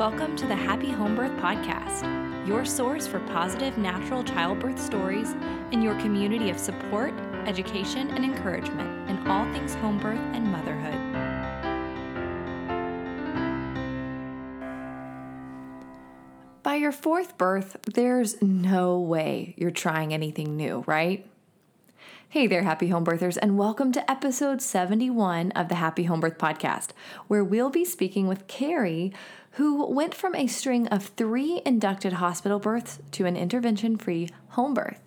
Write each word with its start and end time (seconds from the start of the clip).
Welcome 0.00 0.34
to 0.36 0.46
the 0.46 0.56
Happy 0.56 0.86
Homebirth 0.86 1.38
Podcast, 1.40 2.48
your 2.48 2.64
source 2.64 3.06
for 3.06 3.20
positive 3.20 3.76
natural 3.76 4.24
childbirth 4.24 4.80
stories 4.80 5.34
and 5.72 5.84
your 5.84 5.94
community 5.96 6.48
of 6.48 6.58
support, 6.58 7.12
education, 7.44 8.08
and 8.12 8.24
encouragement 8.24 9.10
in 9.10 9.18
all 9.28 9.44
things 9.52 9.76
homebirth 9.76 10.16
and 10.34 10.46
motherhood. 10.46 10.94
By 16.62 16.76
your 16.76 16.92
fourth 16.92 17.36
birth, 17.36 17.76
there's 17.84 18.40
no 18.40 18.98
way 18.98 19.52
you're 19.58 19.70
trying 19.70 20.14
anything 20.14 20.56
new, 20.56 20.82
right? 20.86 21.26
Hey 22.30 22.46
there, 22.46 22.62
happy 22.62 22.86
home 22.86 23.04
birthers, 23.04 23.36
and 23.42 23.58
welcome 23.58 23.90
to 23.90 24.08
episode 24.08 24.62
71 24.62 25.50
of 25.50 25.68
the 25.68 25.74
Happy 25.74 26.04
Home 26.04 26.20
Birth 26.20 26.38
Podcast, 26.38 26.90
where 27.26 27.42
we'll 27.42 27.70
be 27.70 27.84
speaking 27.84 28.28
with 28.28 28.46
Carrie, 28.46 29.12
who 29.52 29.86
went 29.86 30.14
from 30.14 30.34
a 30.34 30.46
string 30.46 30.86
of 30.88 31.04
three 31.04 31.62
inducted 31.66 32.14
hospital 32.14 32.58
births 32.58 32.98
to 33.12 33.26
an 33.26 33.36
intervention 33.36 33.96
free 33.96 34.28
home 34.50 34.74
birth. 34.74 35.00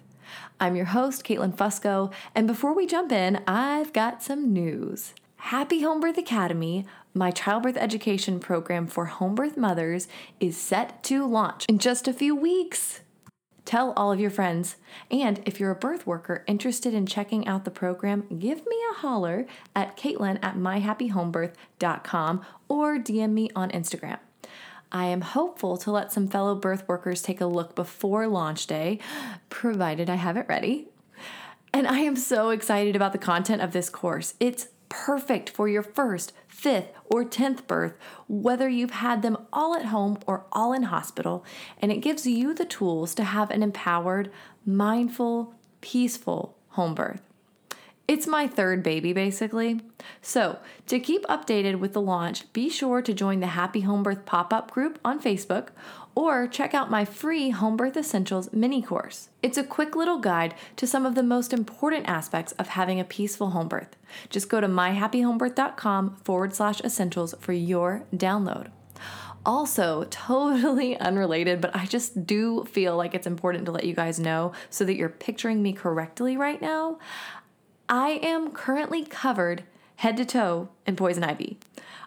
I'm 0.60 0.76
your 0.76 0.86
host, 0.86 1.24
Caitlin 1.24 1.56
Fusco, 1.56 2.12
and 2.36 2.48
before 2.48 2.74
we 2.74 2.86
jump 2.86 3.12
in, 3.12 3.42
I've 3.48 3.94
got 3.94 4.24
some 4.24 4.54
news. 4.54 5.14
Happy 5.38 5.82
Home 5.82 6.00
Birth 6.00 6.18
Academy, 6.18 6.86
my 7.14 7.30
childbirth 7.30 7.76
education 7.76 8.40
program 8.40 8.88
for 8.88 9.06
home 9.06 9.36
birth 9.36 9.58
mothers, 9.58 10.08
is 10.40 10.58
set 10.58 11.04
to 11.04 11.26
launch 11.26 11.66
in 11.68 11.80
just 11.80 12.08
a 12.08 12.14
few 12.14 12.36
weeks. 12.36 13.02
Tell 13.66 13.94
all 13.98 14.12
of 14.12 14.20
your 14.20 14.30
friends. 14.30 14.78
And 15.10 15.42
if 15.46 15.60
you're 15.60 15.72
a 15.72 15.76
birth 15.76 16.06
worker 16.06 16.44
interested 16.48 16.94
in 16.94 17.06
checking 17.06 17.48
out 17.48 17.66
the 17.66 17.72
program, 17.72 18.26
give 18.40 18.66
me 18.66 18.76
a 18.92 18.96
holler 18.96 19.46
at 19.76 19.98
Caitlin 19.98 20.40
at 20.42 20.56
myhappyhomebirth.com 20.56 22.46
or 22.68 22.98
DM 22.98 23.32
me 23.32 23.50
on 23.56 23.72
Instagram. 23.72 24.20
I 24.94 25.06
am 25.06 25.22
hopeful 25.22 25.76
to 25.78 25.92
let 25.92 26.14
some 26.14 26.28
fellow 26.28 26.54
birth 26.54 26.88
workers 26.88 27.24
take 27.24 27.42
a 27.42 27.48
look 27.48 27.76
before 27.76 28.28
launch 28.28 28.68
day, 28.68 29.00
provided 29.50 30.08
I 30.08 30.16
have 30.16 30.38
it 30.38 30.46
ready. 30.48 30.88
And 31.74 31.88
I 31.88 32.00
am 32.00 32.16
so 32.16 32.52
excited 32.52 32.96
about 32.96 33.12
the 33.12 33.18
content 33.18 33.64
of 33.64 33.72
this 33.72 33.90
course. 33.90 34.36
It's 34.40 34.68
perfect 34.90 35.50
for 35.50 35.68
your 35.68 35.82
first, 35.82 36.32
fifth, 36.48 36.90
or 37.06 37.26
10th 37.26 37.66
birth, 37.66 37.96
whether 38.28 38.70
you've 38.70 38.92
had 38.92 39.24
them 39.24 39.38
all 39.52 39.76
at 39.76 39.86
home 39.86 40.20
or 40.28 40.46
all 40.52 40.72
in 40.72 40.84
hospital, 40.84 41.44
and 41.82 41.92
it 41.92 41.98
gives 41.98 42.28
you 42.28 42.54
the 42.54 42.64
tools 42.64 43.16
to 43.16 43.24
have 43.24 43.50
an 43.50 43.64
empowered, 43.64 44.32
mindful, 44.64 45.56
peaceful 45.82 46.56
home 46.70 46.94
birth. 46.94 47.33
It's 48.06 48.28
my 48.28 48.48
third 48.48 48.84
baby, 48.84 49.14
basically. 49.14 49.80
So, 50.22 50.60
to 50.88 51.00
keep 51.00 51.24
updated 51.28 51.80
with 51.80 51.94
the 51.94 52.02
launch, 52.02 52.52
be 52.52 52.70
sure 52.70 53.02
to 53.02 53.14
join 53.14 53.40
the 53.40 53.48
Happy 53.48 53.82
Home 53.82 54.04
Birth 54.04 54.26
pop 54.26 54.52
up 54.52 54.72
group 54.72 55.00
on 55.06 55.22
Facebook 55.22 55.70
or 56.14 56.46
check 56.46 56.74
out 56.74 56.92
my 56.92 57.06
free 57.06 57.52
Home 57.52 57.78
Birth 57.78 57.96
Essentials 57.96 58.52
mini 58.52 58.82
course. 58.82 59.30
It's 59.42 59.58
a 59.58 59.64
quick 59.64 59.96
little 59.96 60.20
guide 60.20 60.54
to 60.76 60.86
some 60.86 61.06
of 61.06 61.16
the 61.16 61.24
most 61.24 61.54
important 61.54 62.08
aspects 62.08 62.52
of 62.54 62.68
having 62.70 63.00
a 63.00 63.06
peaceful 63.06 63.52
home 63.52 63.70
birth. 63.70 63.96
Just 64.30 64.50
go 64.50 64.60
to 64.60 64.68
myhappyhomebirth.com 64.68 66.18
forward 66.18 66.54
slash 66.54 66.82
essentials 66.82 67.34
for 67.40 67.54
your 67.54 68.04
download. 68.14 68.70
Also, 69.46 70.04
totally 70.10 70.98
unrelated, 70.98 71.62
but 71.62 71.76
I 71.76 71.86
just 71.86 72.26
do 72.26 72.66
feel 72.66 72.96
like 72.96 73.14
it's 73.14 73.28
important 73.28 73.66
to 73.66 73.72
let 73.72 73.86
you 73.86 73.96
guys 73.96 74.20
know 74.20 74.52
so 74.70 74.86
that 74.86 74.96
you're 74.96 75.10
picturing 75.10 75.64
me 75.64 75.74
correctly 75.74 76.38
right 76.38 76.62
now. 76.62 77.00
I 77.96 78.14
am 78.24 78.50
currently 78.50 79.06
covered 79.06 79.66
head 79.98 80.18
to 80.18 80.26
toe 80.26 80.70
in 80.88 80.96
poison 80.96 81.24
ivy. 81.24 81.60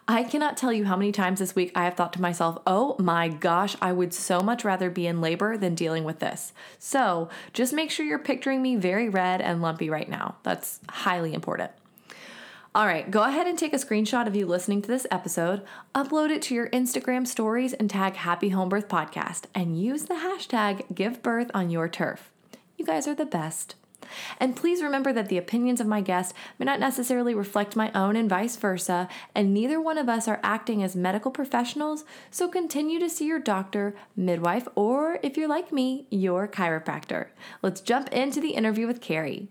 I 0.08 0.24
cannot 0.24 0.56
tell 0.56 0.72
you 0.72 0.84
how 0.84 0.96
many 0.96 1.12
times 1.12 1.38
this 1.38 1.54
week 1.54 1.70
I 1.76 1.84
have 1.84 1.94
thought 1.94 2.12
to 2.14 2.20
myself, 2.20 2.58
oh 2.66 2.96
my 2.98 3.28
gosh, 3.28 3.76
I 3.80 3.92
would 3.92 4.12
so 4.12 4.40
much 4.40 4.64
rather 4.64 4.90
be 4.90 5.06
in 5.06 5.20
labor 5.20 5.56
than 5.56 5.76
dealing 5.76 6.02
with 6.02 6.18
this. 6.18 6.52
So 6.80 7.28
just 7.52 7.72
make 7.72 7.92
sure 7.92 8.04
you're 8.04 8.18
picturing 8.18 8.62
me 8.62 8.74
very 8.74 9.08
red 9.08 9.40
and 9.40 9.62
lumpy 9.62 9.88
right 9.88 10.08
now. 10.08 10.34
That's 10.42 10.80
highly 10.88 11.32
important. 11.32 11.70
All 12.74 12.86
right, 12.86 13.08
go 13.08 13.22
ahead 13.22 13.46
and 13.46 13.56
take 13.56 13.72
a 13.72 13.76
screenshot 13.76 14.26
of 14.26 14.34
you 14.34 14.44
listening 14.44 14.82
to 14.82 14.88
this 14.88 15.06
episode, 15.12 15.62
upload 15.94 16.30
it 16.30 16.42
to 16.42 16.54
your 16.56 16.68
Instagram 16.70 17.28
stories, 17.28 17.74
and 17.74 17.88
tag 17.88 18.16
Happy 18.16 18.48
Home 18.48 18.68
Birth 18.68 18.88
Podcast, 18.88 19.44
and 19.54 19.80
use 19.80 20.06
the 20.06 20.14
hashtag 20.14 20.96
Give 20.96 21.22
Birth 21.22 21.52
on 21.54 21.70
your 21.70 21.88
turf. 21.88 22.32
You 22.76 22.84
guys 22.84 23.06
are 23.06 23.14
the 23.14 23.24
best. 23.24 23.76
And 24.38 24.56
please 24.56 24.82
remember 24.82 25.12
that 25.12 25.28
the 25.28 25.38
opinions 25.38 25.80
of 25.80 25.86
my 25.86 26.00
guest 26.00 26.34
may 26.58 26.66
not 26.66 26.80
necessarily 26.80 27.34
reflect 27.34 27.76
my 27.76 27.90
own 27.92 28.16
and 28.16 28.28
vice 28.28 28.56
versa, 28.56 29.08
and 29.34 29.52
neither 29.52 29.80
one 29.80 29.98
of 29.98 30.08
us 30.08 30.28
are 30.28 30.40
acting 30.42 30.82
as 30.82 30.96
medical 30.96 31.30
professionals, 31.30 32.04
so 32.30 32.48
continue 32.48 32.98
to 32.98 33.10
see 33.10 33.26
your 33.26 33.40
doctor, 33.40 33.94
midwife, 34.16 34.68
or 34.74 35.18
if 35.22 35.36
you're 35.36 35.48
like 35.48 35.72
me, 35.72 36.06
your 36.10 36.46
chiropractor. 36.48 37.28
Let's 37.62 37.80
jump 37.80 38.08
into 38.08 38.40
the 38.40 38.50
interview 38.50 38.86
with 38.86 39.00
Carrie. 39.00 39.48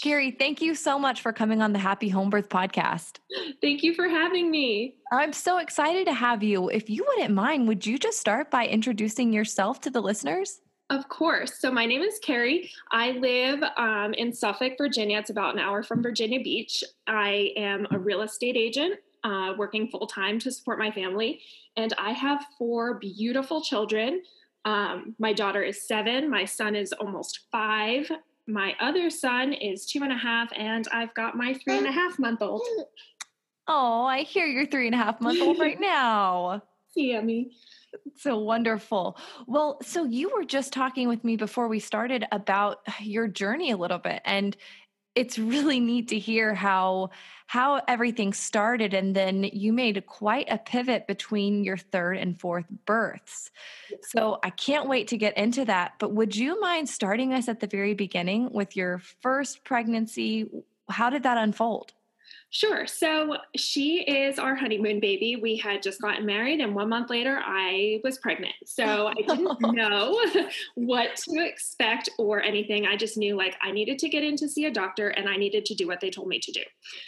Carrie, 0.00 0.30
thank 0.30 0.62
you 0.62 0.74
so 0.74 0.98
much 0.98 1.20
for 1.20 1.32
coming 1.32 1.60
on 1.60 1.72
the 1.72 1.78
Happy 1.78 2.08
Home 2.08 2.30
Birth 2.30 2.48
podcast. 2.48 3.18
Thank 3.60 3.82
you 3.82 3.94
for 3.94 4.08
having 4.08 4.50
me. 4.50 4.96
I'm 5.12 5.32
so 5.32 5.58
excited 5.58 6.06
to 6.06 6.14
have 6.14 6.42
you. 6.42 6.70
If 6.70 6.88
you 6.88 7.04
wouldn't 7.06 7.34
mind, 7.34 7.68
would 7.68 7.84
you 7.84 7.98
just 7.98 8.18
start 8.18 8.50
by 8.50 8.66
introducing 8.66 9.32
yourself 9.32 9.80
to 9.82 9.90
the 9.90 10.00
listeners? 10.00 10.60
Of 10.92 11.08
course. 11.08 11.58
So 11.58 11.70
my 11.70 11.86
name 11.86 12.02
is 12.02 12.18
Carrie. 12.18 12.70
I 12.90 13.12
live 13.12 13.62
um, 13.78 14.12
in 14.12 14.30
Suffolk, 14.30 14.74
Virginia. 14.76 15.18
It's 15.18 15.30
about 15.30 15.54
an 15.54 15.58
hour 15.58 15.82
from 15.82 16.02
Virginia 16.02 16.38
Beach. 16.38 16.84
I 17.06 17.54
am 17.56 17.86
a 17.90 17.98
real 17.98 18.20
estate 18.20 18.58
agent 18.58 18.96
uh, 19.24 19.54
working 19.56 19.88
full 19.88 20.06
time 20.06 20.38
to 20.40 20.52
support 20.52 20.78
my 20.78 20.90
family. 20.90 21.40
And 21.78 21.94
I 21.96 22.12
have 22.12 22.44
four 22.58 22.98
beautiful 22.98 23.62
children. 23.62 24.20
Um, 24.66 25.14
my 25.18 25.32
daughter 25.32 25.62
is 25.62 25.88
seven, 25.88 26.28
my 26.28 26.44
son 26.44 26.76
is 26.76 26.92
almost 26.92 27.40
five, 27.50 28.10
my 28.46 28.76
other 28.78 29.08
son 29.08 29.54
is 29.54 29.86
two 29.86 30.02
and 30.02 30.12
a 30.12 30.16
half, 30.16 30.50
and 30.54 30.86
I've 30.92 31.14
got 31.14 31.38
my 31.38 31.54
three 31.54 31.78
and 31.78 31.86
a 31.86 31.90
half 31.90 32.18
month 32.18 32.42
old. 32.42 32.62
Oh, 33.66 34.04
I 34.04 34.24
hear 34.24 34.44
you're 34.44 34.66
three 34.66 34.86
and 34.86 34.94
a 34.94 34.98
half 34.98 35.22
month 35.22 35.40
old 35.40 35.58
right 35.58 35.80
now. 35.80 36.62
Yummy. 36.94 37.52
So 38.16 38.38
wonderful. 38.38 39.16
Well, 39.46 39.78
so 39.82 40.04
you 40.04 40.30
were 40.34 40.44
just 40.44 40.72
talking 40.72 41.08
with 41.08 41.24
me 41.24 41.36
before 41.36 41.68
we 41.68 41.80
started 41.80 42.24
about 42.30 42.78
your 43.00 43.28
journey 43.28 43.70
a 43.70 43.76
little 43.76 43.98
bit 43.98 44.22
and 44.24 44.56
it's 45.14 45.38
really 45.38 45.78
neat 45.78 46.08
to 46.08 46.18
hear 46.18 46.54
how 46.54 47.10
how 47.46 47.82
everything 47.86 48.32
started 48.32 48.94
and 48.94 49.14
then 49.14 49.44
you 49.44 49.72
made 49.72 50.06
quite 50.06 50.50
a 50.50 50.56
pivot 50.56 51.06
between 51.06 51.64
your 51.64 51.76
third 51.76 52.16
and 52.16 52.40
fourth 52.40 52.64
births. 52.86 53.50
So 54.00 54.38
I 54.42 54.48
can't 54.48 54.88
wait 54.88 55.08
to 55.08 55.18
get 55.18 55.36
into 55.36 55.66
that, 55.66 55.94
but 55.98 56.12
would 56.12 56.34
you 56.34 56.58
mind 56.60 56.88
starting 56.88 57.34
us 57.34 57.48
at 57.48 57.60
the 57.60 57.66
very 57.66 57.92
beginning 57.92 58.50
with 58.52 58.74
your 58.74 59.02
first 59.20 59.64
pregnancy? 59.64 60.48
How 60.88 61.10
did 61.10 61.24
that 61.24 61.36
unfold? 61.36 61.92
Sure. 62.54 62.86
So 62.86 63.38
she 63.56 64.02
is 64.02 64.38
our 64.38 64.54
honeymoon 64.54 65.00
baby. 65.00 65.36
We 65.36 65.56
had 65.56 65.82
just 65.82 66.02
gotten 66.02 66.26
married, 66.26 66.60
and 66.60 66.74
one 66.74 66.90
month 66.90 67.08
later, 67.08 67.40
I 67.42 68.02
was 68.04 68.18
pregnant. 68.18 68.52
So 68.66 69.06
I 69.06 69.14
didn't 69.14 69.62
know 69.74 70.20
what 70.74 71.16
to 71.16 71.42
expect 71.42 72.10
or 72.18 72.42
anything. 72.42 72.86
I 72.86 72.94
just 72.94 73.16
knew 73.16 73.36
like 73.36 73.56
I 73.62 73.70
needed 73.70 73.98
to 74.00 74.08
get 74.10 74.22
in 74.22 74.36
to 74.36 74.48
see 74.48 74.66
a 74.66 74.70
doctor 74.70 75.08
and 75.08 75.30
I 75.30 75.36
needed 75.36 75.64
to 75.64 75.74
do 75.74 75.86
what 75.86 76.02
they 76.02 76.10
told 76.10 76.28
me 76.28 76.38
to 76.40 76.52
do. 76.52 76.60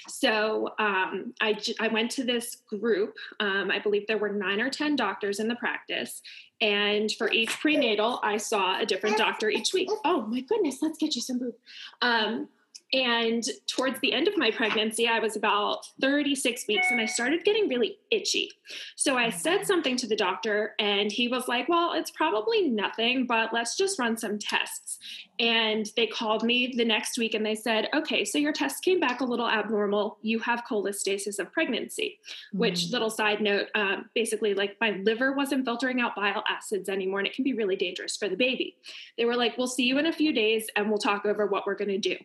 So 0.09 0.71
um, 0.78 1.34
I, 1.43 1.59
I 1.78 1.88
went 1.88 2.10
to 2.12 2.25
this 2.25 2.62
group. 2.66 3.15
Um, 3.38 3.71
I 3.71 3.81
believe 3.81 4.06
there 4.06 4.16
were 4.16 4.31
nine 4.31 4.62
or 4.62 4.71
10 4.71 4.97
doctors 4.97 5.41
in 5.41 5.49
the 5.49 5.56
practice. 5.56 6.22
And 6.62 7.12
for 7.12 7.31
each 7.31 7.50
prenatal, 7.60 8.19
I 8.22 8.38
saw 8.38 8.81
a 8.81 8.87
different 8.87 9.19
doctor 9.19 9.50
each 9.50 9.75
week. 9.75 9.91
Oh 10.06 10.22
my 10.22 10.41
goodness, 10.41 10.78
let's 10.81 10.97
get 10.97 11.15
you 11.15 11.21
some 11.21 11.38
boob. 11.38 11.54
Um, 12.00 12.49
and 12.94 13.43
towards 13.66 13.99
the 13.99 14.12
end 14.12 14.28
of 14.28 14.38
my 14.38 14.53
pregnancy, 14.53 15.09
I 15.09 15.19
was 15.19 15.34
about 15.34 15.84
36 16.00 16.65
weeks 16.69 16.87
and 16.93 17.00
I 17.00 17.06
started 17.06 17.44
getting 17.44 17.69
really 17.69 17.99
itchy. 18.12 18.53
So 18.95 19.16
I 19.16 19.30
said 19.30 19.66
something 19.66 19.97
to 19.97 20.07
the 20.07 20.15
doctor, 20.15 20.74
and 20.78 21.10
he 21.10 21.27
was 21.27 21.48
like, 21.48 21.69
Well, 21.69 21.92
it's 21.95 22.13
probably 22.13 22.69
nothing, 22.69 23.27
but 23.27 23.53
let's 23.53 23.77
just 23.77 23.98
run 23.98 24.16
some 24.16 24.39
tests. 24.39 25.01
And 25.41 25.91
they 25.97 26.07
called 26.07 26.45
me 26.45 26.72
the 26.77 26.84
next 26.84 27.19
week 27.19 27.34
and 27.34 27.45
they 27.45 27.57
said, 27.57 27.89
Okay, 27.95 28.24
so 28.24 28.39
your 28.39 28.53
test 28.53 28.84
came 28.84 29.01
back 29.01 29.21
a 29.21 29.24
little 29.24 29.48
abnormal. 29.48 30.19
You 30.22 30.39
have 30.39 30.63
cholestasis 30.71 31.41
of 31.41 31.53
pregnancy, 31.53 32.21
mm-hmm. 32.22 32.59
which, 32.59 32.86
mm. 32.86 32.92
little 32.92 33.10
side 33.10 33.41
note, 33.41 33.66
um, 33.74 34.09
basically, 34.15 34.54
like 34.54 34.77
my 34.80 34.91
liver 35.03 35.33
wasn't 35.33 35.65
filtering 35.65 36.01
out 36.01 36.15
bile 36.15 36.45
acids 36.48 36.89
anymore, 36.89 37.19
and 37.19 37.27
it 37.27 37.34
can 37.34 37.42
be 37.42 37.54
really 37.54 37.77
dangerous 37.77 38.16
for 38.16 38.28
the 38.28 38.36
baby. 38.36 38.77
They 39.19 39.24
were 39.24 39.36
like, 39.36 39.59
We'll 39.59 39.66
see 39.66 39.84
you 39.84 39.98
in 39.98 40.07
a 40.07 40.13
few 40.13 40.33
days 40.33 40.69
and 40.77 40.89
we'll 40.89 40.98
talk 40.98 41.27
over 41.27 41.47
what 41.47 41.66
we're 41.66 41.74
going 41.74 41.89
to 41.89 41.98
do. 41.98 42.16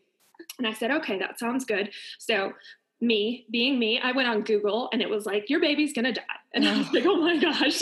And 0.57 0.67
I 0.67 0.73
said, 0.73 0.91
okay, 0.91 1.17
that 1.19 1.39
sounds 1.39 1.65
good. 1.65 1.89
So 2.17 2.53
me 3.01 3.45
being 3.49 3.79
me, 3.79 3.99
I 3.99 4.11
went 4.11 4.27
on 4.27 4.41
Google 4.41 4.89
and 4.91 5.01
it 5.01 5.09
was 5.09 5.25
like, 5.25 5.49
your 5.49 5.59
baby's 5.59 5.93
gonna 5.93 6.13
die. 6.13 6.23
And 6.53 6.67
I 6.67 6.77
was 6.77 6.91
like, 6.91 7.05
oh 7.05 7.15
my 7.15 7.37
gosh. 7.37 7.81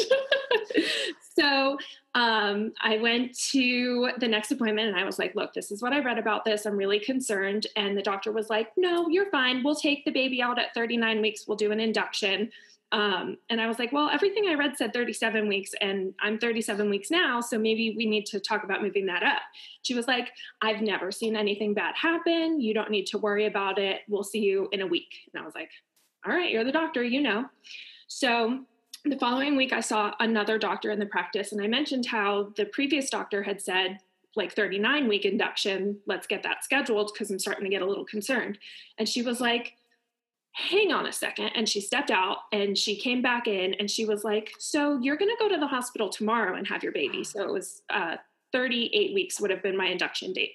so 1.38 1.78
um, 2.14 2.74
I 2.82 2.98
went 2.98 3.38
to 3.52 4.10
the 4.20 4.28
next 4.28 4.52
appointment 4.52 4.90
and 4.90 4.98
I 4.98 5.04
was 5.04 5.18
like, 5.18 5.36
look, 5.36 5.54
this 5.54 5.72
is 5.72 5.82
what 5.82 5.94
I 5.94 6.00
read 6.00 6.20
about 6.20 6.46
this. 6.46 6.66
I'm 6.66 6.78
really 6.78 7.00
concerned. 7.00 7.68
And 7.76 7.98
the 7.98 8.02
doctor 8.02 8.32
was 8.32 8.50
like, 8.50 8.72
no, 8.78 9.08
you're 9.10 9.30
fine. 9.32 9.64
We'll 9.64 9.76
take 9.76 10.06
the 10.06 10.12
baby 10.12 10.42
out 10.42 10.60
at 10.60 10.74
39 10.74 11.22
weeks. 11.22 11.48
We'll 11.48 11.58
do 11.58 11.72
an 11.72 11.80
induction. 11.80 12.52
Um, 12.92 13.38
and 13.50 13.60
I 13.60 13.68
was 13.68 13.80
like, 13.80 13.92
well, 13.92 14.10
everything 14.10 14.46
I 14.48 14.54
read 14.54 14.78
said 14.78 14.94
37 14.94 15.48
weeks, 15.48 15.72
and 15.82 16.14
I'm 16.22 16.40
37 16.40 16.90
weeks 16.90 17.12
now, 17.12 17.42
so 17.42 17.58
maybe 17.58 17.94
we 17.98 18.06
need 18.06 18.26
to 18.28 18.40
talk 18.40 18.64
about 18.64 18.82
moving 18.82 19.06
that 19.08 19.24
up. 19.24 19.42
She 19.82 19.94
was 19.94 20.08
like, 20.08 20.32
I've 20.62 20.82
never 20.82 21.12
seen 21.12 21.36
anything 21.36 21.74
bad 21.74 21.96
happen. 21.96 22.62
You 22.62 22.74
don't 22.74 22.90
need 22.90 23.08
to 23.08 23.18
worry 23.18 23.46
about 23.46 23.78
it. 23.78 24.02
We'll 24.08 24.24
see 24.24 24.40
you 24.40 24.70
in 24.72 24.82
a 24.82 24.88
week. 24.88 25.14
And 25.34 25.42
I 25.42 25.46
was 25.46 25.54
like, 25.54 25.70
all 26.26 26.34
right, 26.34 26.50
you're 26.50 26.64
the 26.64 26.72
doctor, 26.72 27.04
you 27.04 27.22
know. 27.22 27.46
So 28.08 28.62
the 29.04 29.18
following 29.18 29.58
week, 29.58 29.74
I 29.74 29.82
saw 29.82 30.14
another 30.20 30.58
doctor 30.58 30.92
in 30.92 31.00
the 31.00 31.06
practice, 31.06 31.52
and 31.52 31.62
I 31.62 31.68
mentioned 31.68 32.06
how 32.06 32.54
the 32.56 32.66
previous 32.66 33.10
doctor 33.10 33.44
had 33.44 33.62
said, 33.62 34.00
like 34.36 34.54
39 34.54 35.08
week 35.08 35.26
induction, 35.26 35.98
let's 36.06 36.28
get 36.28 36.44
that 36.44 36.64
scheduled 36.64 37.12
because 37.12 37.32
I'm 37.32 37.40
starting 37.40 37.64
to 37.64 37.70
get 37.70 37.82
a 37.82 37.86
little 37.86 38.06
concerned. 38.06 38.60
And 38.98 39.10
she 39.10 39.24
was 39.24 39.42
like, 39.42 39.74
hang 40.58 40.92
on 40.92 41.06
a 41.06 41.14
second. 41.14 41.52
And 41.56 41.70
she 41.70 41.80
stepped 41.80 42.10
out 42.10 42.38
and 42.52 42.76
she 42.76 42.96
came 42.96 43.22
back 43.22 43.48
in 43.48 43.76
and 43.76 43.90
she 43.90 44.06
was 44.06 44.24
like, 44.24 44.54
So 44.58 44.98
you're 45.00 45.16
going 45.16 45.30
to 45.30 45.38
go 45.40 45.48
to 45.48 45.60
the 45.60 45.68
hospital 45.68 46.10
tomorrow 46.10 46.58
and 46.58 46.68
have 46.68 46.82
your 46.82 46.92
baby. 46.92 47.24
So 47.24 47.44
it 47.44 47.54
was 47.54 47.84
uh, 47.92 48.18
38 48.54 49.14
weeks 49.14 49.40
would 49.40 49.52
have 49.52 49.62
been 49.62 49.78
my 49.78 49.86
induction 49.86 50.34
date. 50.34 50.54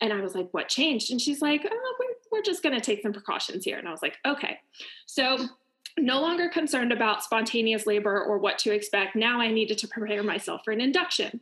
And 0.00 0.12
I 0.12 0.20
was 0.20 0.36
like, 0.36 0.48
What 0.52 0.68
changed? 0.68 1.10
And 1.10 1.20
she's 1.20 1.42
like, 1.42 1.66
oh, 1.68 1.94
we're, 1.98 2.38
we're 2.38 2.44
just 2.44 2.62
going 2.62 2.76
to 2.76 2.80
take 2.80 3.02
some 3.02 3.12
precautions 3.12 3.64
here. 3.64 3.76
And 3.76 3.88
I 3.88 3.90
was 3.90 4.02
like, 4.02 4.18
Okay. 4.24 4.58
So 5.06 5.48
no 5.98 6.20
longer 6.20 6.48
concerned 6.48 6.92
about 6.92 7.22
spontaneous 7.22 7.86
labor 7.86 8.22
or 8.22 8.38
what 8.38 8.58
to 8.60 8.72
expect. 8.72 9.16
Now 9.16 9.40
I 9.40 9.50
needed 9.50 9.78
to 9.78 9.88
prepare 9.88 10.22
myself 10.22 10.62
for 10.64 10.72
an 10.72 10.80
induction. 10.80 11.40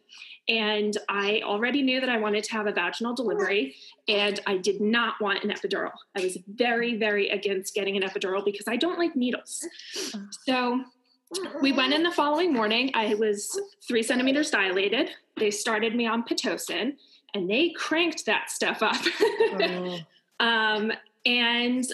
And 0.48 0.96
I 1.08 1.42
already 1.44 1.82
knew 1.82 2.00
that 2.00 2.08
I 2.08 2.18
wanted 2.18 2.44
to 2.44 2.52
have 2.52 2.66
a 2.66 2.72
vaginal 2.72 3.14
delivery, 3.14 3.76
and 4.08 4.40
I 4.46 4.56
did 4.56 4.80
not 4.80 5.20
want 5.20 5.44
an 5.44 5.50
epidural. 5.50 5.92
I 6.16 6.22
was 6.22 6.38
very, 6.48 6.96
very 6.96 7.28
against 7.28 7.74
getting 7.74 7.96
an 7.98 8.02
epidural 8.02 8.42
because 8.42 8.66
I 8.66 8.76
don't 8.76 8.98
like 8.98 9.14
needles. 9.14 9.66
So 10.46 10.82
we 11.60 11.72
went 11.72 11.92
in 11.92 12.02
the 12.02 12.10
following 12.10 12.54
morning. 12.54 12.90
I 12.94 13.14
was 13.14 13.60
three 13.86 14.02
centimeters 14.02 14.50
dilated. 14.50 15.10
They 15.36 15.50
started 15.50 15.94
me 15.94 16.06
on 16.06 16.24
Pitocin, 16.24 16.94
and 17.34 17.50
they 17.50 17.70
cranked 17.76 18.24
that 18.24 18.50
stuff 18.50 18.82
up. 18.82 18.96
oh. 19.20 19.98
um, 20.40 20.92
and 21.26 21.84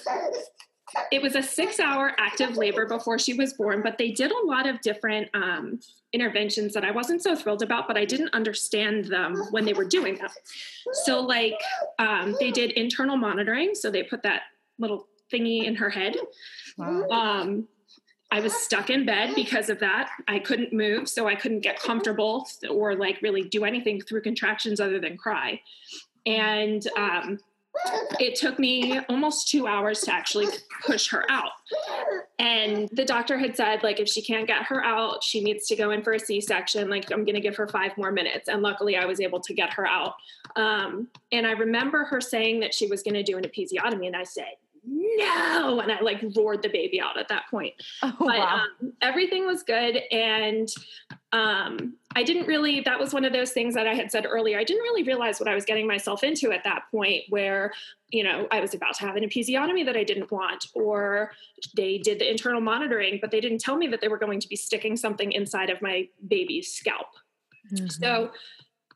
it 1.11 1.23
was 1.23 1.35
a 1.35 1.43
six 1.43 1.81
hour 1.81 2.13
active 2.19 2.57
labor 2.57 2.87
before 2.87 3.19
she 3.19 3.35
was 3.35 3.53
born, 3.55 3.83
but 3.83 3.99
they 3.99 4.11
did 4.11 4.31
a 4.31 4.47
lot 4.47 4.67
of 4.67 4.81
different 4.81 5.29
um, 5.35 5.81
interventions 6.13 6.73
that 6.75 6.85
I 6.85 6.91
wasn't 6.91 7.23
so 7.23 7.35
thrilled 7.35 7.63
about, 7.63 7.89
but 7.89 7.97
I 7.97 8.05
didn't 8.05 8.33
understand 8.33 9.07
them 9.07 9.37
when 9.51 9.65
they 9.65 9.73
were 9.73 9.85
doing 9.85 10.17
them. 10.17 10.31
So, 11.05 11.21
like, 11.21 11.61
um, 11.99 12.37
they 12.39 12.51
did 12.51 12.73
internal 12.73 13.17
monitoring. 13.17 13.75
So, 13.75 13.91
they 13.91 14.03
put 14.03 14.23
that 14.23 14.43
little 14.79 15.09
thingy 15.33 15.65
in 15.65 15.75
her 15.77 15.91
head. 15.91 16.17
Wow. 16.79 17.09
Um, 17.09 17.69
I 18.31 18.41
was 18.41 18.53
stuck 18.53 18.91
in 18.91 19.07
bed 19.07 19.35
because 19.37 19.71
of 19.71 19.79
that. 19.79 20.11
I 20.27 20.41
couldn't 20.41 20.73
move, 20.73 21.09
so 21.09 21.29
I 21.29 21.37
couldn't 21.37 21.61
get 21.61 21.81
comfortable 21.81 22.49
or 22.69 22.97
like 22.97 23.23
really 23.23 23.45
do 23.45 23.65
anything 23.65 24.01
through 24.01 24.23
contractions 24.23 24.81
other 24.81 24.99
than 24.99 25.17
cry. 25.17 25.61
And 26.27 26.85
um, 26.97 27.39
it 28.21 28.37
took 28.37 28.59
me 28.59 28.99
almost 29.09 29.49
two 29.49 29.67
hours 29.67 30.01
to 30.03 30.13
actually 30.13 30.47
push 30.85 31.11
her 31.11 31.25
out. 31.31 31.51
And 32.39 32.89
the 32.93 33.05
doctor 33.05 33.39
had 33.39 33.57
said, 33.57 33.83
like, 33.83 34.01
if 34.01 34.09
she 34.09 34.23
can't 34.23 34.47
get 34.47 34.63
her 34.65 34.85
out, 34.85 35.23
she 35.23 35.43
needs 35.43 35.67
to 35.69 35.77
go 35.77 35.91
in 35.91 36.03
for 36.03 36.13
a 36.13 36.19
C 36.19 36.41
section. 36.41 36.89
Like, 36.89 37.11
I'm 37.13 37.25
going 37.25 37.35
to 37.35 37.41
give 37.41 37.57
her 37.57 37.69
five 37.69 37.97
more 37.97 38.13
minutes. 38.13 38.49
And 38.49 38.63
luckily, 38.63 38.97
I 38.97 39.05
was 39.05 39.21
able 39.21 39.41
to 39.41 39.55
get 39.55 39.73
her 39.75 39.87
out. 39.87 40.15
Um, 40.57 41.09
and 41.33 41.47
I 41.47 41.53
remember 41.53 42.05
her 42.05 42.21
saying 42.21 42.61
that 42.61 42.75
she 42.75 42.87
was 42.87 43.03
going 43.03 43.15
to 43.15 43.23
do 43.23 43.37
an 43.37 43.45
episiotomy. 43.45 44.07
And 44.07 44.17
I 44.17 44.25
said, 44.25 44.55
no 44.87 45.81
and 45.81 45.91
i 45.91 46.01
like 46.01 46.23
roared 46.37 46.63
the 46.63 46.69
baby 46.69 47.01
out 47.01 47.19
at 47.19 47.29
that 47.29 47.45
point 47.51 47.75
oh, 48.03 48.13
but 48.19 48.39
wow. 48.39 48.63
um, 48.81 48.93
everything 49.01 49.47
was 49.47 49.63
good 49.63 49.97
and 50.11 50.69
um, 51.33 51.95
i 52.15 52.23
didn't 52.23 52.47
really 52.47 52.81
that 52.81 52.99
was 52.99 53.13
one 53.13 53.25
of 53.25 53.33
those 53.33 53.53
things 53.53 53.75
that 53.75 53.87
i 53.87 53.95
had 53.95 54.11
said 54.11 54.27
earlier 54.29 54.59
i 54.59 54.65
didn't 54.65 54.83
really 54.83 55.03
realize 55.03 55.41
what 55.41 55.49
i 55.49 55.55
was 55.55 55.65
getting 55.65 55.87
myself 55.87 56.23
into 56.23 56.53
at 56.53 56.65
that 56.65 56.83
point 56.91 57.23
where 57.29 57.73
you 58.11 58.23
know 58.23 58.47
i 58.51 58.61
was 58.61 58.75
about 58.75 58.95
to 58.95 59.07
have 59.07 59.17
an 59.17 59.25
episiotomy 59.25 59.85
that 59.85 59.97
i 59.97 60.05
didn't 60.05 60.31
want 60.31 60.67
or 60.75 61.33
they 61.77 61.99
did 61.99 62.19
the 62.19 62.31
internal 62.31 62.61
monitoring 62.61 63.19
but 63.21 63.31
they 63.31 63.41
didn't 63.41 63.59
tell 63.59 63.77
me 63.77 63.87
that 63.87 64.01
they 64.01 64.09
were 64.09 64.19
going 64.19 64.41
to 64.41 64.49
be 64.49 64.57
sticking 64.57 64.97
something 64.97 65.33
inside 65.33 65.71
of 65.71 65.81
my 65.81 66.09
baby's 66.29 66.73
scalp 66.73 67.09
mm-hmm. 67.73 67.87
so 67.87 68.31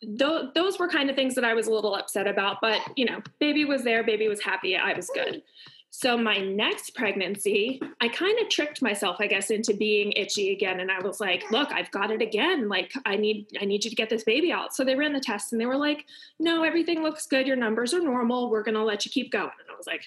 th- 0.01 0.55
those 0.55 0.79
were 0.79 0.89
kind 0.89 1.11
of 1.11 1.17
things 1.17 1.35
that 1.35 1.45
I 1.45 1.55
was 1.55 1.67
a 1.67 1.73
little 1.73 1.95
upset 1.95 2.27
about, 2.27 2.59
but 2.61 2.81
you 2.97 3.05
know, 3.05 3.21
baby 3.39 3.65
was 3.65 3.83
there, 3.83 4.05
baby 4.05 4.29
was 4.29 4.41
happy, 4.41 4.77
I 4.77 4.95
was 4.95 5.11
good. 5.13 5.43
So 5.91 6.17
my 6.17 6.37
next 6.39 6.95
pregnancy, 6.95 7.81
I 8.01 8.09
kind 8.09 8.39
of 8.41 8.49
tricked 8.49 8.83
myself, 8.83 9.17
I 9.21 9.27
guess, 9.27 9.51
into 9.51 9.75
being 9.75 10.13
itchy 10.13 10.53
again. 10.53 10.81
And 10.81 10.91
I 10.91 11.01
was 11.01 11.19
like, 11.19 11.51
look, 11.51 11.73
I've 11.73 11.91
got 11.91 12.11
it 12.11 12.21
again. 12.21 12.69
Like 12.69 12.93
I 13.07 13.17
need, 13.17 13.47
I 13.61 13.65
need 13.65 13.85
you 13.85 13.91
to 13.91 13.97
get 13.97 14.11
this 14.11 14.23
baby 14.23 14.53
out. 14.53 14.75
So 14.75 14.85
they 14.85 14.95
ran 14.95 15.13
the 15.13 15.21
test 15.21 15.53
and 15.53 15.61
they 15.61 15.67
were 15.67 15.77
like, 15.77 16.05
no, 16.39 16.63
everything 16.63 17.03
looks 17.03 17.27
good. 17.27 17.47
Your 17.47 17.57
numbers 17.57 17.95
are 17.95 18.03
normal. 18.03 18.51
We're 18.51 18.63
going 18.63 18.75
to 18.75 18.85
let 18.85 19.07
you 19.07 19.11
keep 19.11 19.33
going. 19.33 19.45
And 19.45 19.71
I 19.73 19.77
was 19.77 19.87
like, 19.87 20.03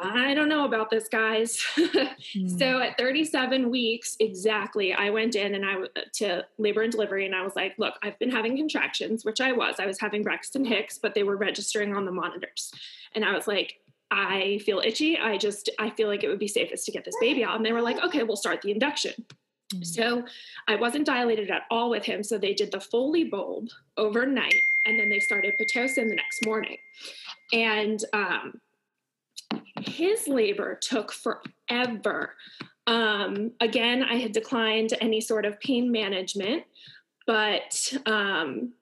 I 0.00 0.34
don't 0.34 0.48
know 0.48 0.64
about 0.64 0.90
this, 0.90 1.08
guys. 1.08 1.60
mm. 1.76 2.14
So 2.58 2.80
at 2.80 2.96
37 2.96 3.70
weeks 3.70 4.16
exactly, 4.20 4.94
I 4.94 5.10
went 5.10 5.34
in 5.34 5.54
and 5.54 5.64
I 5.66 5.76
to 6.14 6.46
labor 6.56 6.82
and 6.82 6.92
delivery, 6.92 7.26
and 7.26 7.34
I 7.34 7.42
was 7.42 7.56
like, 7.56 7.74
"Look, 7.78 7.94
I've 8.02 8.18
been 8.18 8.30
having 8.30 8.56
contractions, 8.56 9.24
which 9.24 9.40
I 9.40 9.52
was. 9.52 9.76
I 9.78 9.86
was 9.86 9.98
having 9.98 10.22
Braxton 10.22 10.64
Hicks, 10.64 10.98
but 10.98 11.14
they 11.14 11.24
were 11.24 11.36
registering 11.36 11.96
on 11.96 12.04
the 12.04 12.12
monitors." 12.12 12.72
And 13.14 13.24
I 13.24 13.32
was 13.32 13.48
like, 13.48 13.80
I 14.10 14.60
feel 14.64 14.80
itchy. 14.80 15.18
I 15.18 15.36
just, 15.36 15.68
I 15.78 15.90
feel 15.90 16.08
like 16.08 16.24
it 16.24 16.28
would 16.28 16.38
be 16.38 16.48
safest 16.48 16.86
to 16.86 16.92
get 16.92 17.04
this 17.04 17.16
baby 17.20 17.44
out. 17.44 17.56
And 17.56 17.64
they 17.64 17.72
were 17.72 17.82
like, 17.82 18.02
okay, 18.04 18.22
we'll 18.22 18.36
start 18.36 18.62
the 18.62 18.70
induction. 18.70 19.12
Mm-hmm. 19.72 19.82
So 19.82 20.24
I 20.66 20.76
wasn't 20.76 21.06
dilated 21.06 21.50
at 21.50 21.62
all 21.70 21.90
with 21.90 22.04
him. 22.04 22.22
So 22.22 22.38
they 22.38 22.54
did 22.54 22.72
the 22.72 22.80
Foley 22.80 23.24
bulb 23.24 23.68
overnight 23.96 24.54
and 24.86 24.98
then 24.98 25.10
they 25.10 25.20
started 25.20 25.54
Pitocin 25.60 26.08
the 26.08 26.14
next 26.14 26.44
morning. 26.46 26.78
And 27.52 28.02
um, 28.12 28.60
his 29.80 30.26
labor 30.26 30.78
took 30.80 31.12
forever. 31.12 32.34
Um, 32.86 33.52
again, 33.60 34.02
I 34.02 34.16
had 34.16 34.32
declined 34.32 34.94
any 35.00 35.20
sort 35.20 35.44
of 35.44 35.60
pain 35.60 35.92
management, 35.92 36.64
but 37.26 37.92
um, 38.06 38.72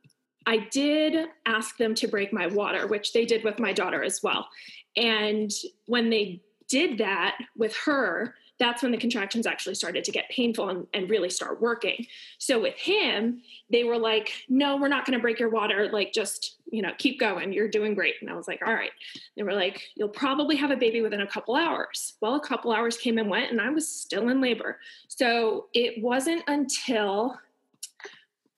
I 0.47 0.59
did 0.71 1.29
ask 1.45 1.77
them 1.77 1.95
to 1.97 2.07
break 2.07 2.33
my 2.33 2.47
water, 2.47 2.87
which 2.87 3.13
they 3.13 3.25
did 3.25 3.43
with 3.43 3.59
my 3.59 3.73
daughter 3.73 4.05
as 4.05 4.23
well. 4.23 4.49
And 4.97 5.53
when 5.87 6.11
they 6.11 6.43
did 6.69 6.99
that 6.99 7.39
with 7.57 7.75
her, 7.85 8.35
that's 8.59 8.83
when 8.83 8.91
the 8.91 8.99
contractions 8.99 9.47
actually 9.47 9.75
started 9.75 10.03
to 10.05 10.11
get 10.11 10.31
painful 10.31 10.71
and, 10.71 10.87
and 10.95 11.11
really 11.11 11.29
start 11.29 11.61
working. 11.61 12.07
So 12.39 12.59
with 12.61 12.75
him, 12.77 13.43
they 13.71 13.85
were 13.85 13.99
like, 13.99 14.33
no, 14.49 14.79
we're 14.79 14.89
not 14.89 15.05
going 15.05 15.19
to 15.19 15.23
break 15.23 15.39
your 15.39 15.51
water. 15.51 15.91
Like, 15.93 16.13
just, 16.15 16.57
you 16.71 16.81
know, 16.81 16.93
keep 16.97 17.21
going. 17.21 17.53
You're 17.53 17.69
doing 17.69 17.95
great. 17.95 18.15
And 18.21 18.31
I 18.31 18.35
was 18.35 18.49
like, 18.49 18.63
all 18.67 18.73
right. 18.73 18.93
They 19.37 19.43
were 19.43 19.53
like, 19.53 19.83
you'll 19.95 20.09
probably 20.09 20.57
have 20.57 20.71
a 20.71 20.77
baby 20.77 21.03
within 21.03 21.21
a 21.21 21.27
couple 21.27 21.55
hours. 21.55 22.15
Well, 22.23 22.37
a 22.37 22.41
couple 22.41 22.73
hours 22.73 22.97
came 22.97 23.19
and 23.19 23.29
went, 23.29 23.51
and 23.51 23.61
I 23.61 23.69
was 23.69 23.87
still 23.87 24.31
in 24.31 24.41
labor. 24.41 24.79
So 25.09 25.67
it 25.75 26.03
wasn't 26.03 26.43
until 26.47 27.39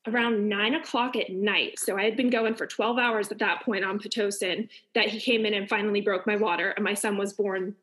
around 0.06 0.48
nine 0.48 0.74
o'clock 0.74 1.16
at 1.16 1.30
night. 1.30 1.78
So 1.78 1.98
I 1.98 2.04
had 2.04 2.16
been 2.16 2.30
going 2.30 2.54
for 2.54 2.66
12 2.66 2.98
hours 2.98 3.30
at 3.30 3.38
that 3.38 3.62
point 3.62 3.84
on 3.84 3.98
Pitocin 3.98 4.68
that 4.94 5.08
he 5.08 5.20
came 5.20 5.44
in 5.44 5.54
and 5.54 5.68
finally 5.68 6.00
broke 6.00 6.26
my 6.26 6.36
water. 6.36 6.70
And 6.70 6.84
my 6.84 6.94
son 6.94 7.16
was 7.16 7.32
born 7.32 7.74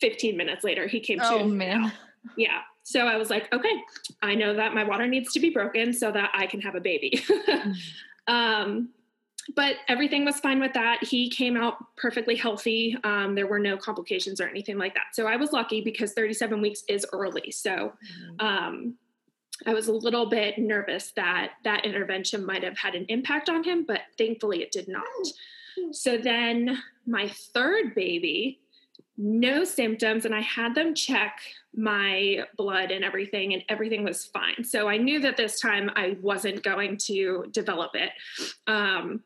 15 0.00 0.36
minutes 0.36 0.64
later. 0.64 0.86
He 0.86 1.00
came 1.00 1.18
oh, 1.22 1.38
to. 1.38 1.44
man. 1.44 1.92
Yeah. 2.36 2.60
So 2.84 3.06
I 3.06 3.16
was 3.16 3.30
like, 3.30 3.52
okay, 3.52 3.82
I 4.22 4.34
know 4.34 4.54
that 4.54 4.74
my 4.74 4.84
water 4.84 5.06
needs 5.06 5.32
to 5.32 5.40
be 5.40 5.50
broken 5.50 5.92
so 5.92 6.12
that 6.12 6.30
I 6.34 6.46
can 6.46 6.60
have 6.60 6.74
a 6.74 6.80
baby. 6.80 7.22
um, 8.26 8.90
but 9.54 9.76
everything 9.88 10.24
was 10.24 10.40
fine 10.40 10.60
with 10.60 10.72
that. 10.74 11.04
He 11.04 11.28
came 11.28 11.56
out 11.56 11.76
perfectly 11.96 12.34
healthy. 12.34 12.96
Um, 13.04 13.34
there 13.34 13.46
were 13.46 13.58
no 13.58 13.76
complications 13.76 14.40
or 14.40 14.48
anything 14.48 14.78
like 14.78 14.94
that. 14.94 15.14
So 15.14 15.26
I 15.26 15.36
was 15.36 15.52
lucky 15.52 15.80
because 15.80 16.12
37 16.12 16.60
weeks 16.60 16.82
is 16.88 17.06
early. 17.12 17.50
So 17.50 17.70
mm-hmm. 17.70 18.46
um, 18.46 18.94
I 19.66 19.74
was 19.74 19.88
a 19.88 19.92
little 19.92 20.26
bit 20.26 20.58
nervous 20.58 21.12
that 21.12 21.52
that 21.64 21.84
intervention 21.84 22.44
might 22.44 22.64
have 22.64 22.78
had 22.78 22.94
an 22.94 23.06
impact 23.08 23.48
on 23.48 23.62
him, 23.64 23.84
but 23.86 24.00
thankfully 24.18 24.62
it 24.62 24.72
did 24.72 24.88
not. 24.88 25.04
So 25.92 26.16
then 26.18 26.78
my 27.06 27.28
third 27.28 27.94
baby, 27.94 28.60
no 29.16 29.64
symptoms, 29.64 30.24
and 30.24 30.34
I 30.34 30.40
had 30.40 30.74
them 30.74 30.94
check 30.94 31.38
my 31.74 32.44
blood 32.56 32.90
and 32.90 33.04
everything, 33.04 33.52
and 33.54 33.62
everything 33.68 34.04
was 34.04 34.24
fine. 34.24 34.64
So 34.64 34.88
I 34.88 34.96
knew 34.96 35.20
that 35.20 35.36
this 35.36 35.60
time 35.60 35.90
I 35.94 36.16
wasn't 36.20 36.62
going 36.62 36.96
to 37.06 37.46
develop 37.50 37.92
it. 37.94 38.10
Um, 38.66 39.22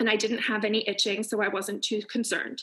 and 0.00 0.08
I 0.08 0.16
didn't 0.16 0.38
have 0.38 0.64
any 0.64 0.88
itching, 0.88 1.22
so 1.22 1.42
I 1.42 1.48
wasn't 1.48 1.82
too 1.82 2.02
concerned. 2.02 2.62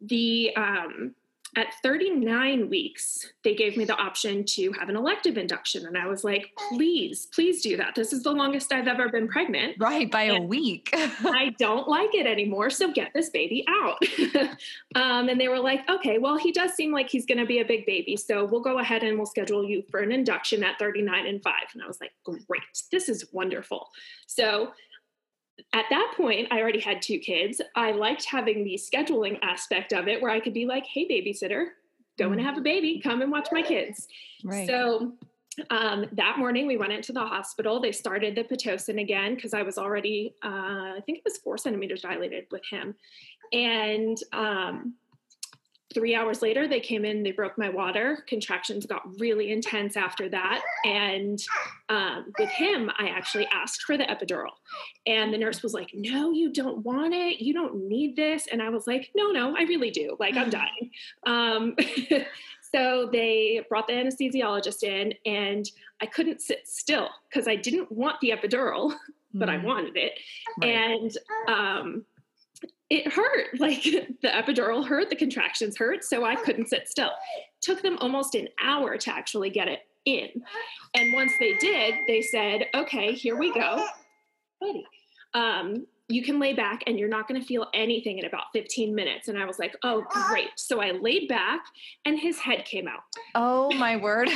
The 0.00 0.54
um, 0.56 1.14
at 1.56 1.66
39 1.82 2.68
weeks, 2.68 3.32
they 3.42 3.54
gave 3.54 3.76
me 3.76 3.84
the 3.84 3.96
option 3.96 4.44
to 4.44 4.72
have 4.72 4.88
an 4.88 4.96
elective 4.96 5.36
induction. 5.36 5.86
And 5.86 5.98
I 5.98 6.06
was 6.06 6.22
like, 6.22 6.50
please, 6.68 7.26
please 7.26 7.60
do 7.62 7.76
that. 7.76 7.94
This 7.94 8.12
is 8.12 8.22
the 8.22 8.30
longest 8.30 8.72
I've 8.72 8.86
ever 8.86 9.08
been 9.08 9.26
pregnant. 9.26 9.76
Right, 9.78 10.10
by 10.10 10.22
and 10.24 10.44
a 10.44 10.46
week. 10.46 10.90
I 10.94 11.54
don't 11.58 11.88
like 11.88 12.14
it 12.14 12.26
anymore. 12.26 12.70
So 12.70 12.92
get 12.92 13.12
this 13.14 13.30
baby 13.30 13.64
out. 13.68 13.98
um, 14.94 15.28
and 15.28 15.40
they 15.40 15.48
were 15.48 15.58
like, 15.58 15.88
okay, 15.90 16.18
well, 16.18 16.38
he 16.38 16.52
does 16.52 16.72
seem 16.74 16.92
like 16.92 17.10
he's 17.10 17.26
going 17.26 17.38
to 17.38 17.46
be 17.46 17.60
a 17.60 17.64
big 17.64 17.84
baby. 17.84 18.16
So 18.16 18.44
we'll 18.44 18.60
go 18.60 18.78
ahead 18.78 19.02
and 19.02 19.16
we'll 19.16 19.26
schedule 19.26 19.64
you 19.64 19.82
for 19.90 20.00
an 20.00 20.12
induction 20.12 20.62
at 20.62 20.78
39 20.78 21.26
and 21.26 21.42
five. 21.42 21.66
And 21.74 21.82
I 21.82 21.86
was 21.86 22.00
like, 22.00 22.12
great, 22.24 22.62
this 22.92 23.08
is 23.08 23.26
wonderful. 23.32 23.88
So 24.26 24.72
at 25.72 25.84
that 25.90 26.14
point, 26.16 26.48
I 26.50 26.60
already 26.60 26.80
had 26.80 27.02
two 27.02 27.18
kids. 27.18 27.60
I 27.76 27.92
liked 27.92 28.24
having 28.24 28.64
the 28.64 28.74
scheduling 28.74 29.38
aspect 29.42 29.92
of 29.92 30.08
it 30.08 30.20
where 30.20 30.30
I 30.30 30.40
could 30.40 30.54
be 30.54 30.66
like, 30.66 30.84
hey, 30.86 31.06
babysitter, 31.06 31.66
go 32.18 32.32
and 32.32 32.40
have 32.40 32.58
a 32.58 32.60
baby, 32.60 33.00
come 33.00 33.22
and 33.22 33.30
watch 33.30 33.48
my 33.52 33.62
kids. 33.62 34.08
Right. 34.44 34.66
So 34.66 35.12
um, 35.70 36.06
that 36.12 36.38
morning 36.38 36.66
we 36.66 36.76
went 36.76 36.92
into 36.92 37.12
the 37.12 37.20
hospital. 37.20 37.80
They 37.80 37.92
started 37.92 38.34
the 38.34 38.44
Pitocin 38.44 39.00
again 39.00 39.34
because 39.34 39.54
I 39.54 39.62
was 39.62 39.78
already, 39.78 40.34
uh, 40.44 40.94
I 40.96 41.02
think 41.04 41.18
it 41.18 41.24
was 41.24 41.38
four 41.38 41.58
centimeters 41.58 42.02
dilated 42.02 42.46
with 42.50 42.62
him. 42.70 42.94
And 43.52 44.18
um, 44.32 44.94
three 45.92 46.14
hours 46.14 46.40
later 46.42 46.68
they 46.68 46.80
came 46.80 47.04
in 47.04 47.22
they 47.22 47.32
broke 47.32 47.58
my 47.58 47.68
water. 47.68 48.24
Contractions 48.26 48.86
got 48.86 49.02
really 49.18 49.50
intense 49.50 49.96
after 49.96 50.28
that. 50.28 50.62
And 50.84 51.40
um, 51.88 52.32
with 52.38 52.50
him 52.50 52.90
i 52.98 53.08
actually 53.08 53.46
asked 53.52 53.82
for 53.82 53.96
the 53.96 54.04
epidural. 54.04 54.50
And 55.06 55.32
the 55.32 55.38
nurse 55.38 55.62
was 55.62 55.74
like 55.74 55.90
no 55.94 56.30
you 56.30 56.52
don't 56.52 56.78
want 56.84 57.14
it. 57.14 57.40
You 57.40 57.52
don't 57.52 57.88
need 57.88 58.16
this. 58.16 58.46
And 58.50 58.62
i 58.62 58.68
was 58.68 58.86
like 58.86 59.10
no 59.14 59.30
no 59.30 59.56
i 59.56 59.62
really 59.62 59.90
do. 59.90 60.16
Like 60.18 60.36
i'm 60.36 60.50
dying. 60.50 60.90
Um, 61.26 61.76
so 62.72 63.08
they 63.10 63.64
brought 63.68 63.86
the 63.86 63.94
anesthesiologist 63.94 64.82
in 64.82 65.12
and 65.26 65.68
i 66.00 66.06
couldn't 66.06 66.40
sit 66.40 66.66
still 66.68 67.08
because 67.28 67.48
i 67.48 67.56
didn't 67.56 67.90
want 67.90 68.20
the 68.20 68.30
epidural 68.30 68.94
but 69.34 69.48
mm. 69.48 69.52
i 69.52 69.64
wanted 69.64 69.96
it. 69.96 70.12
Right. 70.60 70.70
and 70.70 71.18
um, 71.48 72.04
it 72.90 73.10
hurt. 73.12 73.48
Like 73.58 73.82
the 73.82 74.28
epidural 74.28 74.86
hurt, 74.86 75.10
the 75.10 75.16
contractions 75.16 75.76
hurt, 75.76 76.04
so 76.04 76.24
I 76.24 76.34
couldn't 76.34 76.68
sit 76.68 76.88
still. 76.88 77.10
Took 77.60 77.82
them 77.82 77.98
almost 78.00 78.34
an 78.34 78.48
hour 78.62 78.96
to 78.96 79.14
actually 79.14 79.50
get 79.50 79.68
it 79.68 79.80
in. 80.06 80.28
And 80.94 81.12
once 81.12 81.32
they 81.38 81.54
did, 81.54 81.94
they 82.06 82.22
said, 82.22 82.66
okay, 82.74 83.12
here 83.12 83.36
we 83.36 83.52
go. 83.52 83.86
Buddy. 84.60 84.84
Um, 85.34 85.86
you 86.10 86.22
can 86.22 86.40
lay 86.40 86.52
back 86.52 86.82
and 86.86 86.98
you're 86.98 87.08
not 87.08 87.28
going 87.28 87.40
to 87.40 87.46
feel 87.46 87.68
anything 87.72 88.18
in 88.18 88.24
about 88.24 88.44
15 88.52 88.94
minutes. 88.94 89.28
And 89.28 89.38
I 89.38 89.44
was 89.44 89.58
like, 89.58 89.76
oh, 89.84 90.04
great. 90.28 90.48
So 90.56 90.80
I 90.80 90.90
laid 90.90 91.28
back 91.28 91.60
and 92.04 92.18
his 92.18 92.38
head 92.38 92.64
came 92.64 92.88
out. 92.88 93.02
Oh, 93.34 93.70
my 93.78 93.96
word. 93.96 94.28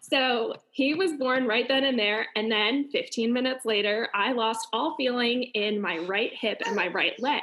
so 0.00 0.54
he 0.70 0.94
was 0.94 1.12
born 1.14 1.46
right 1.46 1.66
then 1.66 1.84
and 1.84 1.98
there. 1.98 2.26
And 2.36 2.50
then 2.50 2.88
15 2.90 3.32
minutes 3.32 3.64
later, 3.64 4.08
I 4.14 4.32
lost 4.32 4.68
all 4.72 4.94
feeling 4.96 5.44
in 5.54 5.80
my 5.80 5.98
right 5.98 6.32
hip 6.32 6.62
and 6.64 6.76
my 6.76 6.88
right 6.88 7.20
leg. 7.20 7.42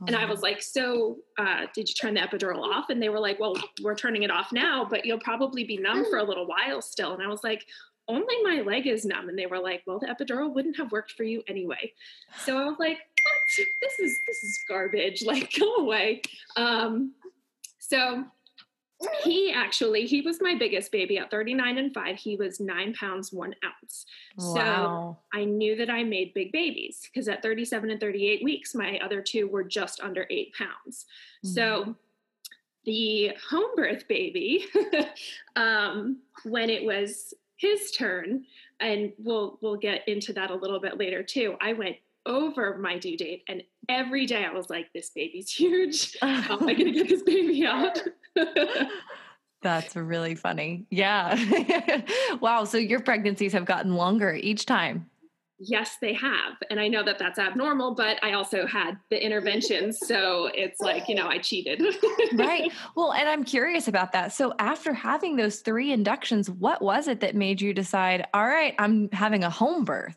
Oh, 0.00 0.06
and 0.06 0.16
I 0.16 0.24
was 0.24 0.40
like, 0.40 0.62
So, 0.62 1.18
uh, 1.38 1.66
did 1.74 1.88
you 1.88 1.94
turn 1.94 2.14
the 2.14 2.20
epidural 2.20 2.62
off? 2.62 2.88
And 2.88 3.02
they 3.02 3.08
were 3.08 3.20
like, 3.20 3.38
Well, 3.38 3.56
we're 3.82 3.94
turning 3.94 4.22
it 4.22 4.30
off 4.30 4.52
now, 4.52 4.86
but 4.88 5.04
you'll 5.04 5.20
probably 5.20 5.64
be 5.64 5.76
numb 5.76 6.04
for 6.08 6.18
a 6.18 6.24
little 6.24 6.46
while 6.46 6.80
still. 6.80 7.12
And 7.12 7.22
I 7.22 7.26
was 7.26 7.44
like, 7.44 7.66
only 8.10 8.42
my 8.42 8.62
leg 8.62 8.86
is 8.86 9.04
numb. 9.04 9.28
And 9.28 9.38
they 9.38 9.46
were 9.46 9.58
like, 9.58 9.82
well, 9.86 9.98
the 9.98 10.06
epidural 10.06 10.52
wouldn't 10.52 10.76
have 10.76 10.92
worked 10.92 11.12
for 11.12 11.24
you 11.24 11.42
anyway. 11.48 11.92
So 12.44 12.58
I 12.58 12.64
was 12.64 12.78
like, 12.78 12.98
what? 12.98 13.66
This 13.82 13.98
is 13.98 14.16
this 14.26 14.44
is 14.44 14.58
garbage. 14.68 15.22
Like, 15.30 15.52
go 15.56 15.76
away. 15.76 16.22
Um, 16.56 17.12
so 17.78 18.24
he 19.22 19.52
actually 19.52 20.06
he 20.06 20.20
was 20.20 20.40
my 20.40 20.54
biggest 20.54 20.92
baby 20.92 21.18
at 21.18 21.30
39 21.30 21.78
and 21.78 21.94
5 21.94 22.16
he 22.16 22.36
was 22.36 22.60
9 22.60 22.94
pounds 22.94 23.32
1 23.32 23.54
ounce 23.64 24.06
wow. 24.36 25.16
so 25.32 25.38
i 25.38 25.44
knew 25.44 25.74
that 25.76 25.88
i 25.88 26.04
made 26.04 26.34
big 26.34 26.52
babies 26.52 27.00
because 27.04 27.28
at 27.28 27.42
37 27.42 27.90
and 27.90 28.00
38 28.00 28.44
weeks 28.44 28.74
my 28.74 28.98
other 28.98 29.22
two 29.22 29.48
were 29.48 29.64
just 29.64 30.00
under 30.00 30.26
8 30.28 30.52
pounds 30.54 31.06
mm-hmm. 31.44 31.48
so 31.48 31.96
the 32.84 33.32
home 33.48 33.70
birth 33.76 34.06
baby 34.08 34.66
um, 35.56 36.18
when 36.44 36.70
it 36.70 36.84
was 36.84 37.34
his 37.60 37.90
turn 37.90 38.44
and 38.80 39.12
we'll 39.18 39.58
we'll 39.60 39.76
get 39.76 40.08
into 40.08 40.32
that 40.32 40.50
a 40.50 40.54
little 40.54 40.80
bit 40.80 40.98
later 40.98 41.22
too. 41.22 41.56
I 41.60 41.74
went 41.74 41.96
over 42.26 42.76
my 42.78 42.98
due 42.98 43.16
date 43.16 43.42
and 43.48 43.62
every 43.88 44.26
day 44.26 44.44
i 44.44 44.52
was 44.52 44.68
like 44.68 44.92
this 44.92 45.10
baby's 45.10 45.50
huge. 45.54 46.16
How 46.20 46.58
am 46.58 46.68
i 46.68 46.74
going 46.74 46.92
to 46.92 46.92
get 46.92 47.08
this 47.08 47.22
baby 47.22 47.64
out? 47.64 47.98
That's 49.62 49.94
really 49.94 50.34
funny. 50.34 50.86
Yeah. 50.90 52.02
Wow 52.40 52.64
so 52.64 52.78
your 52.78 53.00
pregnancies 53.00 53.52
have 53.52 53.66
gotten 53.66 53.94
longer 53.94 54.32
each 54.32 54.64
time 54.64 55.09
yes, 55.60 55.98
they 56.00 56.14
have. 56.14 56.54
And 56.70 56.80
I 56.80 56.88
know 56.88 57.04
that 57.04 57.18
that's 57.18 57.38
abnormal, 57.38 57.94
but 57.94 58.22
I 58.24 58.32
also 58.32 58.66
had 58.66 58.98
the 59.10 59.22
interventions. 59.22 59.98
So 60.00 60.50
it's 60.54 60.80
like, 60.80 61.08
you 61.08 61.14
know, 61.14 61.28
I 61.28 61.38
cheated. 61.38 61.82
right. 62.34 62.72
Well, 62.96 63.12
and 63.12 63.28
I'm 63.28 63.44
curious 63.44 63.86
about 63.86 64.12
that. 64.12 64.32
So 64.32 64.54
after 64.58 64.92
having 64.92 65.36
those 65.36 65.60
three 65.60 65.92
inductions, 65.92 66.48
what 66.48 66.80
was 66.82 67.06
it 67.06 67.20
that 67.20 67.36
made 67.36 67.60
you 67.60 67.74
decide, 67.74 68.26
all 68.32 68.46
right, 68.46 68.74
I'm 68.78 69.10
having 69.12 69.44
a 69.44 69.50
home 69.50 69.84
birth? 69.84 70.16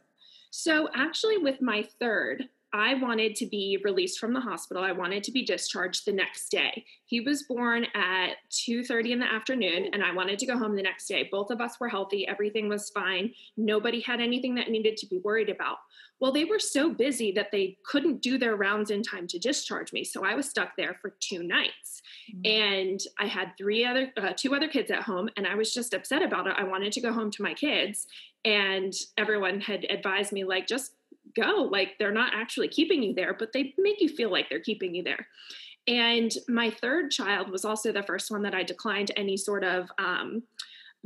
So 0.51 0.87
actually, 0.95 1.39
with 1.39 1.61
my 1.61 1.87
third, 1.99 2.47
I 2.73 2.95
wanted 2.95 3.35
to 3.35 3.45
be 3.45 3.79
released 3.83 4.19
from 4.19 4.33
the 4.33 4.39
hospital. 4.39 4.83
I 4.83 4.91
wanted 4.91 5.23
to 5.25 5.31
be 5.31 5.45
discharged 5.45 6.05
the 6.05 6.11
next 6.11 6.49
day. 6.49 6.83
He 7.05 7.21
was 7.21 7.43
born 7.43 7.85
at 7.93 8.37
2:30 8.49 9.11
in 9.11 9.19
the 9.19 9.31
afternoon 9.31 9.89
and 9.93 10.03
I 10.03 10.11
wanted 10.11 10.39
to 10.39 10.47
go 10.47 10.57
home 10.57 10.75
the 10.75 10.81
next 10.81 11.07
day. 11.07 11.29
Both 11.31 11.51
of 11.51 11.61
us 11.61 11.79
were 11.79 11.87
healthy, 11.87 12.27
everything 12.27 12.67
was 12.67 12.89
fine. 12.89 13.33
Nobody 13.55 13.99
had 13.99 14.19
anything 14.19 14.55
that 14.55 14.71
needed 14.71 14.97
to 14.97 15.05
be 15.05 15.19
worried 15.19 15.49
about. 15.49 15.77
Well, 16.19 16.31
they 16.31 16.45
were 16.45 16.59
so 16.59 16.89
busy 16.89 17.31
that 17.33 17.51
they 17.51 17.77
couldn't 17.85 18.21
do 18.21 18.37
their 18.37 18.55
rounds 18.55 18.89
in 18.89 19.03
time 19.03 19.27
to 19.27 19.39
discharge 19.39 19.93
me. 19.93 20.03
So 20.03 20.25
I 20.25 20.35
was 20.35 20.49
stuck 20.49 20.75
there 20.75 20.97
for 21.01 21.15
two 21.19 21.43
nights. 21.43 22.01
Mm-hmm. 22.33 22.61
And 22.63 22.99
I 23.19 23.27
had 23.27 23.51
three 23.57 23.85
other 23.85 24.11
uh, 24.17 24.33
two 24.35 24.55
other 24.55 24.67
kids 24.67 24.89
at 24.89 25.03
home 25.03 25.29
and 25.37 25.45
I 25.45 25.53
was 25.53 25.73
just 25.73 25.93
upset 25.93 26.23
about 26.23 26.47
it. 26.47 26.55
I 26.57 26.63
wanted 26.63 26.91
to 26.93 27.01
go 27.01 27.13
home 27.13 27.29
to 27.31 27.43
my 27.43 27.53
kids 27.53 28.07
and 28.45 28.93
everyone 29.17 29.61
had 29.61 29.85
advised 29.89 30.31
me 30.31 30.43
like 30.43 30.67
just 30.67 30.95
go. 31.35 31.69
Like 31.71 31.97
they're 31.99 32.11
not 32.11 32.33
actually 32.33 32.67
keeping 32.67 33.03
you 33.03 33.13
there, 33.13 33.33
but 33.33 33.53
they 33.53 33.73
make 33.77 34.01
you 34.01 34.09
feel 34.09 34.31
like 34.31 34.49
they're 34.49 34.59
keeping 34.59 34.93
you 34.95 35.03
there. 35.03 35.27
And 35.87 36.31
my 36.47 36.69
third 36.69 37.11
child 37.11 37.49
was 37.49 37.65
also 37.65 37.91
the 37.91 38.03
first 38.03 38.31
one 38.31 38.43
that 38.43 38.55
I 38.55 38.63
declined 38.63 39.11
any 39.17 39.35
sort 39.35 39.63
of 39.63 39.89
um, 39.97 40.43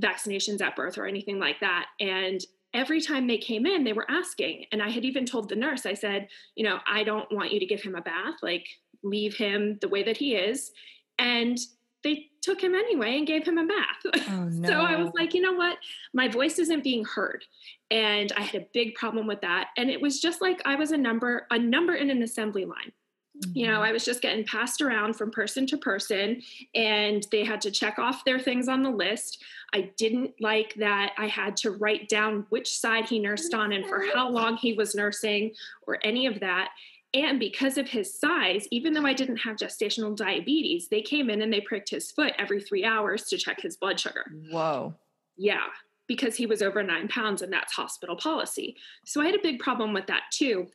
vaccinations 0.02 0.62
at 0.62 0.76
birth 0.76 0.98
or 0.98 1.06
anything 1.06 1.40
like 1.40 1.60
that. 1.62 1.88
And 2.00 2.40
every 2.74 3.02
time 3.02 3.28
they 3.28 3.38
came 3.38 3.66
in, 3.66 3.84
they 3.84 3.94
were 3.94 4.10
asking. 4.10 4.66
And 4.72 4.82
I 4.82 4.90
had 4.90 5.04
even 5.04 5.26
told 5.26 5.50
the 5.50 5.56
nurse, 5.56 5.86
I 5.86 5.96
said, 5.96 6.28
you 6.56 6.64
know, 6.64 6.80
I 6.88 7.04
don't 7.04 7.32
want 7.32 7.52
you 7.52 7.60
to 7.60 7.66
give 7.66 7.82
him 7.82 7.96
a 7.96 8.02
bath, 8.02 8.36
like 8.44 8.68
leave 9.04 9.36
him 9.36 9.78
the 9.82 9.88
way 9.88 10.04
that 10.04 10.18
he 10.18 10.36
is. 10.36 10.72
And 11.18 11.58
they 12.04 12.28
took 12.48 12.62
him 12.62 12.76
anyway 12.76 13.18
and 13.18 13.28
gave 13.28 13.46
him 13.46 13.58
a 13.58 13.66
bath. 13.66 14.24
Oh, 14.30 14.44
no. 14.44 14.68
so 14.68 14.74
I 14.82 14.96
was 15.02 15.12
like, 15.16 15.34
you 15.34 15.42
know 15.42 15.54
what? 15.54 15.78
My 16.14 16.28
voice 16.28 16.60
isn't 16.60 16.84
being 16.84 17.06
heard 17.06 17.44
and 17.92 18.32
i 18.36 18.42
had 18.42 18.62
a 18.62 18.68
big 18.74 18.96
problem 18.96 19.28
with 19.28 19.42
that 19.42 19.70
and 19.78 19.90
it 19.90 20.02
was 20.02 20.20
just 20.20 20.42
like 20.42 20.62
i 20.66 20.76
was 20.76 20.92
a 20.92 20.98
number 20.98 21.48
a 21.52 21.60
number 21.60 21.96
in 21.96 22.10
an 22.10 22.22
assembly 22.22 22.66
line 22.66 22.92
mm-hmm. 23.38 23.58
you 23.58 23.68
know 23.68 23.76
mm-hmm. 23.76 23.84
i 23.84 23.92
was 23.92 24.04
just 24.04 24.22
getting 24.22 24.46
passed 24.46 24.82
around 24.82 25.16
from 25.16 25.32
person 25.32 25.66
to 25.66 25.78
person 25.78 26.42
and 26.76 27.26
they 27.32 27.46
had 27.46 27.62
to 27.62 27.72
check 27.72 27.98
off 27.98 28.26
their 28.26 28.40
things 28.40 28.68
on 28.68 28.84
the 28.84 28.90
list 28.90 29.44
i 29.74 29.90
didn't 29.98 30.32
like 30.42 30.74
that 30.76 31.14
i 31.18 31.28
had 31.28 31.56
to 31.56 31.72
write 31.72 32.10
down 32.10 32.46
which 32.50 32.78
side 32.78 33.08
he 33.08 33.20
nursed 33.20 33.54
on 33.54 33.72
and 33.72 33.86
for 33.86 34.04
how 34.14 34.30
long 34.30 34.58
he 34.58 34.74
was 34.74 34.96
nursing 34.96 35.54
or 35.86 35.98
any 36.04 36.26
of 36.26 36.40
that 36.40 36.70
and 37.14 37.40
because 37.40 37.78
of 37.78 37.88
his 37.88 38.14
size, 38.20 38.68
even 38.72 38.94
though 38.94 39.06
I 39.06 39.14
didn't 39.14 39.38
have 39.38 39.56
gestational 39.56 40.16
diabetes, 40.16 40.88
they 40.90 41.02
came 41.02 41.30
in 41.30 41.42
and 41.42 41.52
they 41.52 41.62
pricked 41.62 41.90
his 41.90 42.12
foot 42.12 42.34
every 42.38 42.62
three 42.62 42.84
hours 42.84 43.24
to 43.26 43.38
check 43.38 43.62
his 43.62 43.78
blood 43.78 44.00
sugar. 44.00 44.26
Whoa. 44.52 44.94
Yeah 45.38 45.68
because 46.08 46.36
he 46.36 46.46
was 46.46 46.62
over 46.62 46.82
nine 46.82 47.08
pounds 47.08 47.42
and 47.42 47.52
that's 47.52 47.74
hospital 47.74 48.16
policy. 48.16 48.76
So 49.06 49.22
I 49.22 49.26
had 49.26 49.36
a 49.36 49.44
big 49.44 49.60
problem 49.60 49.94
with 49.94 50.08
that 50.08 50.24
too. 50.32 50.68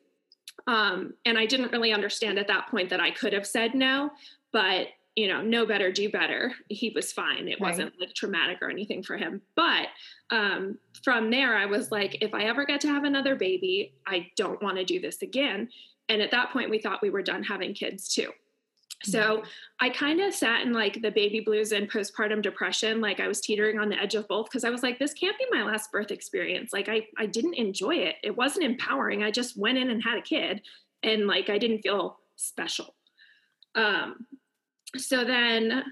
Um, 0.67 1.15
and 1.25 1.39
I 1.39 1.47
didn't 1.47 1.73
really 1.73 1.93
understand 1.93 2.39
at 2.39 2.49
that 2.49 2.69
point 2.69 2.91
that 2.91 3.01
I 3.01 3.11
could 3.11 3.33
have 3.33 3.47
said 3.47 3.75
no, 3.75 4.11
but 4.53 4.89
you 5.17 5.29
know, 5.29 5.43
no 5.43 5.67
better, 5.67 5.93
do 5.93 6.09
better. 6.09 6.55
He 6.69 6.91
was 6.95 7.13
fine. 7.13 7.47
It 7.47 7.61
right. 7.61 7.71
wasn't 7.71 7.93
like 8.01 8.15
traumatic 8.15 8.59
or 8.63 8.71
anything 8.71 9.03
for 9.03 9.19
him. 9.19 9.43
But 9.57 9.89
um, 10.31 10.79
from 11.05 11.31
there, 11.31 11.55
I 11.55 11.67
was 11.67 11.91
like, 11.91 12.23
if 12.23 12.33
I 12.33 12.45
ever 12.45 12.65
get 12.65 12.81
to 12.83 12.89
have 12.89 13.05
another 13.05 13.37
baby, 13.37 13.93
I 14.07 14.29
don't 14.37 14.63
want 14.63 14.79
to 14.79 14.85
do 14.85 15.01
this 15.01 15.21
again. 15.21 15.69
And 16.13 16.21
at 16.21 16.31
that 16.33 16.51
point, 16.53 16.69
we 16.69 16.79
thought 16.79 17.01
we 17.01 17.09
were 17.09 17.23
done 17.23 17.43
having 17.43 17.73
kids 17.73 18.13
too. 18.13 18.29
So 19.03 19.19
mm-hmm. 19.39 19.47
I 19.81 19.89
kind 19.89 20.21
of 20.21 20.35
sat 20.35 20.61
in 20.61 20.75
like 20.75 21.01
the 21.01 21.11
baby 21.11 21.41
blues 21.41 21.73
and 21.73 21.91
postpartum 21.91 22.43
depression. 22.43 23.01
Like 23.01 23.19
I 23.19 23.29
was 23.29 23.41
teetering 23.41 23.79
on 23.79 23.89
the 23.89 23.99
edge 23.99 24.15
of 24.15 24.29
both 24.29 24.47
because 24.47 24.63
I 24.63 24.71
was 24.71 24.83
like, 24.83 24.99
this 24.99 25.15
can't 25.15 25.39
be 25.39 25.47
my 25.51 25.63
last 25.63 25.91
birth 25.91 26.11
experience. 26.11 26.71
Like 26.71 26.91
I, 26.91 27.07
I 27.17 27.25
didn't 27.25 27.55
enjoy 27.55 27.95
it. 27.97 28.17
It 28.23 28.37
wasn't 28.37 28.67
empowering. 28.67 29.23
I 29.23 29.31
just 29.31 29.57
went 29.57 29.79
in 29.79 29.91
and 29.91 30.03
had 30.03 30.19
a 30.19 30.23
kid 30.23 30.61
and 31.03 31.27
like 31.27 31.49
I 31.49 31.57
didn't 31.57 31.81
feel 31.81 32.19
special. 32.37 32.95
Um, 33.75 34.27
so 34.99 35.25
then 35.25 35.83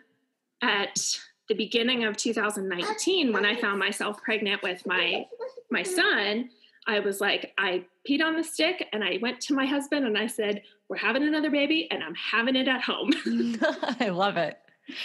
at 0.63 1.19
the 1.49 1.55
beginning 1.55 2.05
of 2.05 2.17
2019 2.17 3.33
when 3.33 3.45
i 3.45 3.57
found 3.57 3.77
myself 3.79 4.23
pregnant 4.23 4.63
with 4.63 4.87
my 4.87 5.25
my 5.69 5.83
son 5.83 6.49
i 6.87 7.01
was 7.01 7.21
like 7.21 7.53
i 7.59 7.85
peed 8.09 8.23
on 8.23 8.37
the 8.37 8.45
stick 8.45 8.87
and 8.93 9.05
i 9.05 9.19
went 9.21 9.41
to 9.41 9.55
my 9.55 9.67
husband 9.67 10.07
and 10.07 10.17
i 10.17 10.27
said 10.27 10.63
we're 10.89 10.97
having 10.97 11.23
another 11.23 11.51
baby 11.51 11.89
and 11.91 12.03
i'm 12.03 12.15
having 12.15 12.57
it 12.57 12.69
at 12.69 12.83
home. 12.83 13.13
I 14.01 14.09
love 14.09 14.37
it. 14.37 14.59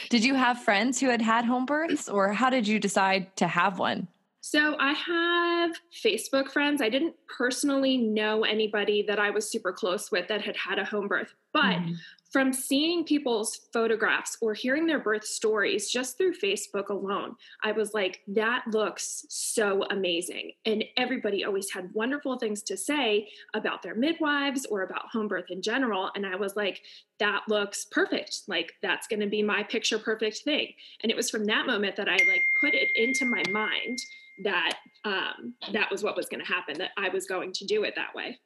Did 0.10 0.25
you 0.25 0.34
have 0.34 0.63
friends 0.63 1.00
who 1.00 1.10
had 1.10 1.22
had 1.22 1.46
home 1.46 1.65
births 1.65 2.10
or 2.10 2.34
how 2.34 2.50
did 2.50 2.67
you 2.67 2.79
decide 2.79 3.36
to 3.38 3.48
have 3.48 3.77
one? 3.77 4.08
So 4.41 4.75
I 4.79 4.94
have 4.94 5.72
Facebook 6.03 6.51
friends. 6.51 6.82
I 6.82 6.89
didn't 6.89 7.15
personally 7.27 7.98
know 7.98 8.44
anybody 8.44 9.03
that 9.08 9.20
I 9.20 9.29
was 9.29 9.50
super 9.50 9.72
close 9.72 10.12
with 10.12 10.27
that 10.27 10.41
had 10.41 10.55
had 10.55 10.79
a 10.79 10.86
home 10.86 11.08
birth, 11.08 11.34
but 11.53 11.62
mm-hmm 11.62 11.94
from 12.36 12.51
seeing 12.51 13.06
people's 13.06 13.62
photographs 13.72 14.38
or 14.42 14.54
hearing 14.54 14.86
their 14.86 15.00
birth 15.00 15.24
stories 15.24 15.89
just 15.89 16.18
through 16.18 16.34
Facebook 16.34 16.89
alone, 16.89 17.34
I 17.63 17.72
was 17.72 17.94
like, 17.94 18.20
that 18.27 18.65
looks 18.68 19.25
so 19.30 19.86
amazing. 19.89 20.51
And 20.65 20.84
everybody 20.98 21.46
always 21.46 21.72
had 21.72 21.94
wonderful 21.94 22.38
things 22.38 22.62
to 22.63 22.75
say 22.75 23.30
about 23.54 23.84
their 23.84 23.96
midwives 23.96 24.65
or 24.65 24.82
about 24.82 25.08
home 25.13 25.30
birth 25.30 25.50
in 25.50 25.62
general. 25.62 26.12
And 26.13 26.25
I 26.25 26.36
was 26.36 26.58
like, 26.58 26.82
that 27.20 27.44
looks 27.48 27.86
perfect. 27.86 28.42
Like, 28.50 28.74
that's 28.82 29.08
going 29.08 29.22
to 29.22 29.27
be 29.27 29.42
my 29.42 29.63
picture 29.63 29.98
perfect 29.98 30.39
thing. 30.39 30.74
And 31.04 31.10
it 31.10 31.15
was 31.15 31.30
from 31.30 31.46
that 31.46 31.65
moment 31.65 31.96
that 31.96 32.10
I 32.10 32.18
like 32.27 32.46
put 32.60 32.74
it 32.74 32.89
into 32.98 33.24
my 33.24 33.44
mind 33.50 34.00
that 34.44 34.74
um, 35.06 35.54
that 35.72 35.89
was 35.89 36.04
what 36.04 36.18
was 36.18 36.25
going 36.25 36.44
to 36.44 36.51
happen, 36.51 36.77
that 36.80 36.92
I 36.98 37.08
was 37.08 37.27
going 37.27 37.54
to 37.54 37.65
do 37.65 37.86
it 37.86 37.94
that 37.96 38.13
way. 38.13 38.38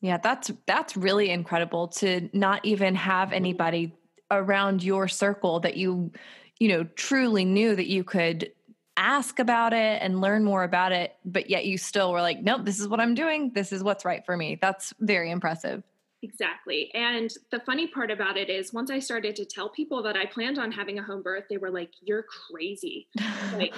Yeah, 0.00 0.16
that's 0.16 0.50
that's 0.66 0.96
really 0.96 1.30
incredible 1.30 1.88
to 1.88 2.28
not 2.32 2.64
even 2.64 2.94
have 2.94 3.28
mm-hmm. 3.28 3.36
anybody 3.36 3.94
around 4.30 4.82
your 4.82 5.08
circle 5.08 5.60
that 5.60 5.76
you 5.76 6.12
you 6.58 6.68
know 6.68 6.84
truly 6.94 7.44
knew 7.44 7.74
that 7.74 7.88
you 7.88 8.04
could 8.04 8.52
ask 8.96 9.38
about 9.38 9.72
it 9.72 10.02
and 10.02 10.20
learn 10.20 10.44
more 10.44 10.62
about 10.62 10.92
it 10.92 11.16
but 11.24 11.48
yet 11.48 11.64
you 11.64 11.78
still 11.78 12.12
were 12.12 12.20
like 12.20 12.42
nope 12.42 12.64
this 12.64 12.78
is 12.78 12.86
what 12.86 13.00
i'm 13.00 13.14
doing. 13.14 13.50
This 13.54 13.72
is 13.72 13.82
what's 13.82 14.04
right 14.04 14.24
for 14.24 14.36
me. 14.36 14.58
That's 14.60 14.92
very 15.00 15.30
impressive. 15.30 15.82
Exactly 16.22 16.90
and 16.94 17.30
the 17.50 17.60
funny 17.60 17.86
part 17.86 18.10
about 18.10 18.36
it 18.36 18.50
is 18.50 18.72
once 18.72 18.90
i 18.90 18.98
started 18.98 19.34
to 19.36 19.44
tell 19.44 19.68
people 19.70 20.02
that 20.02 20.16
i 20.16 20.26
planned 20.26 20.58
on 20.58 20.70
having 20.70 20.98
a 20.98 21.02
home 21.02 21.22
birth 21.22 21.44
they 21.50 21.56
were 21.56 21.70
like 21.70 21.90
you're 22.02 22.24
crazy. 22.24 23.08
Like 23.54 23.74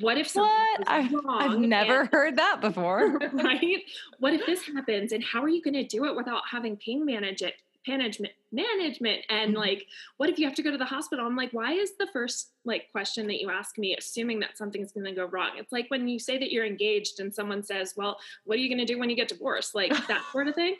what 0.00 0.16
if 0.16 0.26
something 0.26 0.50
what? 0.78 0.88
I've, 0.88 1.12
I've, 1.28 1.58
never 1.58 2.00
and, 2.00 2.10
heard 2.10 2.36
that 2.36 2.60
before. 2.60 3.18
right? 3.32 3.82
What 4.18 4.32
if 4.32 4.46
this 4.46 4.62
happens? 4.62 5.12
And 5.12 5.22
how 5.22 5.42
are 5.42 5.48
you 5.48 5.62
going 5.62 5.74
to 5.74 5.84
do 5.84 6.06
it 6.06 6.16
without 6.16 6.42
having 6.50 6.76
pain 6.76 7.04
management? 7.04 7.54
management 7.88 8.32
management 8.52 9.24
and 9.28 9.50
mm-hmm. 9.50 9.60
like 9.60 9.86
what 10.16 10.28
if 10.28 10.38
you 10.38 10.46
have 10.46 10.54
to 10.54 10.62
go 10.62 10.70
to 10.70 10.78
the 10.78 10.84
hospital 10.84 11.26
i'm 11.26 11.34
like 11.34 11.52
why 11.52 11.72
is 11.72 11.96
the 11.98 12.06
first 12.12 12.52
like 12.64 12.84
question 12.92 13.26
that 13.26 13.40
you 13.40 13.50
ask 13.50 13.76
me 13.76 13.96
assuming 13.96 14.38
that 14.38 14.56
something's 14.56 14.92
going 14.92 15.04
to 15.04 15.12
go 15.12 15.26
wrong 15.26 15.50
it's 15.56 15.72
like 15.72 15.90
when 15.90 16.06
you 16.06 16.16
say 16.16 16.38
that 16.38 16.52
you're 16.52 16.64
engaged 16.64 17.18
and 17.18 17.34
someone 17.34 17.60
says 17.60 17.94
well 17.96 18.16
what 18.44 18.56
are 18.56 18.60
you 18.60 18.68
going 18.68 18.78
to 18.78 18.84
do 18.84 18.98
when 18.98 19.10
you 19.10 19.16
get 19.16 19.26
divorced 19.26 19.74
like 19.74 19.90
that 20.06 20.22
sort 20.32 20.46
of 20.46 20.54
thing 20.54 20.76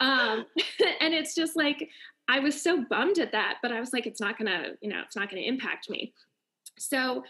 um 0.00 0.44
and 1.00 1.14
it's 1.14 1.34
just 1.34 1.54
like 1.54 1.88
i 2.26 2.40
was 2.40 2.60
so 2.60 2.84
bummed 2.90 3.18
at 3.18 3.30
that 3.30 3.58
but 3.62 3.70
i 3.70 3.78
was 3.78 3.92
like 3.92 4.06
it's 4.06 4.20
not 4.20 4.36
going 4.36 4.50
to 4.50 4.76
you 4.80 4.88
know 4.88 5.00
it's 5.04 5.14
not 5.14 5.30
going 5.30 5.40
to 5.40 5.48
impact 5.48 5.88
me 5.88 6.12
so 6.76 7.22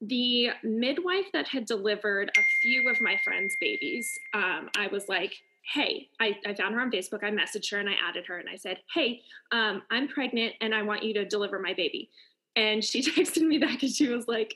the 0.00 0.50
midwife 0.62 1.26
that 1.32 1.48
had 1.48 1.66
delivered 1.66 2.30
a 2.36 2.42
few 2.62 2.88
of 2.88 3.00
my 3.00 3.18
friends' 3.24 3.56
babies, 3.60 4.18
um, 4.34 4.68
I 4.76 4.88
was 4.88 5.08
like, 5.08 5.34
hey, 5.72 6.08
I, 6.20 6.36
I, 6.46 6.54
found 6.54 6.74
her 6.74 6.80
on 6.80 6.90
Facebook. 6.90 7.22
I 7.22 7.30
messaged 7.30 7.70
her 7.72 7.78
and 7.78 7.88
I 7.88 7.94
added 8.08 8.24
her 8.26 8.38
and 8.38 8.48
I 8.48 8.56
said, 8.56 8.78
hey, 8.94 9.20
um, 9.52 9.82
I'm 9.90 10.08
pregnant 10.08 10.54
and 10.60 10.74
I 10.74 10.82
want 10.82 11.02
you 11.02 11.12
to 11.14 11.24
deliver 11.26 11.58
my 11.58 11.74
baby. 11.74 12.10
And 12.56 12.82
she 12.82 13.02
texted 13.10 13.46
me 13.46 13.58
back 13.58 13.82
and 13.82 13.92
she 13.92 14.08
was 14.08 14.28
like, 14.28 14.54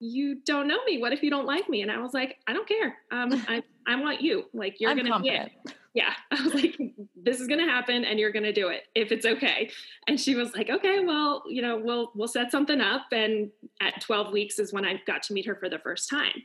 you 0.00 0.36
don't 0.46 0.68
know 0.68 0.82
me. 0.86 0.98
What 0.98 1.12
if 1.12 1.22
you 1.22 1.30
don't 1.30 1.44
like 1.44 1.68
me? 1.68 1.82
And 1.82 1.90
I 1.90 1.98
was 1.98 2.14
like, 2.14 2.38
I 2.46 2.52
don't 2.52 2.68
care. 2.68 2.96
Um, 3.10 3.32
I, 3.48 3.62
I 3.86 3.96
want 3.96 4.22
you. 4.22 4.44
Like, 4.54 4.80
you're 4.80 4.94
going 4.94 5.06
to 5.12 5.18
be 5.18 5.30
it 5.30 5.50
yeah. 5.98 6.12
I 6.30 6.42
was 6.42 6.54
like 6.54 6.78
this 7.16 7.40
is 7.40 7.48
going 7.48 7.58
to 7.58 7.70
happen 7.70 8.04
and 8.04 8.18
you're 8.18 8.30
going 8.30 8.44
to 8.44 8.52
do 8.52 8.68
it 8.68 8.84
if 8.94 9.10
it's 9.10 9.26
okay. 9.26 9.68
And 10.06 10.18
she 10.18 10.36
was 10.36 10.54
like 10.54 10.70
okay 10.70 11.04
well 11.04 11.42
you 11.48 11.60
know 11.60 11.76
we'll 11.76 12.12
we'll 12.14 12.28
set 12.28 12.50
something 12.52 12.80
up. 12.80 13.06
And 13.12 13.50
at 13.80 14.00
12 14.00 14.32
weeks 14.32 14.58
is 14.58 14.72
when 14.72 14.84
i 14.84 15.00
got 15.06 15.22
to 15.24 15.32
meet 15.32 15.46
her 15.46 15.56
for 15.56 15.68
the 15.68 15.80
first 15.80 16.08
time. 16.08 16.44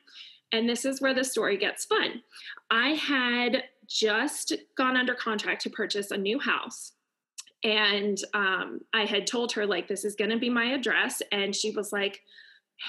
And 0.51 0.67
this 0.67 0.85
is 0.85 1.01
where 1.01 1.13
the 1.13 1.23
story 1.23 1.57
gets 1.57 1.85
fun. 1.85 2.21
I 2.69 2.89
had 2.89 3.63
just 3.87 4.53
gone 4.77 4.97
under 4.97 5.15
contract 5.15 5.61
to 5.63 5.69
purchase 5.69 6.11
a 6.11 6.17
new 6.17 6.39
house. 6.39 6.93
And 7.63 8.17
um, 8.33 8.81
i 8.93 9.05
had 9.05 9.27
told 9.27 9.51
her 9.53 9.65
like 9.65 9.87
this 9.87 10.03
is 10.03 10.15
going 10.15 10.31
to 10.31 10.39
be 10.39 10.49
my 10.49 10.73
address. 10.73 11.21
And 11.31 11.55
she 11.55 11.71
was 11.71 11.93
like 11.93 12.21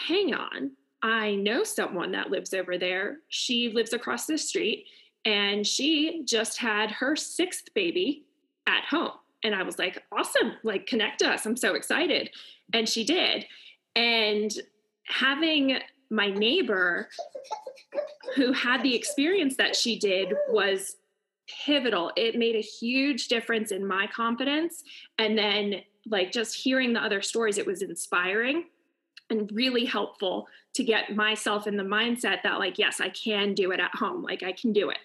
hang 0.09 0.35
on. 0.35 0.73
I 1.03 1.35
know 1.35 1.65
someone 1.65 2.13
that 2.13 2.31
lives 2.31 2.55
over 2.55 2.79
there. 2.79 3.19
She 3.29 3.69
lives 3.69 3.93
across 3.93 4.25
the 4.25 4.39
street 4.39 4.87
and 5.25 5.67
she 5.67 6.23
just 6.25 6.59
had 6.59 6.91
her 6.91 7.17
sixth 7.17 7.73
baby 7.75 8.25
at 8.67 8.85
home. 8.85 9.13
And 9.43 9.55
I 9.55 9.63
was 9.63 9.79
like, 9.79 10.03
awesome, 10.11 10.53
like 10.63 10.87
connect 10.87 11.23
us. 11.23 11.47
I'm 11.47 11.57
so 11.57 11.75
excited. 11.75 12.31
And 12.73 12.89
she 12.89 13.05
did. 13.05 13.47
And 13.95 14.53
having 15.07 15.79
my 16.11 16.31
neighbor 16.31 17.09
who 18.37 18.53
had 18.53 18.83
the 18.83 18.95
experience 18.95 19.57
that 19.57 19.77
she 19.77 19.99
did 19.99 20.35
was 20.49 20.97
pivotal. 21.67 22.11
It 22.17 22.37
made 22.37 22.57
a 22.57 22.61
huge 22.61 23.29
difference 23.29 23.71
in 23.71 23.87
my 23.87 24.07
confidence. 24.07 24.83
And 25.19 25.37
then, 25.37 25.83
like, 26.07 26.33
just 26.33 26.55
hearing 26.55 26.93
the 26.93 27.01
other 27.01 27.23
stories, 27.23 27.59
it 27.59 27.67
was 27.67 27.83
inspiring 27.83 28.65
and 29.31 29.51
really 29.53 29.85
helpful 29.85 30.47
to 30.75 30.85
get 30.85 31.15
myself 31.15 31.67
in 31.67 31.77
the 31.77 31.85
mindset 31.85 32.43
that, 32.43 32.59
like, 32.59 32.79
yes, 32.79 33.01
I 33.01 33.11
can 33.11 33.55
do 33.55 33.73
it 33.73 33.81
at 33.81 33.95
home. 33.95 34.23
Like, 34.23 34.43
I 34.43 34.53
can 34.53 34.73
do 34.73 34.91
it. 34.91 34.99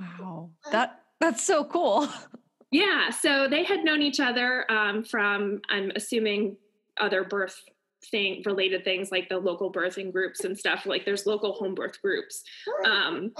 Wow. 0.00 0.50
That 0.72 1.02
that's 1.20 1.44
so 1.44 1.64
cool. 1.64 2.08
Yeah. 2.70 3.08
So 3.08 3.48
they 3.48 3.64
had 3.64 3.82
known 3.82 4.02
each 4.02 4.20
other 4.20 4.70
um, 4.70 5.02
from, 5.02 5.62
I'm 5.70 5.90
assuming, 5.96 6.58
other 7.00 7.24
birth 7.24 7.62
thing 8.10 8.42
related 8.46 8.84
things 8.84 9.10
like 9.10 9.28
the 9.28 9.38
local 9.38 9.72
birthing 9.72 10.12
groups 10.12 10.44
and 10.44 10.56
stuff 10.56 10.86
like 10.86 11.04
there's 11.04 11.26
local 11.26 11.52
home 11.52 11.74
birth 11.74 12.00
groups 12.00 12.44
um, 12.86 13.32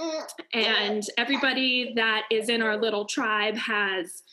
and 0.53 1.03
everybody 1.17 1.93
that 1.95 2.23
is 2.29 2.49
in 2.49 2.61
our 2.61 2.75
little 2.75 3.05
tribe 3.05 3.55
has 3.55 4.23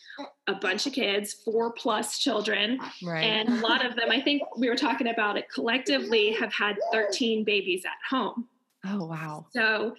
a 0.48 0.54
bunch 0.54 0.86
of 0.86 0.92
kids 0.92 1.32
four 1.32 1.72
plus 1.72 2.18
children 2.18 2.78
right. 3.04 3.22
and 3.22 3.48
a 3.48 3.60
lot 3.60 3.86
of 3.86 3.94
them 3.94 4.10
i 4.10 4.20
think 4.20 4.42
we 4.58 4.68
were 4.68 4.76
talking 4.76 5.08
about 5.08 5.36
it 5.36 5.46
collectively 5.52 6.32
have 6.32 6.52
had 6.52 6.76
13 6.92 7.44
babies 7.44 7.84
at 7.84 8.16
home 8.16 8.48
oh 8.84 9.06
wow 9.06 9.46
so 9.50 9.94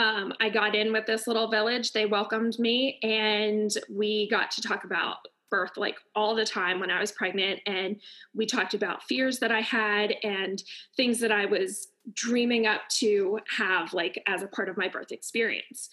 um, 0.00 0.32
I 0.40 0.48
got 0.48 0.74
in 0.74 0.92
with 0.92 1.04
this 1.04 1.26
little 1.26 1.48
village. 1.48 1.92
They 1.92 2.06
welcomed 2.06 2.58
me, 2.58 2.98
and 3.02 3.70
we 3.90 4.30
got 4.30 4.50
to 4.52 4.62
talk 4.62 4.84
about 4.84 5.16
birth 5.50 5.76
like 5.76 5.96
all 6.14 6.34
the 6.34 6.44
time 6.44 6.80
when 6.80 6.90
I 6.90 7.00
was 7.00 7.12
pregnant. 7.12 7.60
And 7.66 8.00
we 8.34 8.46
talked 8.46 8.72
about 8.72 9.02
fears 9.02 9.40
that 9.40 9.52
I 9.52 9.60
had 9.60 10.14
and 10.22 10.62
things 10.96 11.20
that 11.20 11.32
I 11.32 11.44
was 11.44 11.88
dreaming 12.14 12.66
up 12.66 12.82
to 13.00 13.40
have 13.58 13.92
like 13.92 14.22
as 14.26 14.42
a 14.42 14.46
part 14.46 14.70
of 14.70 14.78
my 14.78 14.88
birth 14.88 15.12
experience. 15.12 15.90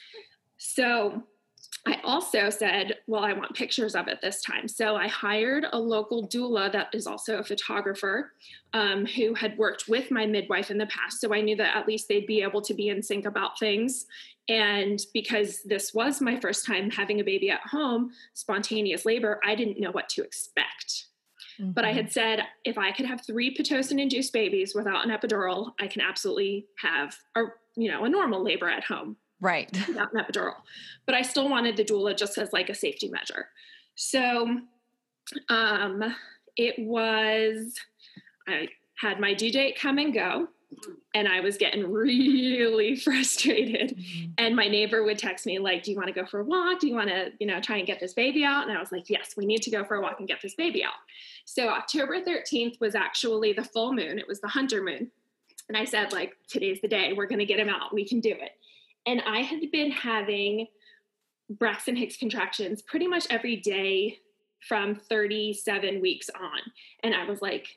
So 0.57 1.23
I 1.87 2.01
also 2.03 2.49
said, 2.49 2.97
well, 3.07 3.23
I 3.23 3.31
want 3.31 3.55
pictures 3.55 3.95
of 3.95 4.09
it 4.09 4.19
this 4.21 4.41
time. 4.41 4.67
So 4.67 4.97
I 4.97 5.07
hired 5.07 5.65
a 5.71 5.79
local 5.79 6.27
doula 6.27 6.69
that 6.73 6.89
is 6.93 7.07
also 7.07 7.37
a 7.37 7.43
photographer 7.43 8.33
um, 8.73 9.05
who 9.05 9.33
had 9.33 9.57
worked 9.57 9.85
with 9.87 10.11
my 10.11 10.25
midwife 10.25 10.69
in 10.69 10.77
the 10.77 10.87
past. 10.87 11.21
So 11.21 11.33
I 11.33 11.39
knew 11.39 11.55
that 11.55 11.77
at 11.77 11.87
least 11.87 12.09
they'd 12.09 12.27
be 12.27 12.41
able 12.41 12.61
to 12.63 12.73
be 12.73 12.89
in 12.89 13.01
sync 13.01 13.25
about 13.25 13.57
things. 13.57 14.05
And 14.49 14.99
because 15.13 15.63
this 15.63 15.93
was 15.93 16.19
my 16.19 16.37
first 16.37 16.65
time 16.65 16.91
having 16.91 17.21
a 17.21 17.23
baby 17.23 17.51
at 17.51 17.61
home, 17.61 18.11
spontaneous 18.33 19.05
labor, 19.05 19.39
I 19.45 19.55
didn't 19.55 19.79
know 19.79 19.91
what 19.91 20.09
to 20.09 20.23
expect. 20.23 21.05
Mm-hmm. 21.57 21.71
But 21.71 21.85
I 21.85 21.93
had 21.93 22.07
mm-hmm. 22.07 22.11
said, 22.11 22.41
if 22.65 22.77
I 22.77 22.91
could 22.91 23.05
have 23.05 23.25
three 23.25 23.55
Pitocin 23.55 24.01
induced 24.01 24.33
babies 24.33 24.75
without 24.75 25.05
an 25.05 25.17
epidural, 25.17 25.71
I 25.79 25.87
can 25.87 26.01
absolutely 26.01 26.65
have 26.79 27.15
a, 27.37 27.43
you 27.77 27.89
know, 27.89 28.03
a 28.03 28.09
normal 28.09 28.43
labor 28.43 28.69
at 28.69 28.83
home 28.83 29.15
right. 29.41 29.71
Not 29.89 30.13
an 30.13 30.23
epidural. 30.23 30.55
But 31.05 31.15
i 31.15 31.21
still 31.21 31.49
wanted 31.49 31.77
the 31.77 31.85
doula 31.85 32.17
just 32.17 32.37
as 32.37 32.53
like 32.53 32.69
a 32.69 32.75
safety 32.75 33.09
measure. 33.09 33.47
So 33.95 34.59
um 35.49 36.15
it 36.55 36.75
was 36.79 37.75
i 38.47 38.67
had 38.95 39.19
my 39.19 39.33
due 39.33 39.51
date 39.51 39.77
come 39.79 39.97
and 39.97 40.13
go 40.13 40.47
and 41.13 41.27
i 41.27 41.39
was 41.39 41.57
getting 41.57 41.91
really 41.91 42.95
frustrated. 43.07 43.97
Mm-hmm. 43.97 44.31
and 44.37 44.55
my 44.55 44.67
neighbor 44.67 45.03
would 45.03 45.17
text 45.17 45.45
me 45.45 45.59
like 45.59 45.83
do 45.83 45.91
you 45.91 45.97
want 45.97 46.07
to 46.07 46.13
go 46.13 46.25
for 46.25 46.39
a 46.39 46.43
walk? 46.43 46.79
Do 46.79 46.87
you 46.87 46.95
want 46.95 47.09
to 47.09 47.31
you 47.39 47.47
know 47.47 47.59
try 47.59 47.77
and 47.77 47.87
get 47.87 47.99
this 47.99 48.13
baby 48.13 48.43
out? 48.43 48.67
And 48.67 48.77
i 48.77 48.79
was 48.79 48.91
like 48.91 49.09
yes 49.09 49.35
we 49.37 49.45
need 49.45 49.61
to 49.63 49.71
go 49.71 49.83
for 49.83 49.95
a 49.95 50.01
walk 50.01 50.19
and 50.19 50.27
get 50.27 50.41
this 50.41 50.55
baby 50.55 50.83
out. 50.83 50.93
So 51.45 51.69
october 51.69 52.21
13th 52.21 52.79
was 52.79 52.95
actually 52.95 53.53
the 53.53 53.63
full 53.63 53.93
moon. 53.93 54.19
It 54.19 54.27
was 54.27 54.41
the 54.41 54.47
hunter 54.47 54.83
moon. 54.83 55.11
And 55.67 55.77
i 55.77 55.83
said 55.83 56.13
like 56.13 56.37
today's 56.47 56.79
the 56.81 56.87
day. 56.87 57.13
We're 57.13 57.27
going 57.27 57.39
to 57.39 57.45
get 57.45 57.59
him 57.59 57.69
out. 57.69 57.93
We 57.93 58.05
can 58.05 58.19
do 58.19 58.31
it 58.31 58.51
and 59.07 59.21
I 59.25 59.39
had 59.39 59.71
been 59.71 59.91
having 59.91 60.67
Braxton 61.49 61.95
Hicks 61.95 62.17
contractions 62.17 62.81
pretty 62.81 63.07
much 63.07 63.25
every 63.29 63.55
day 63.55 64.19
from 64.67 64.95
37 64.95 66.01
weeks 66.01 66.29
on. 66.29 66.59
And 67.03 67.15
I 67.15 67.25
was 67.25 67.41
like, 67.41 67.67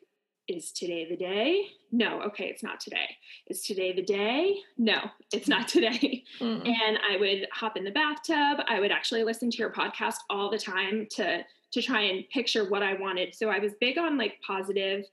is 0.49 0.73
today 0.73 1.07
the 1.09 1.17
day? 1.17 1.67
No, 1.93 2.23
okay, 2.23 2.47
it's 2.47 2.63
not 2.63 2.81
today. 2.81 3.17
Is 3.47 3.63
today 3.63 3.93
the 3.93 4.03
day? 4.03 4.57
No, 4.77 4.99
it's 5.33 5.47
not 5.47 5.69
today. 5.69 6.25
Mm. 6.41 6.67
And 6.67 6.99
I 7.09 7.17
would 7.19 7.47
hop 7.53 7.77
in 7.77 7.85
the 7.85 7.91
bathtub. 7.91 8.65
I 8.69 8.81
would 8.81 8.91
actually 8.91 9.23
listen 9.23 9.51
to 9.51 9.59
your 9.59 9.71
podcast 9.71 10.17
all 10.29 10.51
the 10.51 10.59
time 10.59 11.07
to 11.13 11.45
to 11.73 11.81
try 11.81 12.01
and 12.01 12.29
picture 12.31 12.69
what 12.69 12.83
I 12.83 12.95
wanted. 12.95 13.33
So 13.33 13.49
I 13.49 13.61
was 13.61 13.73
big 13.81 13.97
on 13.97 14.19
like 14.19 14.41
positive 14.45 15.05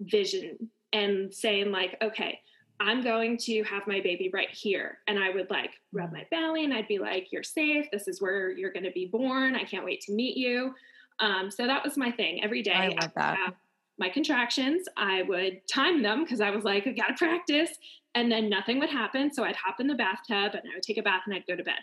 vision 0.00 0.70
and 0.92 1.34
saying 1.34 1.72
like, 1.72 1.96
okay, 2.00 2.38
I'm 2.80 3.02
going 3.02 3.36
to 3.38 3.62
have 3.64 3.86
my 3.86 4.00
baby 4.00 4.30
right 4.32 4.50
here. 4.50 4.98
And 5.08 5.18
I 5.18 5.30
would 5.30 5.50
like 5.50 5.72
rub 5.92 6.12
my 6.12 6.26
belly 6.30 6.64
and 6.64 6.72
I'd 6.72 6.88
be 6.88 6.98
like, 6.98 7.28
you're 7.32 7.42
safe. 7.42 7.86
This 7.90 8.06
is 8.06 8.20
where 8.20 8.50
you're 8.50 8.72
going 8.72 8.84
to 8.84 8.92
be 8.92 9.06
born. 9.06 9.56
I 9.56 9.64
can't 9.64 9.84
wait 9.84 10.00
to 10.02 10.12
meet 10.12 10.36
you. 10.36 10.74
Um, 11.20 11.50
so 11.50 11.66
that 11.66 11.82
was 11.82 11.96
my 11.96 12.12
thing 12.12 12.42
every 12.44 12.62
day. 12.62 12.72
I 12.72 12.88
love 13.00 13.12
that 13.16 13.54
my 13.98 14.08
contractions. 14.08 14.86
I 14.96 15.22
would 15.22 15.60
time 15.68 16.02
them 16.02 16.24
because 16.24 16.40
I 16.40 16.50
was 16.50 16.64
like, 16.64 16.86
I've 16.86 16.96
got 16.96 17.08
to 17.08 17.14
practice. 17.14 17.70
And 18.14 18.30
then 18.30 18.48
nothing 18.48 18.78
would 18.78 18.88
happen. 18.88 19.32
So 19.32 19.44
I'd 19.44 19.56
hop 19.56 19.80
in 19.80 19.86
the 19.86 19.94
bathtub 19.94 20.54
and 20.54 20.62
I 20.70 20.74
would 20.74 20.82
take 20.82 20.98
a 20.98 21.02
bath 21.02 21.22
and 21.26 21.34
I'd 21.34 21.46
go 21.46 21.56
to 21.56 21.64
bed. 21.64 21.80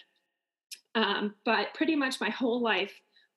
Um, 0.96 1.36
but 1.44 1.74
pretty 1.74 1.96
much 1.96 2.22
my 2.22 2.30
whole 2.30 2.62
life 2.62 2.94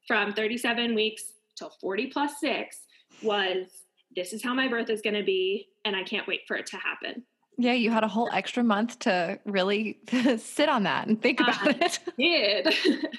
from 0.07 0.33
37 0.33 0.95
weeks 0.95 1.25
till 1.57 1.71
40 1.81 2.07
plus 2.07 2.41
six 2.41 2.79
was 3.23 3.67
this 4.15 4.33
is 4.33 4.43
how 4.43 4.55
my 4.55 4.69
birth 4.69 4.91
is 4.91 5.03
going 5.03 5.17
to 5.17 5.25
be. 5.25 5.67
And 5.85 5.97
I 5.97 6.05
can't 6.05 6.27
wait 6.27 6.43
for 6.47 6.57
it 6.57 6.67
to 6.67 6.77
happen. 6.77 7.25
Yeah, 7.61 7.73
you 7.73 7.91
had 7.91 8.05
a 8.05 8.09
whole 8.09 8.29
extra 8.33 8.63
month 8.63 9.01
to 9.01 9.41
really 9.45 9.99
sit 10.39 10.69
on 10.69 10.85
that 10.85 11.09
and 11.09 11.21
think 11.21 11.41
about 11.41 11.67
I 11.67 11.71
it. 11.71 11.99
Did 12.17 12.69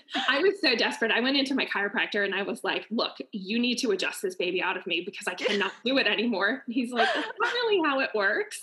I 0.30 0.39
was 0.41 0.62
so 0.62 0.75
desperate. 0.75 1.12
I 1.12 1.19
went 1.19 1.36
into 1.36 1.54
my 1.56 1.65
chiropractor 1.65 2.23
and 2.23 2.34
I 2.34 2.43
was 2.43 2.63
like, 2.63 2.86
"Look, 2.89 3.17
you 3.34 3.60
need 3.60 3.80
to 3.80 3.91
adjust 3.91 4.21
this 4.21 4.36
baby 4.36 4.62
out 4.62 4.78
of 4.78 4.88
me 4.88 5.02
because 5.06 5.28
I 5.28 5.34
cannot 5.34 5.73
do 5.84 5.97
it 5.97 6.08
anymore." 6.08 6.63
He's 6.67 6.93
like, 6.93 7.10
"That's 7.13 7.28
not 7.38 7.54
really 7.54 7.82
how 7.86 7.99
it 7.99 8.12
works." 8.15 8.62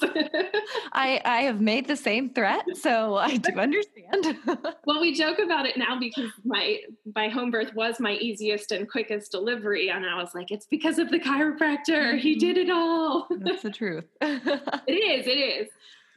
I 0.93 1.21
I 1.27 1.43
have 1.43 1.61
made 1.61 1.87
the 1.87 1.97
same 1.97 2.31
threat, 2.31 2.65
so 2.81 3.17
I 3.17 3.37
do 3.37 3.53
understand. 3.59 4.39
well, 4.87 5.03
we 5.03 5.13
joke 5.13 5.39
about 5.39 5.67
it 5.67 5.77
now 5.77 5.99
because 6.01 6.31
my 6.47 6.79
my 7.15 7.29
home 7.29 7.51
birth 7.51 7.75
was 7.75 8.01
my 8.01 8.13
easiest 8.13 8.73
and 8.73 8.91
quickest 8.91 9.31
delivery, 9.31 9.91
and 9.91 10.07
I 10.07 10.17
was 10.17 10.35
like, 10.35 10.51
"It's 10.51 10.67
because 10.67 10.99
of 10.99 11.11
the 11.11 11.21
chiropractor. 11.21 12.19
He 12.19 12.33
mm-hmm. 12.33 12.39
did 12.39 12.57
it 12.57 12.71
all." 12.71 13.29
That's 13.31 13.63
the 13.63 13.71
truth. 13.71 14.05
it 14.23 14.93
is. 14.93 15.27
It 15.27 15.39
is. 15.39 15.66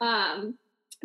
Um, 0.02 0.58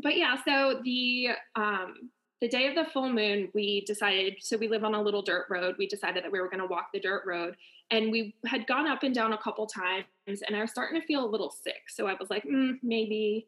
but 0.03 0.17
yeah, 0.17 0.37
so 0.45 0.81
the 0.85 1.31
um, 1.57 2.11
the 2.41 2.49
day 2.49 2.67
of 2.67 2.75
the 2.75 2.85
full 2.93 3.11
moon, 3.11 3.49
we 3.55 3.83
decided. 3.87 4.37
So 4.41 4.57
we 4.57 4.69
live 4.69 4.85
on 4.85 4.95
a 4.95 5.01
little 5.01 5.23
dirt 5.23 5.47
road. 5.49 5.77
We 5.79 5.87
decided 5.87 6.25
that 6.25 6.33
we 6.33 6.41
were 6.41 6.49
going 6.49 6.61
to 6.61 6.67
walk 6.67 6.89
the 6.93 7.01
dirt 7.01 7.23
road, 7.27 7.57
and 7.91 8.11
we 8.11 8.35
had 8.47 8.67
gone 8.67 8.87
up 8.87 9.03
and 9.03 9.15
down 9.15 9.33
a 9.33 9.39
couple 9.39 9.67
times, 9.67 10.05
and 10.27 10.57
I 10.57 10.61
was 10.61 10.71
starting 10.71 11.01
to 11.01 11.07
feel 11.07 11.25
a 11.25 11.31
little 11.31 11.51
sick. 11.51 11.89
So 11.89 12.07
I 12.07 12.15
was 12.19 12.31
like, 12.31 12.45
mm, 12.45 12.79
maybe 12.83 13.47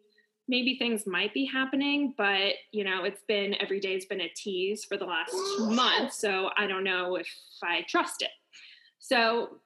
maybe 0.48 0.78
things 0.78 1.06
might 1.06 1.34
be 1.34 1.44
happening, 1.44 2.14
but 2.16 2.54
you 2.70 2.84
know, 2.84 3.04
it's 3.04 3.22
been 3.22 3.56
every 3.60 3.80
day's 3.80 4.06
been 4.06 4.20
a 4.20 4.28
tease 4.28 4.84
for 4.84 4.96
the 4.96 5.04
last 5.04 5.34
month, 5.58 6.12
so 6.12 6.50
I 6.56 6.66
don't 6.66 6.84
know 6.84 7.16
if 7.16 7.28
I 7.62 7.84
trust 7.88 8.22
it. 8.22 8.30
So 8.98 9.58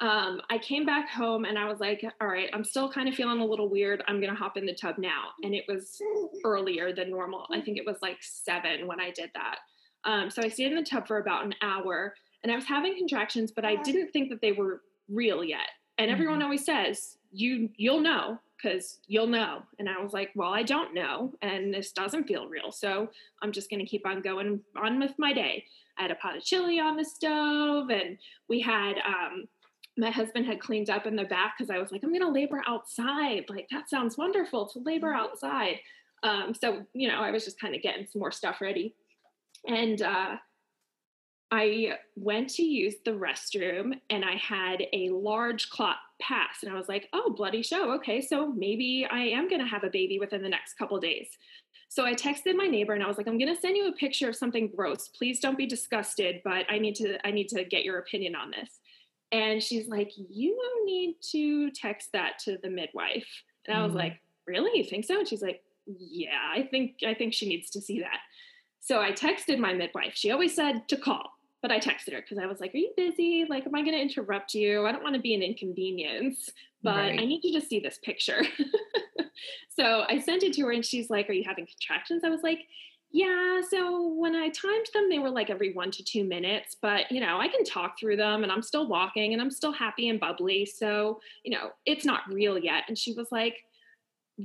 um, 0.00 0.40
I 0.50 0.58
came 0.58 0.86
back 0.86 1.08
home 1.08 1.44
and 1.44 1.58
I 1.58 1.68
was 1.68 1.80
like, 1.80 2.04
all 2.20 2.28
right, 2.28 2.48
I'm 2.52 2.64
still 2.64 2.90
kind 2.90 3.08
of 3.08 3.14
feeling 3.14 3.40
a 3.40 3.44
little 3.44 3.68
weird. 3.68 4.02
I'm 4.06 4.20
going 4.20 4.32
to 4.32 4.38
hop 4.38 4.56
in 4.56 4.66
the 4.66 4.74
tub 4.74 4.96
now. 4.98 5.30
And 5.42 5.54
it 5.54 5.64
was 5.68 6.00
earlier 6.44 6.92
than 6.92 7.10
normal. 7.10 7.46
I 7.52 7.60
think 7.60 7.78
it 7.78 7.86
was 7.86 7.96
like 8.02 8.18
seven 8.20 8.86
when 8.86 9.00
I 9.00 9.10
did 9.10 9.30
that. 9.34 9.58
Um, 10.04 10.30
so 10.30 10.42
I 10.42 10.48
stayed 10.48 10.72
in 10.72 10.76
the 10.76 10.84
tub 10.84 11.06
for 11.06 11.18
about 11.18 11.44
an 11.44 11.54
hour 11.62 12.14
and 12.42 12.52
I 12.52 12.56
was 12.56 12.64
having 12.64 12.96
contractions, 12.96 13.52
but 13.52 13.64
I 13.64 13.76
didn't 13.76 14.10
think 14.12 14.30
that 14.30 14.40
they 14.40 14.52
were 14.52 14.82
real 15.08 15.44
yet. 15.44 15.68
And 15.98 16.10
everyone 16.10 16.36
mm-hmm. 16.36 16.44
always 16.44 16.64
says, 16.64 17.18
you, 17.30 17.68
you'll 17.76 18.00
know 18.00 18.38
because 18.60 18.98
you'll 19.06 19.26
know. 19.26 19.62
And 19.78 19.88
I 19.88 20.00
was 20.00 20.12
like, 20.12 20.30
well, 20.34 20.52
I 20.52 20.62
don't 20.62 20.94
know. 20.94 21.32
And 21.42 21.72
this 21.72 21.92
doesn't 21.92 22.26
feel 22.26 22.48
real. 22.48 22.72
So 22.72 23.10
I'm 23.42 23.52
just 23.52 23.70
going 23.70 23.80
to 23.80 23.86
keep 23.86 24.06
on 24.06 24.22
going 24.22 24.60
on 24.76 25.00
with 25.00 25.12
my 25.18 25.32
day. 25.32 25.64
I 25.98 26.02
had 26.02 26.10
a 26.10 26.16
pot 26.16 26.36
of 26.36 26.42
chili 26.42 26.80
on 26.80 26.96
the 26.96 27.04
stove 27.04 27.90
and 27.90 28.18
we 28.48 28.60
had, 28.60 28.94
um, 29.06 29.44
my 29.96 30.10
husband 30.10 30.46
had 30.46 30.60
cleaned 30.60 30.90
up 30.90 31.06
in 31.06 31.16
the 31.16 31.24
back 31.24 31.54
because 31.56 31.70
I 31.70 31.78
was 31.78 31.92
like, 31.92 32.02
I'm 32.02 32.10
going 32.10 32.22
to 32.22 32.30
labor 32.30 32.62
outside. 32.66 33.44
Like, 33.48 33.68
that 33.70 33.90
sounds 33.90 34.16
wonderful 34.16 34.66
to 34.68 34.78
labor 34.80 35.12
mm-hmm. 35.12 35.20
outside. 35.20 35.80
Um, 36.22 36.54
so, 36.58 36.84
you 36.94 37.08
know, 37.08 37.20
I 37.20 37.30
was 37.30 37.44
just 37.44 37.60
kind 37.60 37.74
of 37.74 37.82
getting 37.82 38.06
some 38.10 38.20
more 38.20 38.32
stuff 38.32 38.60
ready. 38.60 38.94
And 39.66 40.00
uh, 40.00 40.36
I 41.50 41.98
went 42.16 42.48
to 42.50 42.62
use 42.62 42.94
the 43.04 43.10
restroom 43.10 43.92
and 44.08 44.24
I 44.24 44.36
had 44.36 44.84
a 44.92 45.10
large 45.10 45.68
clot 45.68 45.96
pass. 46.20 46.62
And 46.62 46.72
I 46.72 46.76
was 46.76 46.88
like, 46.88 47.08
oh, 47.12 47.34
bloody 47.36 47.62
show. 47.62 47.92
Okay, 47.96 48.20
so 48.20 48.46
maybe 48.46 49.06
I 49.10 49.24
am 49.24 49.48
going 49.48 49.60
to 49.60 49.66
have 49.66 49.84
a 49.84 49.90
baby 49.90 50.18
within 50.18 50.42
the 50.42 50.48
next 50.48 50.74
couple 50.78 50.98
days. 50.98 51.28
So 51.88 52.06
I 52.06 52.14
texted 52.14 52.56
my 52.56 52.66
neighbor 52.66 52.94
and 52.94 53.02
I 53.02 53.06
was 53.06 53.18
like, 53.18 53.28
I'm 53.28 53.36
going 53.36 53.54
to 53.54 53.60
send 53.60 53.76
you 53.76 53.88
a 53.88 53.92
picture 53.92 54.30
of 54.30 54.36
something 54.36 54.70
gross. 54.74 55.08
Please 55.08 55.40
don't 55.40 55.58
be 55.58 55.66
disgusted, 55.66 56.40
but 56.42 56.64
I 56.70 56.78
need 56.78 56.94
to 56.96 57.18
I 57.26 57.30
need 57.30 57.48
to 57.48 57.64
get 57.64 57.84
your 57.84 57.98
opinion 57.98 58.34
on 58.34 58.50
this. 58.50 58.80
And 59.32 59.62
she's 59.62 59.88
like, 59.88 60.12
You 60.16 60.56
need 60.84 61.16
to 61.32 61.70
text 61.70 62.10
that 62.12 62.38
to 62.40 62.58
the 62.62 62.70
midwife. 62.70 63.26
And 63.66 63.76
I 63.76 63.82
was 63.82 63.92
mm. 63.92 63.96
like, 63.96 64.20
Really? 64.46 64.78
You 64.78 64.84
think 64.84 65.04
so? 65.04 65.18
And 65.18 65.26
she's 65.26 65.42
like, 65.42 65.62
Yeah, 65.86 66.38
I 66.54 66.62
think 66.70 66.96
I 67.06 67.14
think 67.14 67.32
she 67.32 67.48
needs 67.48 67.70
to 67.70 67.80
see 67.80 68.00
that. 68.00 68.18
So 68.80 69.00
I 69.00 69.12
texted 69.12 69.58
my 69.58 69.72
midwife. 69.72 70.12
She 70.14 70.30
always 70.30 70.54
said 70.54 70.88
to 70.88 70.96
call, 70.96 71.30
but 71.62 71.70
I 71.70 71.78
texted 71.78 72.12
her 72.12 72.20
because 72.20 72.38
I 72.38 72.46
was 72.46 72.60
like, 72.60 72.74
Are 72.74 72.78
you 72.78 72.92
busy? 72.96 73.46
Like, 73.48 73.66
am 73.66 73.74
I 73.74 73.82
gonna 73.82 73.96
interrupt 73.96 74.54
you? 74.54 74.86
I 74.86 74.92
don't 74.92 75.02
want 75.02 75.16
to 75.16 75.22
be 75.22 75.34
an 75.34 75.42
inconvenience, 75.42 76.50
but 76.82 76.96
right. 76.96 77.18
I 77.18 77.24
need 77.24 77.42
you 77.42 77.58
to 77.58 77.66
see 77.66 77.80
this 77.80 77.98
picture. 78.02 78.42
so 79.68 80.04
I 80.08 80.18
sent 80.18 80.42
it 80.42 80.52
to 80.54 80.62
her 80.62 80.72
and 80.72 80.84
she's 80.84 81.08
like, 81.08 81.30
Are 81.30 81.34
you 81.34 81.44
having 81.46 81.66
contractions? 81.66 82.22
I 82.24 82.28
was 82.28 82.42
like, 82.42 82.60
yeah, 83.12 83.60
so 83.68 84.08
when 84.08 84.34
I 84.34 84.48
timed 84.48 84.86
them, 84.94 85.10
they 85.10 85.18
were 85.18 85.30
like 85.30 85.50
every 85.50 85.74
one 85.74 85.90
to 85.90 86.02
two 86.02 86.24
minutes, 86.24 86.76
but 86.80 87.12
you 87.12 87.20
know, 87.20 87.38
I 87.38 87.48
can 87.48 87.62
talk 87.62 87.98
through 87.98 88.16
them 88.16 88.42
and 88.42 88.50
I'm 88.50 88.62
still 88.62 88.88
walking 88.88 89.34
and 89.34 89.42
I'm 89.42 89.50
still 89.50 89.72
happy 89.72 90.08
and 90.08 90.18
bubbly. 90.18 90.64
So, 90.64 91.20
you 91.44 91.52
know, 91.52 91.72
it's 91.84 92.06
not 92.06 92.22
real 92.32 92.58
yet. 92.58 92.84
And 92.88 92.96
she 92.96 93.12
was 93.12 93.30
like, 93.30 93.64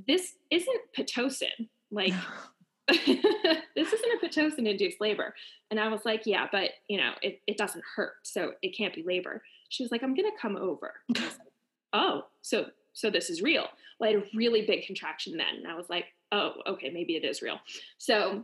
This 0.07 0.33
isn't 0.51 0.81
Pitocin. 0.95 1.69
Like, 1.91 2.13
this 2.87 3.93
isn't 3.93 4.23
a 4.23 4.25
Pitocin 4.25 4.67
induced 4.67 4.99
labor. 4.99 5.33
And 5.71 5.79
I 5.79 5.87
was 5.87 6.01
like, 6.03 6.25
Yeah, 6.25 6.47
but 6.51 6.71
you 6.89 6.97
know, 6.97 7.11
it, 7.21 7.39
it 7.47 7.57
doesn't 7.57 7.83
hurt. 7.95 8.15
So 8.23 8.51
it 8.61 8.75
can't 8.75 8.93
be 8.93 9.03
labor. 9.03 9.43
She 9.69 9.81
was 9.81 9.93
like, 9.93 10.03
I'm 10.03 10.13
going 10.13 10.29
to 10.29 10.41
come 10.41 10.57
over. 10.57 10.93
Like, 11.93 12.03
oh, 12.03 12.25
so, 12.41 12.65
so 12.91 13.09
this 13.09 13.29
is 13.29 13.41
real. 13.41 13.65
Well, 13.97 14.09
I 14.09 14.13
had 14.13 14.23
a 14.23 14.25
really 14.35 14.65
big 14.65 14.85
contraction 14.85 15.37
then. 15.37 15.55
And 15.55 15.67
I 15.67 15.73
was 15.73 15.89
like, 15.89 16.07
oh, 16.33 16.51
okay, 16.67 16.89
maybe 16.89 17.15
it 17.15 17.23
is 17.23 17.41
real. 17.41 17.59
So 17.97 18.43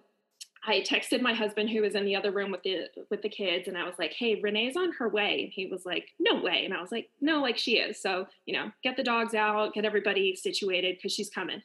I 0.66 0.80
texted 0.82 1.22
my 1.22 1.34
husband 1.34 1.70
who 1.70 1.82
was 1.82 1.96
in 1.96 2.06
the 2.06 2.16
other 2.16 2.32
room 2.32 2.52
with 2.52 2.64
the 2.64 2.88
with 3.10 3.22
the 3.22 3.30
kids 3.30 3.68
and 3.68 3.78
I 3.78 3.84
was 3.84 3.96
like, 4.00 4.14
"Hey, 4.14 4.40
Renee's 4.42 4.78
on 4.78 4.94
her 4.94 5.10
way." 5.10 5.44
And 5.44 5.52
he 5.52 5.66
was 5.66 5.86
like, 5.86 6.10
"No 6.20 6.42
way." 6.42 6.64
And 6.64 6.74
I 6.74 6.82
was 6.82 6.92
like, 6.92 7.10
"No, 7.20 7.42
like 7.42 7.58
she 7.58 7.78
is." 7.78 8.00
So, 8.00 8.28
you 8.46 8.54
know, 8.54 8.72
get 8.82 8.96
the 8.96 9.04
dogs 9.04 9.36
out, 9.36 9.74
get 9.74 9.84
everybody 9.84 10.36
situated 10.36 11.02
cuz 11.02 11.14
she's 11.14 11.30
coming. 11.30 11.62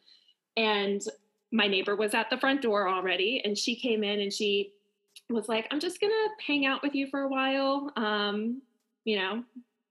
And 0.56 1.00
my 1.52 1.68
neighbor 1.68 1.94
was 1.94 2.12
at 2.12 2.28
the 2.28 2.38
front 2.38 2.60
door 2.60 2.88
already 2.88 3.40
and 3.44 3.56
she 3.56 3.76
came 3.76 4.02
in 4.02 4.20
and 4.20 4.32
she 4.32 4.72
was 5.30 5.48
like, 5.48 5.68
"I'm 5.70 5.80
just 5.80 6.00
going 6.00 6.12
to 6.12 6.44
hang 6.44 6.66
out 6.66 6.82
with 6.82 6.94
you 6.94 7.06
for 7.06 7.20
a 7.22 7.28
while. 7.28 7.92
Um, 7.96 8.62
you 9.04 9.16
know, 9.16 9.44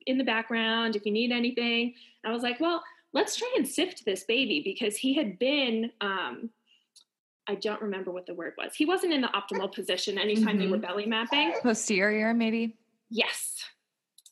in 0.06 0.18
the 0.18 0.24
background 0.24 0.96
if 0.96 1.06
you 1.06 1.14
need 1.14 1.32
anything." 1.32 1.96
I 2.26 2.32
was 2.32 2.44
like, 2.44 2.60
"Well, 2.60 2.84
let's 3.14 3.38
try 3.38 3.52
and 3.56 3.68
sift 3.68 4.04
this 4.06 4.26
baby 4.26 4.62
because 4.64 4.98
he 4.98 5.14
had 5.14 5.40
been 5.40 5.92
um, 6.02 6.50
I 7.48 7.56
don't 7.56 7.82
remember 7.82 8.12
what 8.12 8.26
the 8.26 8.34
word 8.34 8.54
was. 8.58 8.76
He 8.76 8.86
wasn't 8.86 9.14
in 9.14 9.22
the 9.22 9.30
optimal 9.30 9.74
position 9.74 10.18
anytime 10.18 10.58
mm-hmm. 10.58 10.60
they 10.60 10.68
were 10.68 10.78
belly 10.78 11.06
mapping. 11.06 11.54
Posterior, 11.64 12.34
maybe? 12.34 12.76
Yes. 13.10 13.64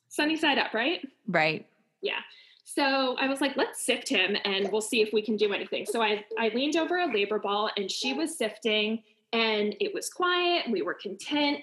Sunny 0.09 0.35
side 0.35 0.57
up, 0.57 0.73
right? 0.73 1.05
Right. 1.27 1.65
Yeah. 2.01 2.19
So 2.63 3.15
I 3.17 3.27
was 3.27 3.39
like, 3.39 3.55
let's 3.55 3.85
sift 3.85 4.09
him 4.09 4.35
and 4.43 4.69
we'll 4.71 4.81
see 4.81 5.01
if 5.01 5.13
we 5.13 5.21
can 5.21 5.37
do 5.37 5.53
anything. 5.53 5.85
So 5.85 6.01
I, 6.01 6.25
I 6.37 6.49
leaned 6.49 6.75
over 6.75 6.97
a 6.97 7.05
labor 7.05 7.39
ball 7.39 7.69
and 7.77 7.89
she 7.89 8.13
was 8.13 8.37
sifting 8.37 9.01
and 9.31 9.75
it 9.79 9.93
was 9.93 10.09
quiet. 10.09 10.65
We 10.69 10.81
were 10.81 10.93
content 10.93 11.61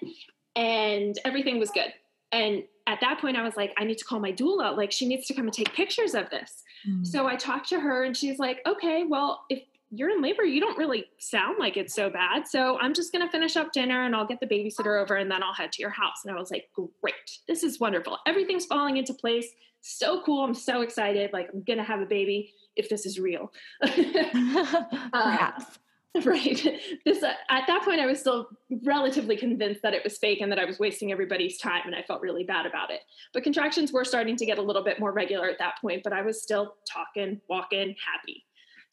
and 0.57 1.19
everything 1.25 1.59
was 1.59 1.71
good. 1.71 1.93
And 2.33 2.65
at 2.87 3.01
that 3.03 3.21
point, 3.21 3.37
I 3.37 3.43
was 3.43 3.57
like, 3.57 3.75
I 3.79 3.85
need 3.85 3.99
to 3.99 4.05
call 4.05 4.21
my 4.21 4.33
doula. 4.33 4.77
Like, 4.77 4.91
she 4.91 5.07
needs 5.07 5.27
to 5.27 5.35
come 5.35 5.45
and 5.45 5.53
take 5.53 5.73
pictures 5.75 6.15
of 6.15 6.31
this. 6.31 6.63
Mm. 6.89 7.07
So 7.07 7.27
I 7.27 7.37
talked 7.37 7.69
to 7.69 7.81
her 7.81 8.05
and 8.05 8.17
she's 8.17 8.39
like, 8.39 8.61
okay, 8.67 9.05
well, 9.07 9.45
if 9.51 9.63
you're 9.95 10.11
in 10.11 10.23
labor, 10.23 10.43
you 10.43 10.61
don't 10.61 10.79
really 10.79 11.05
sound 11.19 11.59
like 11.59 11.77
it's 11.77 11.95
so 11.95 12.09
bad. 12.09 12.49
So 12.49 12.79
I'm 12.81 12.95
just 12.95 13.13
going 13.13 13.25
to 13.25 13.31
finish 13.31 13.57
up 13.57 13.73
dinner 13.73 14.05
and 14.05 14.17
I'll 14.17 14.27
get 14.27 14.41
the 14.41 14.47
babysitter 14.47 15.01
over 15.01 15.17
and 15.17 15.31
then 15.31 15.43
I'll 15.43 15.53
head 15.53 15.71
to 15.73 15.83
your 15.83 15.91
house. 15.91 16.25
And 16.25 16.35
I 16.35 16.41
was 16.41 16.51
like, 16.51 16.71
great. 16.75 17.15
This 17.47 17.63
is 17.63 17.79
wonderful. 17.79 18.19
Everything's 18.27 18.65
falling 18.65 18.97
into 18.97 19.13
place. 19.13 19.47
So 19.83 20.23
cool. 20.23 20.45
I'm 20.45 20.55
so 20.55 20.81
excited. 20.81 21.33
Like, 21.33 21.51
I'm 21.53 21.63
going 21.63 21.79
to 21.79 21.85
have 21.85 22.01
a 22.01 22.07
baby 22.07 22.55
if 22.75 22.89
this 22.89 23.05
is 23.05 23.21
real. 23.21 23.53
Perhaps. 23.83 25.79
Right. 26.27 26.79
This 27.07 27.23
uh, 27.23 27.33
at 27.49 27.67
that 27.67 27.85
point, 27.85 27.99
I 27.99 28.05
was 28.05 28.21
still 28.21 28.49
relatively 28.85 29.35
convinced 29.35 29.81
that 29.81 29.95
it 29.95 30.05
was 30.05 30.19
fake 30.19 30.43
and 30.43 30.53
that 30.53 30.59
I 30.59 30.67
was 30.67 30.79
wasting 30.79 31.11
everybody's 31.11 31.57
time, 31.57 31.83
and 31.87 31.95
I 31.95 32.03
felt 32.03 32.21
really 32.21 32.45
bad 32.45 32.67
about 32.67 32.91
it. 32.91 33.01
But 33.33 33.45
contractions 33.45 33.93
were 33.93 34.05
starting 34.05 34.37
to 34.37 34.45
get 34.45 34.59
a 34.59 34.63
little 34.63 34.85
bit 34.85 35.01
more 35.01 35.11
regular 35.11 35.49
at 35.49 35.59
that 35.59 35.77
point, 35.81 36.03
but 36.05 36.13
I 36.13 36.21
was 36.21 36.43
still 36.43 36.75
talking, 36.87 37.41
walking, 37.49 37.97
happy. 38.05 38.45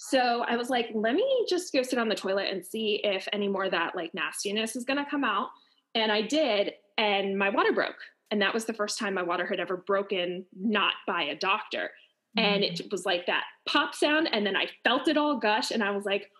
So 0.01 0.45
I 0.47 0.55
was 0.55 0.69
like, 0.69 0.89
let 0.95 1.13
me 1.13 1.45
just 1.49 1.73
go 1.73 1.83
sit 1.83 1.99
on 1.99 2.07
the 2.07 2.15
toilet 2.15 2.47
and 2.49 2.65
see 2.65 3.01
if 3.03 3.27
any 3.33 3.49
more 3.49 3.65
of 3.65 3.71
that 3.71 3.97
like 3.97 4.13
nastiness 4.13 4.77
is 4.77 4.85
going 4.85 5.03
to 5.03 5.09
come 5.09 5.25
out. 5.25 5.49
And 5.93 6.09
I 6.09 6.21
did, 6.21 6.71
and 6.97 7.37
my 7.37 7.49
water 7.49 7.73
broke. 7.73 7.97
And 8.31 8.41
that 8.41 8.53
was 8.53 8.63
the 8.63 8.73
first 8.73 8.97
time 8.97 9.13
my 9.13 9.23
water 9.23 9.45
had 9.45 9.59
ever 9.59 9.75
broken, 9.75 10.45
not 10.57 10.93
by 11.05 11.23
a 11.23 11.35
doctor. 11.35 11.91
And 12.37 12.63
it 12.63 12.75
mm. 12.75 12.91
was 12.91 13.05
like 13.05 13.25
that 13.25 13.43
pop 13.67 13.93
sound. 13.93 14.29
And 14.31 14.45
then 14.45 14.55
I 14.55 14.67
felt 14.85 15.09
it 15.09 15.17
all 15.17 15.37
gush. 15.37 15.71
And 15.71 15.83
I 15.83 15.91
was 15.91 16.05
like, 16.05 16.31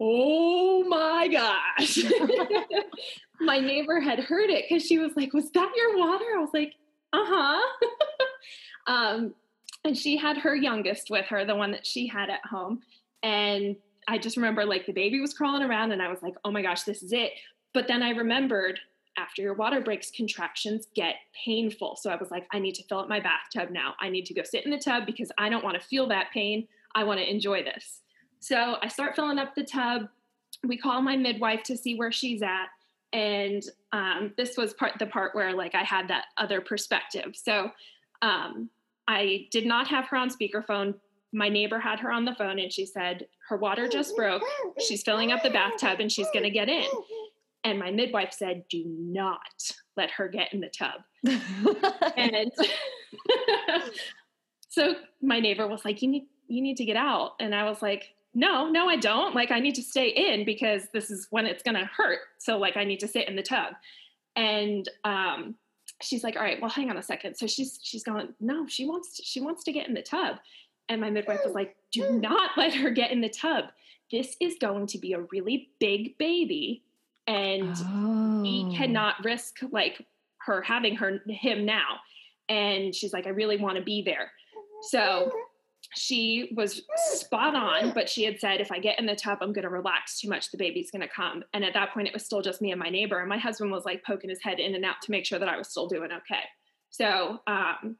oh 0.00 0.82
my 0.88 1.28
gosh. 1.28 1.98
my 3.40 3.60
neighbor 3.60 4.00
had 4.00 4.18
heard 4.18 4.50
it 4.50 4.64
because 4.68 4.84
she 4.84 4.98
was 4.98 5.12
like, 5.14 5.32
was 5.32 5.52
that 5.52 5.72
your 5.76 5.96
water? 5.96 6.24
I 6.36 6.40
was 6.40 6.50
like, 6.52 6.72
uh 7.12 7.24
huh. 7.24 7.86
um, 8.92 9.34
and 9.84 9.96
she 9.96 10.16
had 10.16 10.38
her 10.38 10.56
youngest 10.56 11.10
with 11.10 11.26
her, 11.26 11.44
the 11.44 11.54
one 11.54 11.70
that 11.70 11.86
she 11.86 12.08
had 12.08 12.30
at 12.30 12.44
home. 12.44 12.80
And 13.22 13.76
I 14.08 14.18
just 14.18 14.36
remember 14.36 14.64
like 14.64 14.86
the 14.86 14.92
baby 14.92 15.20
was 15.20 15.34
crawling 15.34 15.62
around 15.62 15.92
and 15.92 16.00
I 16.00 16.08
was 16.08 16.22
like, 16.22 16.34
oh 16.44 16.50
my 16.50 16.62
gosh, 16.62 16.82
this 16.84 17.02
is 17.02 17.12
it. 17.12 17.32
But 17.74 17.88
then 17.88 18.02
I 18.02 18.10
remembered 18.10 18.78
after 19.18 19.42
your 19.42 19.54
water 19.54 19.80
breaks, 19.80 20.10
contractions 20.10 20.86
get 20.94 21.16
painful. 21.44 21.96
So 22.00 22.10
I 22.10 22.16
was 22.16 22.30
like, 22.30 22.46
I 22.52 22.58
need 22.58 22.74
to 22.76 22.82
fill 22.84 22.98
up 22.98 23.08
my 23.08 23.20
bathtub 23.20 23.70
now. 23.70 23.94
I 24.00 24.08
need 24.08 24.26
to 24.26 24.34
go 24.34 24.42
sit 24.42 24.64
in 24.64 24.70
the 24.70 24.78
tub 24.78 25.06
because 25.06 25.32
I 25.38 25.48
don't 25.48 25.64
want 25.64 25.80
to 25.80 25.86
feel 25.86 26.06
that 26.08 26.30
pain. 26.32 26.68
I 26.94 27.04
want 27.04 27.20
to 27.20 27.30
enjoy 27.30 27.62
this. 27.62 28.02
So 28.40 28.76
I 28.82 28.88
start 28.88 29.16
filling 29.16 29.38
up 29.38 29.54
the 29.54 29.64
tub. 29.64 30.08
We 30.64 30.76
call 30.76 31.00
my 31.02 31.16
midwife 31.16 31.62
to 31.64 31.76
see 31.76 31.96
where 31.96 32.12
she's 32.12 32.42
at. 32.42 32.66
And 33.12 33.62
um, 33.92 34.32
this 34.36 34.56
was 34.56 34.74
part 34.74 34.92
the 34.98 35.06
part 35.06 35.34
where 35.34 35.54
like 35.54 35.74
I 35.74 35.82
had 35.82 36.08
that 36.08 36.26
other 36.36 36.60
perspective. 36.60 37.34
So 37.34 37.70
um, 38.22 38.68
I 39.08 39.46
did 39.50 39.66
not 39.66 39.88
have 39.88 40.06
her 40.08 40.16
on 40.16 40.28
speakerphone. 40.30 40.94
My 41.32 41.48
neighbor 41.48 41.78
had 41.78 42.00
her 42.00 42.10
on 42.10 42.24
the 42.24 42.34
phone 42.34 42.58
and 42.58 42.72
she 42.72 42.86
said, 42.86 43.26
Her 43.48 43.56
water 43.56 43.88
just 43.88 44.16
broke. 44.16 44.42
She's 44.80 45.02
filling 45.02 45.32
up 45.32 45.42
the 45.42 45.50
bathtub 45.50 46.00
and 46.00 46.10
she's 46.10 46.28
going 46.32 46.44
to 46.44 46.50
get 46.50 46.68
in. 46.68 46.86
And 47.64 47.78
my 47.78 47.90
midwife 47.90 48.32
said, 48.32 48.64
Do 48.70 48.84
not 48.86 49.40
let 49.96 50.10
her 50.12 50.28
get 50.28 50.52
in 50.52 50.60
the 50.60 50.68
tub. 50.68 51.00
and 52.16 52.52
so 54.68 54.94
my 55.20 55.40
neighbor 55.40 55.66
was 55.66 55.84
like, 55.84 56.00
You 56.00 56.08
need 56.08 56.26
you 56.48 56.62
need 56.62 56.76
to 56.76 56.84
get 56.84 56.96
out. 56.96 57.32
And 57.40 57.54
I 57.54 57.64
was 57.64 57.82
like, 57.82 58.14
No, 58.34 58.68
no, 58.68 58.88
I 58.88 58.96
don't. 58.96 59.34
Like 59.34 59.50
I 59.50 59.58
need 59.58 59.74
to 59.74 59.82
stay 59.82 60.08
in 60.08 60.44
because 60.44 60.84
this 60.92 61.10
is 61.10 61.26
when 61.30 61.46
it's 61.46 61.62
gonna 61.62 61.86
hurt. 61.86 62.20
So 62.38 62.56
like 62.56 62.76
I 62.76 62.84
need 62.84 63.00
to 63.00 63.08
sit 63.08 63.28
in 63.28 63.36
the 63.36 63.42
tub. 63.42 63.74
And 64.36 64.88
um 65.04 65.56
she's 66.02 66.22
like, 66.22 66.36
All 66.36 66.42
right, 66.42 66.60
well, 66.60 66.70
hang 66.70 66.90
on 66.90 66.98
a 66.98 67.02
second. 67.02 67.36
So 67.36 67.46
she's 67.46 67.80
she's 67.82 68.04
going, 68.04 68.28
No, 68.38 68.66
she 68.68 68.86
wants 68.86 69.16
to, 69.16 69.24
she 69.24 69.40
wants 69.40 69.64
to 69.64 69.72
get 69.72 69.88
in 69.88 69.94
the 69.94 70.02
tub. 70.02 70.36
And 70.88 71.00
my 71.00 71.10
midwife 71.10 71.40
was 71.44 71.54
like, 71.54 71.76
Do 71.92 72.12
not 72.12 72.50
let 72.56 72.74
her 72.74 72.90
get 72.90 73.10
in 73.10 73.20
the 73.20 73.28
tub. 73.28 73.66
This 74.10 74.36
is 74.40 74.56
going 74.60 74.86
to 74.88 74.98
be 74.98 75.12
a 75.14 75.20
really 75.32 75.70
big 75.80 76.16
baby 76.18 76.82
and 77.26 77.74
oh. 77.76 78.42
he 78.42 78.74
cannot 78.76 79.24
risk 79.24 79.58
like 79.72 80.06
her 80.38 80.62
having 80.62 80.94
her 80.96 81.20
him 81.26 81.64
now. 81.64 81.96
And 82.48 82.94
she's 82.94 83.12
like 83.12 83.26
i 83.26 83.30
really 83.30 83.56
want 83.56 83.76
to 83.76 83.82
be 83.82 84.02
there. 84.02 84.30
So 84.82 85.32
she 85.94 86.52
was 86.56 86.82
spot 86.96 87.54
on 87.54 87.92
but 87.94 88.08
she 88.08 88.24
had 88.24 88.38
said 88.40 88.60
if 88.60 88.72
i 88.72 88.78
get 88.78 88.98
in 88.98 89.06
the 89.06 89.14
tub 89.14 89.38
i'm 89.40 89.52
going 89.52 89.64
to 89.64 89.70
relax. 89.70 90.20
Too 90.20 90.28
much 90.28 90.50
the 90.50 90.58
baby's 90.58 90.90
going 90.90 91.02
to 91.02 91.08
come. 91.08 91.42
And 91.52 91.64
at 91.64 91.74
that 91.74 91.92
point 91.92 92.06
it 92.06 92.14
was 92.14 92.24
still 92.24 92.42
just 92.42 92.62
me 92.62 92.70
and 92.70 92.78
my 92.78 92.90
neighbor 92.90 93.18
and 93.18 93.28
my 93.28 93.38
husband 93.38 93.72
was 93.72 93.84
like 93.84 94.04
poking 94.04 94.30
his 94.30 94.42
head 94.42 94.60
in 94.60 94.74
and 94.74 94.84
out 94.84 95.02
to 95.02 95.10
make 95.10 95.26
sure 95.26 95.38
that 95.38 95.48
i 95.48 95.56
was 95.56 95.68
still 95.68 95.88
doing 95.88 96.10
okay. 96.12 96.44
So 96.90 97.40
um, 97.46 97.96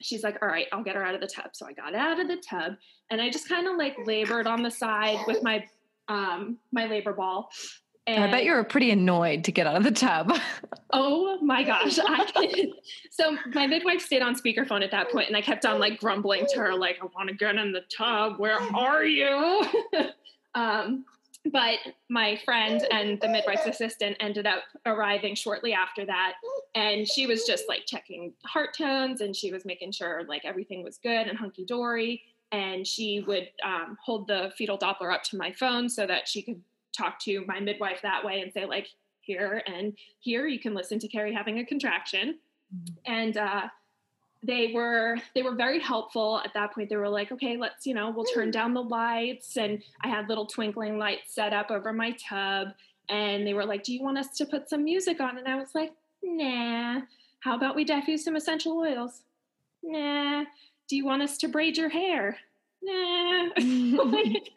she's 0.00 0.22
like 0.22 0.38
all 0.42 0.48
right 0.48 0.66
i'll 0.72 0.82
get 0.82 0.94
her 0.94 1.04
out 1.04 1.14
of 1.14 1.20
the 1.20 1.26
tub 1.26 1.50
so 1.52 1.66
i 1.66 1.72
got 1.72 1.94
out 1.94 2.20
of 2.20 2.28
the 2.28 2.36
tub 2.36 2.74
and 3.10 3.20
i 3.20 3.30
just 3.30 3.48
kind 3.48 3.66
of 3.66 3.76
like 3.76 3.96
labored 4.04 4.46
on 4.46 4.62
the 4.62 4.70
side 4.70 5.18
with 5.26 5.42
my 5.42 5.64
um, 6.08 6.58
my 6.72 6.86
labor 6.86 7.12
ball 7.12 7.50
and 8.06 8.24
I 8.24 8.30
bet 8.30 8.44
you 8.44 8.52
were 8.52 8.64
pretty 8.64 8.90
annoyed 8.90 9.44
to 9.44 9.52
get 9.52 9.66
out 9.66 9.76
of 9.76 9.84
the 9.84 9.90
tub. 9.90 10.32
oh 10.92 11.38
my 11.42 11.62
gosh. 11.62 11.98
I 12.02 12.70
so 13.10 13.36
my 13.54 13.66
midwife 13.66 14.00
stayed 14.00 14.22
on 14.22 14.34
speakerphone 14.34 14.82
at 14.82 14.90
that 14.90 15.10
point 15.10 15.28
and 15.28 15.36
I 15.36 15.42
kept 15.42 15.64
on 15.64 15.78
like 15.78 16.00
grumbling 16.00 16.46
to 16.52 16.60
her, 16.60 16.74
like, 16.74 16.98
I 17.00 17.06
want 17.14 17.28
to 17.28 17.34
get 17.34 17.56
in 17.56 17.72
the 17.72 17.82
tub. 17.96 18.38
Where 18.38 18.58
are 18.74 19.04
you? 19.04 19.64
um, 20.54 21.04
but 21.52 21.78
my 22.08 22.38
friend 22.44 22.86
and 22.90 23.20
the 23.20 23.28
midwife's 23.28 23.66
assistant 23.66 24.16
ended 24.20 24.46
up 24.46 24.62
arriving 24.86 25.34
shortly 25.34 25.72
after 25.72 26.04
that. 26.06 26.34
And 26.74 27.08
she 27.08 27.26
was 27.26 27.44
just 27.44 27.64
like 27.68 27.86
checking 27.86 28.32
heart 28.44 28.76
tones 28.76 29.20
and 29.20 29.34
she 29.34 29.52
was 29.52 29.64
making 29.64 29.92
sure 29.92 30.22
like 30.28 30.44
everything 30.44 30.84
was 30.84 30.98
good 30.98 31.26
and 31.26 31.38
hunky 31.38 31.64
dory. 31.64 32.22
And 32.52 32.86
she 32.86 33.24
would 33.26 33.48
um, 33.64 33.96
hold 34.04 34.26
the 34.26 34.52
fetal 34.56 34.76
Doppler 34.76 35.12
up 35.12 35.22
to 35.24 35.36
my 35.36 35.52
phone 35.52 35.88
so 35.88 36.06
that 36.06 36.28
she 36.28 36.42
could 36.42 36.60
talk 36.96 37.18
to 37.20 37.44
my 37.46 37.60
midwife 37.60 38.02
that 38.02 38.24
way 38.24 38.40
and 38.40 38.52
say 38.52 38.66
like 38.66 38.88
here 39.20 39.62
and 39.66 39.96
here 40.18 40.46
you 40.46 40.58
can 40.58 40.74
listen 40.74 40.98
to 40.98 41.06
carrie 41.06 41.32
having 41.32 41.58
a 41.58 41.64
contraction 41.64 42.38
mm-hmm. 42.74 43.12
and 43.12 43.36
uh, 43.36 43.62
they 44.42 44.72
were 44.74 45.16
they 45.34 45.42
were 45.42 45.54
very 45.54 45.80
helpful. 45.80 46.40
At 46.44 46.54
that 46.54 46.72
point 46.72 46.88
they 46.88 46.96
were 46.96 47.08
like 47.08 47.30
okay 47.32 47.56
let's 47.56 47.86
you 47.86 47.94
know 47.94 48.10
we'll 48.10 48.24
turn 48.24 48.48
mm. 48.48 48.52
down 48.52 48.74
the 48.74 48.82
lights. 48.82 49.56
And 49.56 49.82
i 50.02 50.08
had 50.08 50.28
little 50.28 50.46
twinkling 50.46 50.98
lights 50.98 51.34
set 51.34 51.52
up 51.52 51.70
over 51.70 51.92
my 51.92 52.12
tub. 52.12 52.68
And 53.08 53.46
they 53.46 53.54
were 53.54 53.66
like 53.66 53.82
do 53.82 53.92
you 53.92 54.02
want 54.02 54.18
us 54.18 54.36
to 54.38 54.46
put 54.46 54.68
some 54.68 54.84
music 54.84 55.20
on? 55.20 55.38
And 55.38 55.48
i 55.48 55.56
was 55.56 55.74
like 55.74 55.92
nah. 56.22 57.00
How 57.40 57.56
about 57.56 57.74
we 57.74 57.84
diffuse 57.84 58.24
some 58.24 58.36
essential 58.36 58.76
oils? 58.78 59.22
Nah. 59.82 60.44
Do 60.88 60.96
you 60.96 61.04
want 61.04 61.22
us 61.22 61.38
to 61.38 61.48
braid 61.48 61.76
your 61.76 61.88
hair? 61.88 62.36
Nah, 62.82 63.48
like, 63.58 64.50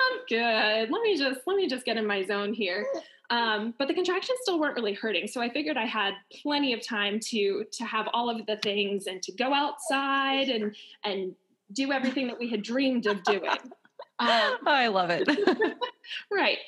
I'm 0.00 0.18
good. 0.28 0.90
Let 0.90 1.02
me 1.02 1.16
just 1.16 1.40
let 1.46 1.56
me 1.56 1.68
just 1.68 1.84
get 1.84 1.96
in 1.96 2.06
my 2.06 2.24
zone 2.24 2.52
here. 2.52 2.86
Um, 3.30 3.74
but 3.78 3.88
the 3.88 3.94
contractions 3.94 4.38
still 4.42 4.58
weren't 4.58 4.74
really 4.76 4.94
hurting, 4.94 5.26
so 5.28 5.42
I 5.42 5.50
figured 5.50 5.76
I 5.76 5.84
had 5.84 6.14
plenty 6.42 6.72
of 6.72 6.86
time 6.86 7.20
to 7.26 7.64
to 7.70 7.84
have 7.84 8.08
all 8.14 8.30
of 8.30 8.46
the 8.46 8.56
things 8.56 9.06
and 9.06 9.22
to 9.22 9.32
go 9.32 9.52
outside 9.52 10.48
and 10.48 10.74
and 11.04 11.34
do 11.72 11.92
everything 11.92 12.26
that 12.28 12.38
we 12.38 12.48
had 12.48 12.62
dreamed 12.62 13.06
of 13.06 13.22
doing. 13.24 13.50
Um, 14.20 14.58
I 14.66 14.88
love 14.88 15.10
it. 15.10 15.28
right. 16.32 16.58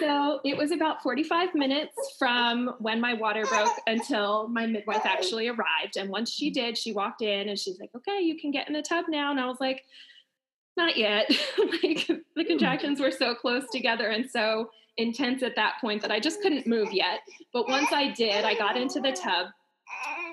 So 0.00 0.40
it 0.44 0.56
was 0.56 0.72
about 0.72 1.02
45 1.02 1.54
minutes 1.54 1.94
from 2.18 2.74
when 2.80 3.00
my 3.00 3.14
water 3.14 3.46
broke 3.46 3.72
until 3.86 4.48
my 4.48 4.66
midwife 4.66 5.06
actually 5.06 5.48
arrived. 5.48 5.96
And 5.96 6.10
once 6.10 6.30
she 6.30 6.50
did, 6.50 6.76
she 6.76 6.92
walked 6.92 7.22
in 7.22 7.48
and 7.48 7.58
she's 7.58 7.80
like, 7.80 7.90
okay, 7.96 8.20
you 8.20 8.38
can 8.38 8.50
get 8.50 8.66
in 8.68 8.74
the 8.74 8.82
tub 8.82 9.06
now. 9.08 9.30
And 9.30 9.40
I 9.40 9.46
was 9.46 9.56
like, 9.58 9.84
not 10.76 10.96
yet. 10.96 11.30
like 11.82 12.10
the 12.36 12.44
contractions 12.44 13.00
were 13.00 13.10
so 13.10 13.34
close 13.34 13.64
together 13.70 14.08
and 14.08 14.28
so 14.28 14.70
intense 14.98 15.42
at 15.42 15.56
that 15.56 15.74
point 15.80 16.02
that 16.02 16.10
I 16.10 16.20
just 16.20 16.42
couldn't 16.42 16.66
move 16.66 16.92
yet. 16.92 17.20
But 17.52 17.68
once 17.68 17.92
I 17.92 18.12
did, 18.12 18.44
I 18.44 18.54
got 18.54 18.76
into 18.76 19.00
the 19.00 19.12
tub 19.12 19.46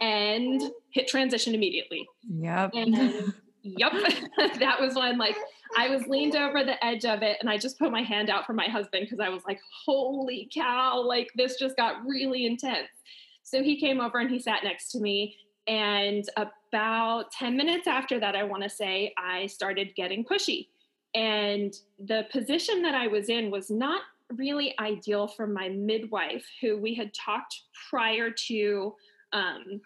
and 0.01 0.61
hit 0.91 1.07
transition 1.07 1.55
immediately. 1.55 2.07
Yep. 2.27 2.71
And, 2.73 3.33
yep. 3.63 3.93
that 4.59 4.81
was 4.81 4.95
when 4.95 5.17
like 5.17 5.37
I 5.77 5.89
was 5.89 6.05
leaned 6.07 6.35
over 6.35 6.63
the 6.63 6.83
edge 6.83 7.05
of 7.05 7.21
it 7.21 7.37
and 7.39 7.49
I 7.49 7.57
just 7.57 7.79
put 7.79 7.91
my 7.91 8.01
hand 8.01 8.29
out 8.29 8.45
for 8.45 8.53
my 8.53 8.65
husband 8.67 9.05
because 9.05 9.19
I 9.19 9.29
was 9.29 9.43
like, 9.47 9.59
holy 9.85 10.49
cow, 10.53 11.01
like 11.01 11.29
this 11.35 11.57
just 11.57 11.77
got 11.77 12.05
really 12.05 12.45
intense. 12.45 12.89
So 13.43 13.63
he 13.63 13.79
came 13.79 14.01
over 14.01 14.17
and 14.17 14.29
he 14.29 14.39
sat 14.39 14.63
next 14.63 14.91
to 14.91 14.99
me 14.99 15.37
and 15.67 16.23
about 16.37 17.31
10 17.31 17.57
minutes 17.57 17.87
after 17.87 18.19
that, 18.19 18.35
I 18.35 18.43
want 18.43 18.63
to 18.63 18.69
say, 18.69 19.13
I 19.17 19.47
started 19.47 19.95
getting 19.95 20.23
pushy. 20.23 20.67
And 21.15 21.73
the 21.97 22.25
position 22.31 22.81
that 22.83 22.93
I 22.93 23.07
was 23.07 23.29
in 23.29 23.49
was 23.49 23.69
not 23.69 24.01
really 24.33 24.73
ideal 24.79 25.27
for 25.27 25.47
my 25.47 25.69
midwife, 25.69 26.45
who 26.61 26.77
we 26.77 26.95
had 26.95 27.13
talked 27.13 27.61
prior 27.89 28.31
to 28.47 28.93
um, 29.33 29.81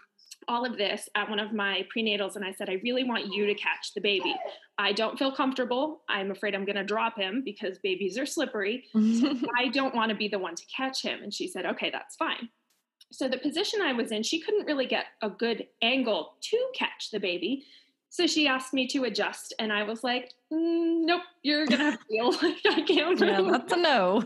all 0.48 0.66
of 0.66 0.78
this 0.78 1.10
at 1.16 1.30
one 1.30 1.40
of 1.40 1.54
my 1.54 1.86
prenatals. 1.96 2.36
And 2.36 2.46
I 2.46 2.54
said, 2.54 2.70
I 2.70 2.80
really 2.84 3.04
want 3.04 3.34
you 3.34 3.46
to 3.46 3.54
catch 3.54 3.94
the 3.94 4.02
baby. 4.02 4.36
I 4.78 4.94
don't 4.94 5.20
feel 5.20 5.32
comfortable. 5.32 6.02
I'm 6.10 6.32
afraid 6.32 6.56
I'm 6.56 6.66
going 6.66 6.76
to 6.76 6.84
drop 6.84 7.18
him 7.18 7.42
because 7.44 7.78
babies 7.80 8.18
are 8.18 8.26
slippery. 8.26 8.86
I 8.96 9.68
don't 9.72 9.94
want 9.94 10.10
to 10.10 10.16
be 10.16 10.28
the 10.28 10.40
one 10.40 10.56
to 10.56 10.64
catch 10.76 11.02
him. 11.02 11.22
And 11.22 11.34
she 11.34 11.48
said, 11.48 11.66
okay, 11.66 11.90
that's 11.90 12.16
fine. 12.16 12.50
So 13.12 13.28
the 13.28 13.38
position 13.38 13.82
I 13.82 13.94
was 13.94 14.12
in, 14.12 14.24
she 14.24 14.40
couldn't 14.40 14.66
really 14.66 14.86
get 14.86 15.06
a 15.22 15.30
good 15.30 15.68
angle 15.82 16.34
to 16.42 16.68
catch 16.76 17.10
the 17.12 17.20
baby. 17.20 17.66
So 18.10 18.26
she 18.26 18.48
asked 18.48 18.74
me 18.74 18.88
to 18.88 19.04
adjust, 19.04 19.54
and 19.60 19.72
I 19.72 19.84
was 19.84 20.04
like, 20.04 20.32
mm, 20.52 21.06
"Nope, 21.06 21.22
you're 21.44 21.68
gonna 21.68 21.92
have 21.92 22.00
to 22.00 22.06
feel 22.10 22.32
like 22.32 22.58
I 22.66 22.82
can't 22.82 23.20
move." 23.20 23.30
Yeah, 23.30 23.42
that's 23.52 23.74
a 23.74 23.78
no. 23.78 24.24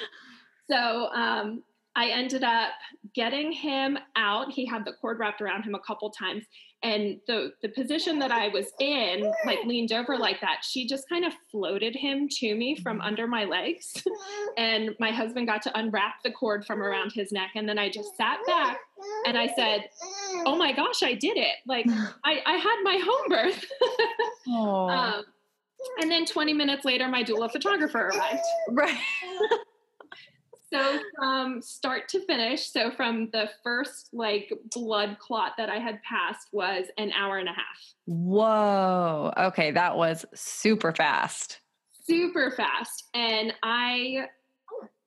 so 0.70 1.08
um, 1.12 1.62
I 1.96 2.10
ended 2.10 2.44
up 2.44 2.70
getting 3.14 3.50
him 3.50 3.98
out. 4.16 4.52
He 4.52 4.64
had 4.64 4.84
the 4.84 4.92
cord 4.92 5.18
wrapped 5.18 5.40
around 5.40 5.64
him 5.64 5.74
a 5.74 5.80
couple 5.80 6.10
times. 6.10 6.44
And 6.82 7.20
the 7.26 7.52
the 7.60 7.68
position 7.68 8.18
that 8.20 8.30
I 8.30 8.48
was 8.48 8.72
in, 8.80 9.30
like 9.44 9.58
leaned 9.66 9.92
over 9.92 10.16
like 10.16 10.40
that, 10.40 10.58
she 10.62 10.86
just 10.86 11.08
kind 11.08 11.26
of 11.26 11.34
floated 11.50 11.94
him 11.94 12.26
to 12.38 12.54
me 12.54 12.76
from 12.76 13.00
under 13.00 13.26
my 13.26 13.44
legs. 13.44 14.02
and 14.56 14.94
my 14.98 15.10
husband 15.10 15.46
got 15.46 15.62
to 15.62 15.78
unwrap 15.78 16.22
the 16.24 16.30
cord 16.30 16.64
from 16.64 16.82
around 16.82 17.12
his 17.12 17.32
neck. 17.32 17.50
And 17.54 17.68
then 17.68 17.78
I 17.78 17.90
just 17.90 18.16
sat 18.16 18.38
back 18.46 18.78
and 19.26 19.36
I 19.36 19.48
said, 19.54 19.90
Oh 20.46 20.56
my 20.56 20.72
gosh, 20.72 21.02
I 21.02 21.14
did 21.14 21.36
it. 21.36 21.56
Like 21.66 21.86
I, 22.24 22.40
I 22.46 22.52
had 22.52 22.76
my 22.82 22.98
home 23.04 23.28
birth. 23.28 23.64
um, 24.48 25.24
and 26.00 26.10
then 26.10 26.24
20 26.24 26.54
minutes 26.54 26.84
later, 26.84 27.08
my 27.08 27.24
doula 27.24 27.50
photographer 27.50 28.08
arrived. 28.08 28.42
Right. 28.70 28.96
so 30.72 31.00
from 31.16 31.62
start 31.62 32.08
to 32.10 32.24
finish, 32.26 32.70
so 32.70 32.90
from 32.90 33.28
the 33.32 33.50
first 33.62 34.10
like 34.12 34.52
blood 34.72 35.16
clot 35.18 35.52
that 35.56 35.68
I 35.68 35.78
had 35.78 36.00
passed 36.02 36.48
was 36.52 36.86
an 36.98 37.12
hour 37.12 37.38
and 37.38 37.48
a 37.48 37.52
half. 37.52 37.94
Whoa. 38.06 39.32
Okay, 39.36 39.70
that 39.72 39.96
was 39.96 40.24
super 40.34 40.92
fast. 40.92 41.60
Super 42.06 42.50
fast. 42.50 43.08
And 43.14 43.52
I 43.62 44.26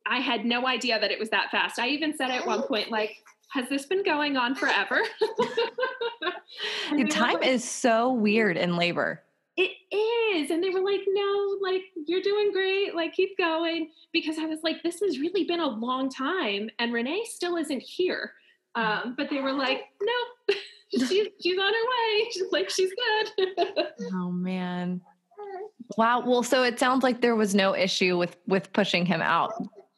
I 0.06 0.20
had 0.20 0.46
no 0.46 0.68
idea 0.68 1.00
that 1.00 1.12
it 1.12 1.20
was 1.20 1.30
that 1.30 1.50
fast. 1.50 1.80
I 1.80 1.88
even 1.88 2.16
said 2.16 2.30
at 2.30 2.46
one 2.46 2.64
point 2.64 2.92
like 2.92 3.18
has 3.52 3.70
this 3.70 3.86
been 3.86 4.04
going 4.04 4.36
on 4.36 4.56
forever? 4.56 5.00
time 7.10 7.36
like, 7.36 7.46
is 7.46 7.64
so 7.64 8.12
weird 8.12 8.58
in 8.58 8.76
labor. 8.76 9.22
It 9.56 9.72
is. 9.96 10.50
And 10.50 10.64
they 10.64 10.70
were 10.70 10.82
like, 10.82 11.02
no, 11.08 11.58
like, 11.62 11.84
you're 12.08 12.22
doing 12.22 12.52
great. 12.52 12.96
Like, 12.96 13.14
keep 13.14 13.38
going. 13.38 13.90
Because 14.12 14.40
I 14.40 14.46
was 14.46 14.60
like, 14.64 14.82
this 14.82 15.00
has 15.02 15.20
really 15.20 15.44
been 15.44 15.60
a 15.60 15.68
long 15.68 16.10
time. 16.10 16.70
And 16.80 16.92
Renee 16.92 17.24
still 17.26 17.58
isn't 17.58 17.82
here. 17.82 18.34
Um, 18.76 19.14
but 19.16 19.30
they 19.30 19.42
were 19.42 19.54
like, 19.54 19.82
no, 20.02 20.56
she's, 20.92 21.28
she's 21.40 21.60
on 21.60 21.74
her 21.74 21.88
way. 21.90 22.30
She's 22.32 22.52
like, 22.52 22.70
she's 22.70 22.92
good. 23.38 23.48
oh, 24.14 24.32
man. 24.32 25.02
Wow. 25.98 26.24
Well, 26.26 26.44
so 26.44 26.64
it 26.64 26.80
sounds 26.80 27.04
like 27.04 27.22
there 27.22 27.36
was 27.36 27.54
no 27.54 27.76
issue 27.76 28.18
with 28.18 28.38
with 28.48 28.72
pushing 28.74 29.06
him 29.06 29.22
out. 29.22 29.52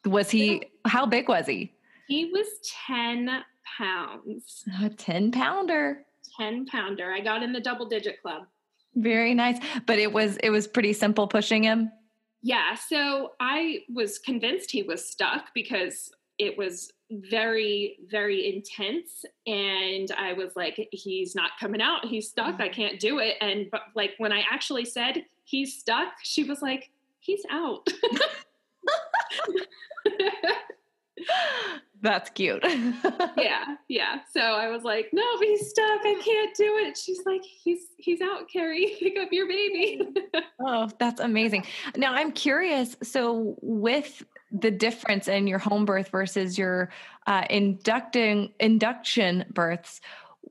Was 0.04 0.30
he? 0.30 0.64
How 0.84 1.06
big 1.06 1.28
was 1.28 1.46
he? 1.46 1.72
He 2.08 2.26
was 2.26 2.46
ten 2.86 3.42
pounds. 3.78 4.64
A 4.82 4.90
ten 4.90 5.30
pounder. 5.30 6.04
Ten 6.38 6.66
pounder. 6.66 7.12
I 7.12 7.20
got 7.20 7.42
in 7.42 7.52
the 7.52 7.60
double 7.60 7.86
digit 7.86 8.20
club. 8.20 8.42
Very 8.96 9.34
nice. 9.34 9.58
But 9.86 9.98
it 9.98 10.12
was 10.12 10.36
it 10.38 10.50
was 10.50 10.66
pretty 10.66 10.92
simple 10.92 11.28
pushing 11.28 11.62
him. 11.62 11.92
Yeah, 12.42 12.74
so 12.74 13.32
I 13.40 13.80
was 13.92 14.18
convinced 14.18 14.70
he 14.70 14.82
was 14.82 15.08
stuck 15.08 15.52
because 15.54 16.10
it 16.38 16.56
was 16.56 16.92
very 17.10 17.98
very 18.10 18.54
intense 18.54 19.24
and 19.46 20.10
I 20.18 20.32
was 20.32 20.56
like 20.56 20.88
he's 20.90 21.34
not 21.34 21.52
coming 21.60 21.80
out, 21.80 22.04
he's 22.04 22.28
stuck, 22.28 22.60
I 22.60 22.68
can't 22.68 22.98
do 22.98 23.20
it 23.20 23.36
and 23.40 23.66
but 23.70 23.82
like 23.94 24.14
when 24.18 24.32
I 24.32 24.42
actually 24.50 24.84
said 24.84 25.24
he's 25.44 25.78
stuck, 25.78 26.14
she 26.22 26.44
was 26.44 26.62
like 26.62 26.90
he's 27.20 27.42
out. 27.50 27.86
That's 32.02 32.30
cute. 32.30 32.62
yeah, 33.36 33.76
yeah. 33.88 34.18
So 34.32 34.40
I 34.40 34.68
was 34.68 34.82
like, 34.82 35.08
no, 35.12 35.24
he's 35.40 35.70
stuck. 35.70 36.00
I 36.04 36.20
can't 36.22 36.54
do 36.56 36.76
it. 36.78 36.96
She's 36.96 37.24
like, 37.24 37.42
he's 37.42 37.80
he's 37.96 38.20
out, 38.20 38.48
Carrie. 38.52 38.96
Pick 39.00 39.18
up 39.18 39.28
your 39.32 39.48
baby. 39.48 40.02
oh, 40.60 40.90
that's 40.98 41.20
amazing. 41.20 41.64
Now 41.96 42.12
I'm 42.12 42.32
curious. 42.32 42.96
So 43.02 43.56
with 43.62 44.24
the 44.52 44.70
difference 44.70 45.26
in 45.26 45.46
your 45.46 45.58
home 45.58 45.84
birth 45.84 46.08
versus 46.08 46.58
your 46.58 46.90
uh, 47.26 47.44
inducting 47.48 48.52
induction 48.60 49.44
births, 49.52 50.00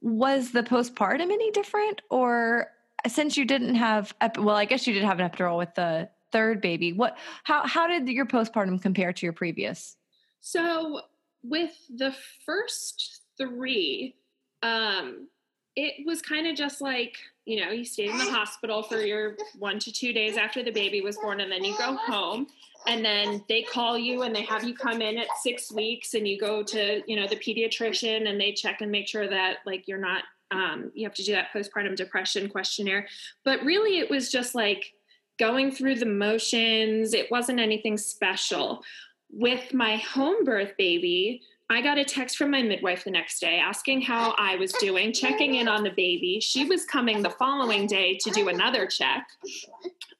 was 0.02 0.52
the 0.52 0.64
postpartum 0.64 1.32
any 1.32 1.52
different, 1.52 2.02
or 2.10 2.68
since 3.08 3.38
you 3.38 3.46
didn't 3.46 3.76
have 3.76 4.14
well, 4.38 4.56
I 4.56 4.66
guess 4.66 4.88
you 4.88 4.94
did 4.94 5.04
have 5.04 5.20
an 5.20 5.30
epidural 5.30 5.58
with 5.58 5.76
the 5.76 6.10
third 6.32 6.60
baby. 6.60 6.92
What 6.92 7.18
how 7.44 7.68
how 7.68 7.88
did 7.88 8.08
your 8.10 8.26
postpartum 8.26 8.82
compare 8.82 9.14
to 9.14 9.26
your 9.26 9.34
previous? 9.34 9.96
So 10.42 11.02
with 11.50 11.74
the 11.96 12.16
first 12.46 13.22
three, 13.38 14.16
um, 14.64 15.28
it 15.76 16.06
was 16.06 16.22
kind 16.22 16.48
of 16.48 16.56
just 16.56 16.82
like, 16.82 17.18
you 17.46 17.64
know, 17.64 17.72
you 17.72 17.86
stay 17.86 18.06
in 18.08 18.18
the 18.18 18.32
hospital 18.32 18.82
for 18.82 19.02
your 19.02 19.36
one 19.60 19.78
to 19.80 19.92
two 19.92 20.14
days 20.14 20.38
after 20.38 20.64
the 20.64 20.72
baby 20.72 21.02
was 21.02 21.18
born, 21.18 21.42
and 21.42 21.52
then 21.52 21.64
you 21.64 21.78
go 21.78 21.96
home. 21.96 22.48
And 22.88 23.04
then 23.04 23.44
they 23.50 23.64
call 23.64 23.98
you 23.98 24.22
and 24.22 24.36
they 24.36 24.44
have 24.44 24.64
you 24.64 24.76
come 24.76 25.02
in 25.02 25.18
at 25.18 25.28
six 25.42 25.72
weeks 25.72 26.14
and 26.14 26.28
you 26.28 26.40
go 26.40 26.62
to, 26.62 27.02
you 27.08 27.16
know, 27.16 27.28
the 27.28 27.36
pediatrician 27.36 28.30
and 28.30 28.40
they 28.40 28.52
check 28.52 28.82
and 28.82 28.92
make 28.92 29.08
sure 29.08 29.28
that 29.28 29.58
like 29.66 29.88
you're 29.88 29.98
not 29.98 30.24
um, 30.52 30.92
you 30.94 31.04
have 31.04 31.16
to 31.16 31.24
do 31.24 31.32
that 31.32 31.48
postpartum 31.52 31.96
depression 31.96 32.48
questionnaire. 32.48 33.08
But 33.44 33.64
really 33.64 33.98
it 33.98 34.10
was 34.10 34.32
just 34.32 34.54
like 34.54 34.94
going 35.40 35.72
through 35.72 35.96
the 35.96 36.06
motions. 36.06 37.16
It 37.16 37.32
wasn't 37.32 37.60
anything 37.60 37.98
special 37.98 38.84
with 39.32 39.74
my 39.74 39.98
home 39.98 40.44
birth 40.44 40.74
baby, 40.78 41.42
I 41.70 41.82
got 41.82 41.98
a 41.98 42.06
text 42.06 42.38
from 42.38 42.52
my 42.52 42.62
midwife 42.62 43.04
the 43.04 43.12
next 43.12 43.40
day 43.40 43.58
asking 43.60 44.02
how 44.02 44.36
I 44.38 44.56
was 44.56 44.72
doing, 44.74 45.12
checking 45.12 45.56
in 45.56 45.68
on 45.68 45.84
the 45.84 45.90
baby. 45.90 46.40
She 46.40 46.66
was 46.66 46.86
coming 46.86 47.24
the 47.24 47.32
following 47.32 47.88
day 47.88 48.18
to 48.22 48.30
do 48.30 48.50
another 48.50 48.86
check. 48.86 49.28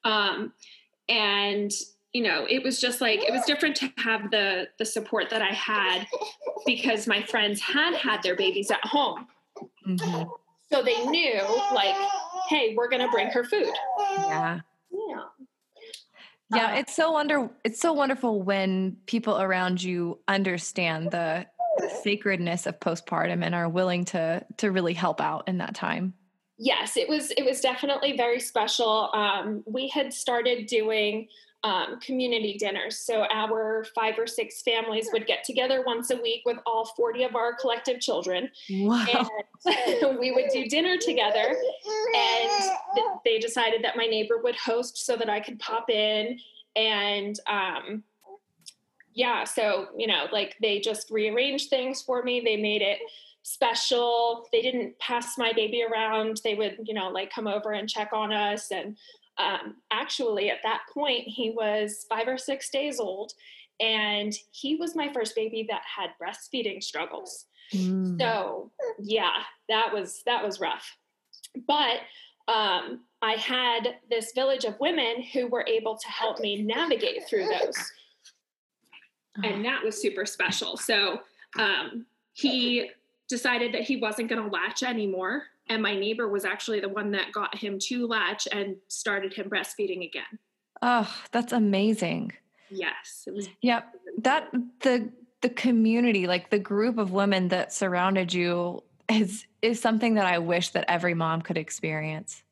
Um, 0.04 0.52
and 1.08 1.72
you 2.12 2.22
know, 2.22 2.46
it 2.48 2.62
was 2.62 2.80
just 2.80 3.00
like 3.00 3.22
it 3.22 3.30
was 3.30 3.44
different 3.44 3.76
to 3.76 3.92
have 3.98 4.30
the 4.30 4.68
the 4.78 4.84
support 4.84 5.28
that 5.30 5.42
I 5.42 5.52
had 5.52 6.06
because 6.64 7.06
my 7.06 7.22
friends 7.22 7.60
had 7.60 7.94
had 7.94 8.22
their 8.22 8.34
babies 8.34 8.70
at 8.70 8.84
home. 8.84 9.26
Mm-hmm. 9.86 10.22
So 10.72 10.82
they 10.82 11.04
knew 11.06 11.40
like, 11.74 11.94
hey, 12.48 12.74
we're 12.74 12.88
going 12.88 13.02
to 13.02 13.10
bring 13.10 13.28
her 13.28 13.44
food. 13.44 13.72
Yeah. 14.18 14.60
Yeah. 14.90 15.22
Yeah, 16.54 16.74
uh, 16.74 16.78
it's 16.78 16.94
so 16.94 17.12
wonder 17.12 17.50
it's 17.64 17.80
so 17.80 17.92
wonderful 17.92 18.42
when 18.42 18.96
people 19.06 19.40
around 19.40 19.82
you 19.82 20.20
understand 20.28 21.10
the, 21.10 21.46
the 21.78 21.90
sacredness 22.02 22.66
of 22.66 22.78
postpartum 22.78 23.44
and 23.44 23.54
are 23.54 23.68
willing 23.68 24.04
to 24.06 24.44
to 24.58 24.70
really 24.70 24.94
help 24.94 25.20
out 25.20 25.48
in 25.48 25.58
that 25.58 25.74
time. 25.74 26.14
Yes, 26.58 26.96
it 26.96 27.08
was 27.08 27.32
it 27.32 27.44
was 27.44 27.60
definitely 27.60 28.16
very 28.16 28.40
special. 28.40 29.10
Um, 29.12 29.64
we 29.66 29.88
had 29.88 30.12
started 30.12 30.66
doing 30.66 31.28
um, 31.66 31.98
community 31.98 32.56
dinners. 32.56 32.96
So 32.96 33.26
our 33.28 33.84
five 33.92 34.16
or 34.20 34.28
six 34.28 34.62
families 34.62 35.08
would 35.12 35.26
get 35.26 35.42
together 35.42 35.82
once 35.84 36.10
a 36.10 36.16
week 36.16 36.42
with 36.44 36.58
all 36.64 36.86
40 36.96 37.24
of 37.24 37.34
our 37.34 37.54
collective 37.56 37.98
children. 37.98 38.48
Wow. 38.70 39.28
And 39.66 40.18
we 40.20 40.30
would 40.30 40.48
do 40.52 40.66
dinner 40.66 40.96
together. 40.96 41.56
And 42.14 42.50
th- 42.94 43.06
they 43.24 43.38
decided 43.40 43.82
that 43.82 43.96
my 43.96 44.06
neighbor 44.06 44.38
would 44.44 44.54
host 44.54 45.04
so 45.04 45.16
that 45.16 45.28
I 45.28 45.40
could 45.40 45.58
pop 45.58 45.90
in. 45.90 46.38
And 46.76 47.36
um, 47.48 48.04
yeah, 49.12 49.42
so, 49.42 49.88
you 49.98 50.06
know, 50.06 50.26
like 50.30 50.54
they 50.62 50.78
just 50.78 51.10
rearranged 51.10 51.68
things 51.68 52.00
for 52.00 52.22
me. 52.22 52.38
They 52.38 52.56
made 52.56 52.82
it 52.82 52.98
special. 53.42 54.46
They 54.52 54.62
didn't 54.62 54.96
pass 55.00 55.36
my 55.36 55.52
baby 55.52 55.82
around. 55.82 56.42
They 56.44 56.54
would, 56.54 56.78
you 56.84 56.94
know, 56.94 57.08
like 57.08 57.32
come 57.32 57.48
over 57.48 57.72
and 57.72 57.88
check 57.88 58.10
on 58.12 58.32
us 58.32 58.70
and 58.70 58.96
um, 59.38 59.76
actually, 59.90 60.50
at 60.50 60.58
that 60.62 60.82
point, 60.92 61.26
he 61.26 61.50
was 61.50 62.06
five 62.08 62.28
or 62.28 62.38
six 62.38 62.70
days 62.70 62.98
old, 62.98 63.32
and 63.80 64.34
he 64.50 64.76
was 64.76 64.96
my 64.96 65.12
first 65.12 65.34
baby 65.34 65.66
that 65.68 65.82
had 65.84 66.10
breastfeeding 66.20 66.82
struggles. 66.82 67.46
Mm. 67.72 68.18
So, 68.18 68.70
yeah, 68.98 69.42
that 69.68 69.92
was 69.92 70.22
that 70.24 70.44
was 70.44 70.60
rough. 70.60 70.96
But 71.66 72.00
um, 72.48 73.00
I 73.22 73.32
had 73.32 73.96
this 74.08 74.32
village 74.32 74.64
of 74.64 74.78
women 74.80 75.22
who 75.32 75.48
were 75.48 75.66
able 75.66 75.96
to 75.96 76.08
help 76.08 76.40
me 76.40 76.62
navigate 76.62 77.28
through 77.28 77.46
those, 77.46 77.92
and 79.42 79.64
that 79.64 79.82
was 79.84 80.00
super 80.00 80.24
special. 80.24 80.76
So 80.76 81.20
um, 81.58 82.06
he 82.32 82.90
decided 83.28 83.74
that 83.74 83.82
he 83.82 83.96
wasn't 83.96 84.28
going 84.28 84.42
to 84.42 84.50
latch 84.50 84.82
anymore 84.82 85.44
and 85.68 85.82
my 85.82 85.94
neighbor 85.94 86.28
was 86.28 86.44
actually 86.44 86.80
the 86.80 86.88
one 86.88 87.10
that 87.12 87.32
got 87.32 87.56
him 87.56 87.78
to 87.80 88.06
latch 88.06 88.46
and 88.50 88.76
started 88.88 89.34
him 89.34 89.50
breastfeeding 89.50 90.06
again. 90.06 90.38
Oh, 90.82 91.12
that's 91.32 91.52
amazing. 91.52 92.32
Yes, 92.70 93.24
it 93.26 93.34
was. 93.34 93.48
Yep, 93.62 93.94
that 94.18 94.50
the 94.80 95.10
the 95.42 95.48
community, 95.50 96.26
like 96.26 96.50
the 96.50 96.58
group 96.58 96.98
of 96.98 97.12
women 97.12 97.48
that 97.48 97.72
surrounded 97.72 98.32
you, 98.32 98.82
is 99.08 99.46
is 99.62 99.80
something 99.80 100.14
that 100.14 100.26
I 100.26 100.38
wish 100.38 100.70
that 100.70 100.84
every 100.88 101.14
mom 101.14 101.42
could 101.42 101.58
experience. 101.58 102.42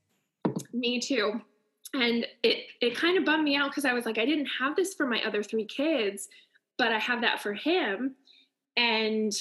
Me 0.73 1.01
too. 1.01 1.41
And 1.93 2.27
it 2.43 2.67
it 2.81 2.97
kind 2.97 3.19
of 3.19 3.25
bummed 3.25 3.45
me 3.45 3.57
out 3.57 3.71
because 3.71 3.85
I 3.85 3.93
was 3.93 4.07
like, 4.07 4.19
I 4.19 4.25
didn't 4.25 4.49
have 4.61 4.77
this 4.77 4.95
for 4.95 5.07
my 5.07 5.23
other 5.25 5.43
three 5.43 5.65
kids, 5.65 6.29
but 6.79 6.93
I 6.93 6.99
have 6.99 7.21
that 7.23 7.41
for 7.41 7.53
him. 7.53 8.17
And 8.77 9.33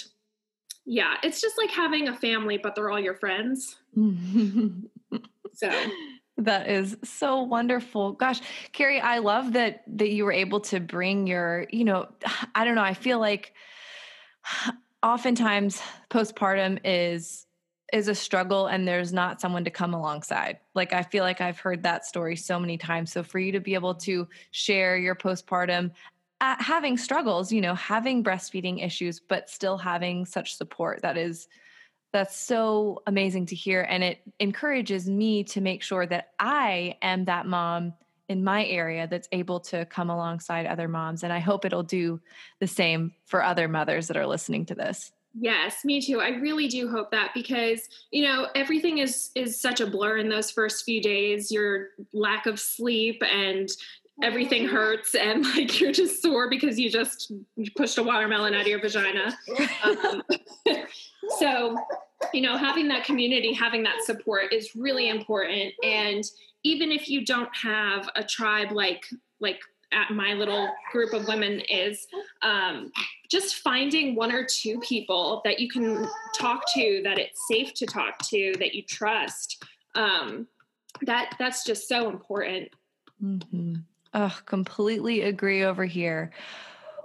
yeah, 0.85 1.15
it's 1.23 1.39
just 1.41 1.57
like 1.57 1.71
having 1.71 2.07
a 2.07 2.15
family, 2.15 2.57
but 2.57 2.75
they're 2.75 2.91
all 2.91 2.99
your 2.99 3.15
friends. 3.15 3.77
so 3.95 5.71
that 6.37 6.69
is 6.69 6.97
so 7.03 7.41
wonderful. 7.41 8.13
Gosh, 8.13 8.41
Carrie, 8.71 8.99
I 8.99 9.19
love 9.19 9.53
that 9.53 9.83
that 9.87 10.09
you 10.09 10.25
were 10.25 10.31
able 10.31 10.59
to 10.61 10.79
bring 10.79 11.27
your, 11.27 11.67
you 11.71 11.85
know, 11.85 12.07
I 12.55 12.65
don't 12.65 12.75
know, 12.75 12.83
I 12.83 12.93
feel 12.93 13.19
like 13.19 13.53
oftentimes 15.03 15.81
postpartum 16.09 16.79
is 16.83 17.45
is 17.91 18.07
a 18.07 18.15
struggle 18.15 18.65
and 18.65 18.87
there's 18.87 19.13
not 19.13 19.39
someone 19.39 19.63
to 19.63 19.69
come 19.69 19.93
alongside. 19.93 20.57
Like 20.73 20.93
I 20.93 21.03
feel 21.03 21.23
like 21.23 21.41
I've 21.41 21.59
heard 21.59 21.83
that 21.83 22.07
story 22.07 22.35
so 22.35 22.59
many 22.59 22.75
times. 22.75 23.11
So 23.11 23.21
for 23.21 23.37
you 23.37 23.51
to 23.51 23.59
be 23.59 23.75
able 23.75 23.93
to 23.95 24.27
share 24.49 24.97
your 24.97 25.13
postpartum 25.13 25.91
having 26.59 26.97
struggles, 26.97 27.51
you 27.51 27.61
know, 27.61 27.75
having 27.75 28.23
breastfeeding 28.23 28.83
issues 28.83 29.19
but 29.19 29.49
still 29.49 29.77
having 29.77 30.25
such 30.25 30.55
support 30.55 31.01
that 31.01 31.17
is 31.17 31.47
that's 32.11 32.37
so 32.37 33.01
amazing 33.07 33.45
to 33.47 33.55
hear 33.55 33.81
and 33.89 34.03
it 34.03 34.19
encourages 34.39 35.09
me 35.09 35.43
to 35.43 35.61
make 35.61 35.81
sure 35.81 36.05
that 36.05 36.29
I 36.39 36.95
am 37.01 37.25
that 37.25 37.47
mom 37.47 37.93
in 38.29 38.43
my 38.43 38.65
area 38.65 39.07
that's 39.07 39.27
able 39.31 39.59
to 39.59 39.85
come 39.85 40.09
alongside 40.09 40.65
other 40.65 40.87
moms 40.87 41.23
and 41.23 41.33
I 41.33 41.39
hope 41.39 41.65
it'll 41.65 41.83
do 41.83 42.21
the 42.59 42.67
same 42.67 43.13
for 43.25 43.43
other 43.43 43.67
mothers 43.67 44.07
that 44.07 44.17
are 44.17 44.27
listening 44.27 44.65
to 44.67 44.75
this. 44.75 45.11
Yes, 45.39 45.83
me 45.83 45.99
too. 45.99 46.21
I 46.21 46.29
really 46.29 46.67
do 46.67 46.87
hope 46.89 47.09
that 47.09 47.31
because, 47.33 47.81
you 48.11 48.23
know, 48.23 48.49
everything 48.53 48.99
is 48.99 49.31
is 49.33 49.59
such 49.59 49.81
a 49.81 49.87
blur 49.87 50.17
in 50.17 50.29
those 50.29 50.51
first 50.51 50.85
few 50.85 51.01
days. 51.01 51.51
Your 51.51 51.89
lack 52.13 52.45
of 52.45 52.59
sleep 52.59 53.21
and 53.27 53.67
everything 54.21 54.67
hurts 54.67 55.15
and 55.15 55.43
like 55.55 55.79
you're 55.79 55.91
just 55.91 56.21
sore 56.21 56.49
because 56.49 56.79
you 56.79 56.89
just 56.89 57.31
pushed 57.75 57.97
a 57.97 58.03
watermelon 58.03 58.53
out 58.53 58.61
of 58.61 58.67
your 58.67 58.79
vagina. 58.79 59.35
Um, 59.83 60.21
so, 61.39 61.75
you 62.33 62.41
know, 62.41 62.57
having 62.57 62.87
that 62.89 63.05
community, 63.05 63.53
having 63.53 63.83
that 63.83 64.03
support 64.03 64.53
is 64.53 64.75
really 64.75 65.09
important 65.09 65.73
and 65.83 66.23
even 66.63 66.91
if 66.91 67.09
you 67.09 67.25
don't 67.25 67.53
have 67.55 68.09
a 68.15 68.23
tribe 68.23 68.71
like 68.71 69.05
like 69.39 69.59
at 69.91 70.09
my 70.11 70.33
little 70.33 70.69
group 70.91 71.13
of 71.13 71.27
women 71.27 71.59
is 71.69 72.07
um, 72.41 72.91
just 73.29 73.57
finding 73.57 74.15
one 74.15 74.31
or 74.31 74.43
two 74.43 74.79
people 74.79 75.41
that 75.45 75.59
you 75.59 75.69
can 75.69 76.07
talk 76.35 76.63
to 76.73 77.01
that 77.03 77.19
it's 77.19 77.47
safe 77.47 77.73
to 77.75 77.85
talk 77.85 78.17
to 78.19 78.53
that 78.57 78.73
you 78.73 78.81
trust 78.81 79.63
um, 79.95 80.47
that 81.03 81.35
that's 81.37 81.63
just 81.63 81.87
so 81.87 82.09
important 82.09 82.69
mm-hmm. 83.21 83.75
Oh 84.13 84.37
completely 84.45 85.21
agree 85.21 85.63
over 85.63 85.85
here 85.85 86.31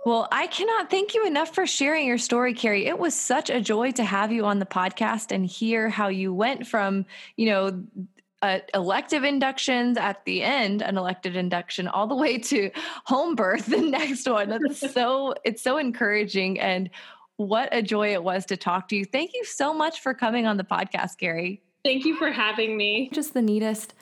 well, 0.05 0.29
I 0.33 0.47
cannot 0.47 0.91
thank 0.91 1.15
you 1.15 1.27
enough 1.27 1.55
for 1.55 1.67
sharing 1.67 2.07
your 2.07 2.17
story, 2.17 2.55
Carrie. 2.55 2.87
It 2.87 2.99
was 2.99 3.15
such 3.15 3.51
a 3.51 3.61
joy 3.61 3.91
to 3.93 4.05
have 4.05 4.33
you 4.33 4.47
on 4.47 4.59
the 4.59 4.67
podcast 4.67 5.33
and 5.33 5.45
hear 5.45 5.91
how 5.91 6.09
you 6.09 6.33
went 6.33 6.67
from, 6.67 7.05
you 7.37 7.51
know, 7.51 7.85
uh, 8.41 8.61
elective 8.73 9.25
inductions 9.25 9.99
at 9.99 10.25
the 10.25 10.43
end, 10.43 10.83
an 10.83 10.97
elected 10.97 11.37
induction, 11.37 11.89
all 11.89 12.07
the 12.07 12.15
way 12.15 12.39
to 12.39 12.71
home 13.05 13.35
birth, 13.35 13.67
the 13.67 13.81
next 13.81 14.27
one. 14.27 14.49
That's 14.49 14.93
so, 14.95 15.35
it's 15.45 15.61
so 15.61 15.77
encouraging. 15.77 16.61
And 16.61 16.91
what 17.37 17.69
a 17.73 17.83
joy 17.83 18.13
it 18.15 18.23
was 18.23 18.47
to 18.47 18.57
talk 18.57 18.89
to 18.89 18.97
you. 18.97 19.05
Thank 19.05 19.33
you 19.35 19.45
so 19.45 19.75
much 19.75 20.01
for 20.01 20.15
coming 20.15 20.47
on 20.47 20.57
the 20.57 20.65
podcast, 20.65 21.19
Carrie. 21.19 21.61
Thank 21.85 22.05
you 22.05 22.17
for 22.17 22.31
having 22.31 22.77
me. 22.77 23.11
Just 23.13 23.35
the 23.35 23.43
neatest. 23.43 23.95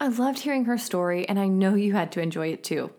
I 0.00 0.08
loved 0.08 0.40
hearing 0.40 0.64
her 0.64 0.78
story, 0.78 1.28
and 1.28 1.38
I 1.38 1.46
know 1.46 1.74
you 1.74 1.92
had 1.92 2.10
to 2.12 2.20
enjoy 2.20 2.48
it 2.48 2.64
too. 2.64 2.90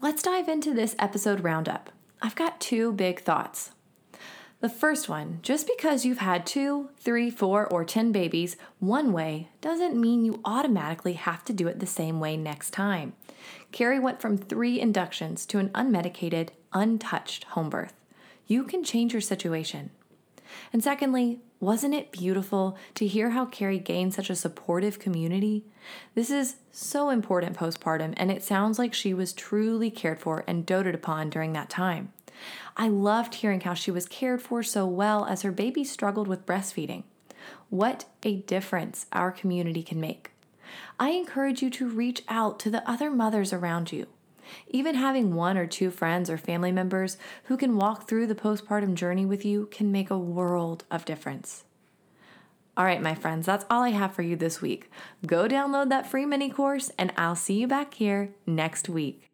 Let's 0.00 0.22
dive 0.22 0.48
into 0.48 0.72
this 0.72 0.94
episode 0.98 1.40
roundup. 1.40 1.90
I've 2.22 2.36
got 2.36 2.60
two 2.60 2.92
big 2.92 3.20
thoughts. 3.20 3.72
The 4.60 4.68
first 4.68 5.08
one 5.08 5.38
just 5.42 5.68
because 5.68 6.04
you've 6.04 6.18
had 6.18 6.44
two, 6.44 6.90
three, 6.98 7.30
four, 7.30 7.66
or 7.66 7.84
10 7.84 8.10
babies 8.10 8.56
one 8.80 9.12
way 9.12 9.48
doesn't 9.60 10.00
mean 10.00 10.24
you 10.24 10.40
automatically 10.44 11.12
have 11.12 11.44
to 11.44 11.52
do 11.52 11.68
it 11.68 11.78
the 11.78 11.86
same 11.86 12.18
way 12.18 12.36
next 12.36 12.70
time. 12.70 13.12
Carrie 13.70 14.00
went 14.00 14.20
from 14.20 14.36
three 14.36 14.80
inductions 14.80 15.46
to 15.46 15.58
an 15.58 15.68
unmedicated, 15.70 16.48
untouched 16.72 17.44
home 17.44 17.70
birth. 17.70 17.94
You 18.48 18.64
can 18.64 18.82
change 18.82 19.12
your 19.12 19.20
situation. 19.20 19.90
And 20.72 20.82
secondly, 20.82 21.40
wasn't 21.60 21.94
it 21.94 22.12
beautiful 22.12 22.76
to 22.94 23.06
hear 23.06 23.30
how 23.30 23.44
Carrie 23.44 23.78
gained 23.78 24.14
such 24.14 24.30
a 24.30 24.36
supportive 24.36 24.98
community? 24.98 25.64
This 26.14 26.30
is 26.30 26.56
so 26.70 27.10
important 27.10 27.56
postpartum, 27.56 28.14
and 28.16 28.30
it 28.30 28.44
sounds 28.44 28.78
like 28.78 28.94
she 28.94 29.12
was 29.12 29.32
truly 29.32 29.90
cared 29.90 30.20
for 30.20 30.44
and 30.46 30.64
doted 30.64 30.94
upon 30.94 31.30
during 31.30 31.52
that 31.54 31.68
time. 31.68 32.12
I 32.76 32.88
loved 32.88 33.36
hearing 33.36 33.62
how 33.62 33.74
she 33.74 33.90
was 33.90 34.06
cared 34.06 34.40
for 34.40 34.62
so 34.62 34.86
well 34.86 35.24
as 35.24 35.42
her 35.42 35.50
baby 35.50 35.82
struggled 35.82 36.28
with 36.28 36.46
breastfeeding. 36.46 37.02
What 37.70 38.04
a 38.22 38.36
difference 38.36 39.06
our 39.12 39.32
community 39.32 39.82
can 39.82 40.00
make. 40.00 40.30
I 41.00 41.10
encourage 41.10 41.62
you 41.62 41.70
to 41.70 41.88
reach 41.88 42.22
out 42.28 42.60
to 42.60 42.70
the 42.70 42.88
other 42.88 43.10
mothers 43.10 43.52
around 43.52 43.90
you. 43.92 44.06
Even 44.68 44.94
having 44.94 45.34
one 45.34 45.56
or 45.56 45.66
two 45.66 45.90
friends 45.90 46.28
or 46.30 46.38
family 46.38 46.72
members 46.72 47.16
who 47.44 47.56
can 47.56 47.76
walk 47.76 48.08
through 48.08 48.26
the 48.26 48.34
postpartum 48.34 48.94
journey 48.94 49.26
with 49.26 49.44
you 49.44 49.66
can 49.70 49.92
make 49.92 50.10
a 50.10 50.18
world 50.18 50.84
of 50.90 51.04
difference. 51.04 51.64
All 52.76 52.84
right, 52.84 53.02
my 53.02 53.14
friends, 53.14 53.46
that's 53.46 53.64
all 53.68 53.82
I 53.82 53.90
have 53.90 54.14
for 54.14 54.22
you 54.22 54.36
this 54.36 54.62
week. 54.62 54.90
Go 55.26 55.48
download 55.48 55.88
that 55.88 56.06
free 56.06 56.26
mini 56.26 56.48
course, 56.48 56.92
and 56.96 57.12
I'll 57.16 57.34
see 57.34 57.54
you 57.54 57.66
back 57.66 57.94
here 57.94 58.30
next 58.46 58.88
week. 58.88 59.24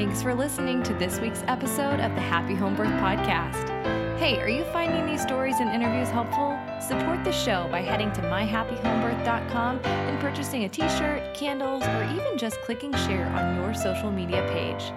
Thanks 0.00 0.22
for 0.22 0.34
listening 0.34 0.82
to 0.84 0.94
this 0.94 1.20
week's 1.20 1.42
episode 1.46 2.00
of 2.00 2.14
the 2.14 2.22
Happy 2.22 2.54
Home 2.54 2.74
Birth 2.74 2.88
Podcast. 2.92 3.79
Hey, 4.20 4.38
are 4.38 4.50
you 4.50 4.64
finding 4.64 5.06
these 5.06 5.22
stories 5.22 5.60
and 5.60 5.70
interviews 5.70 6.10
helpful? 6.10 6.60
Support 6.78 7.24
the 7.24 7.32
show 7.32 7.66
by 7.72 7.80
heading 7.80 8.12
to 8.12 8.20
myhappyhomebirth.com 8.20 9.80
and 9.82 10.20
purchasing 10.20 10.64
a 10.64 10.68
t 10.68 10.82
shirt, 10.90 11.32
candles, 11.32 11.82
or 11.84 12.04
even 12.04 12.36
just 12.36 12.60
clicking 12.60 12.92
share 12.92 13.28
on 13.28 13.56
your 13.56 13.72
social 13.72 14.10
media 14.10 14.46
page. 14.52 14.92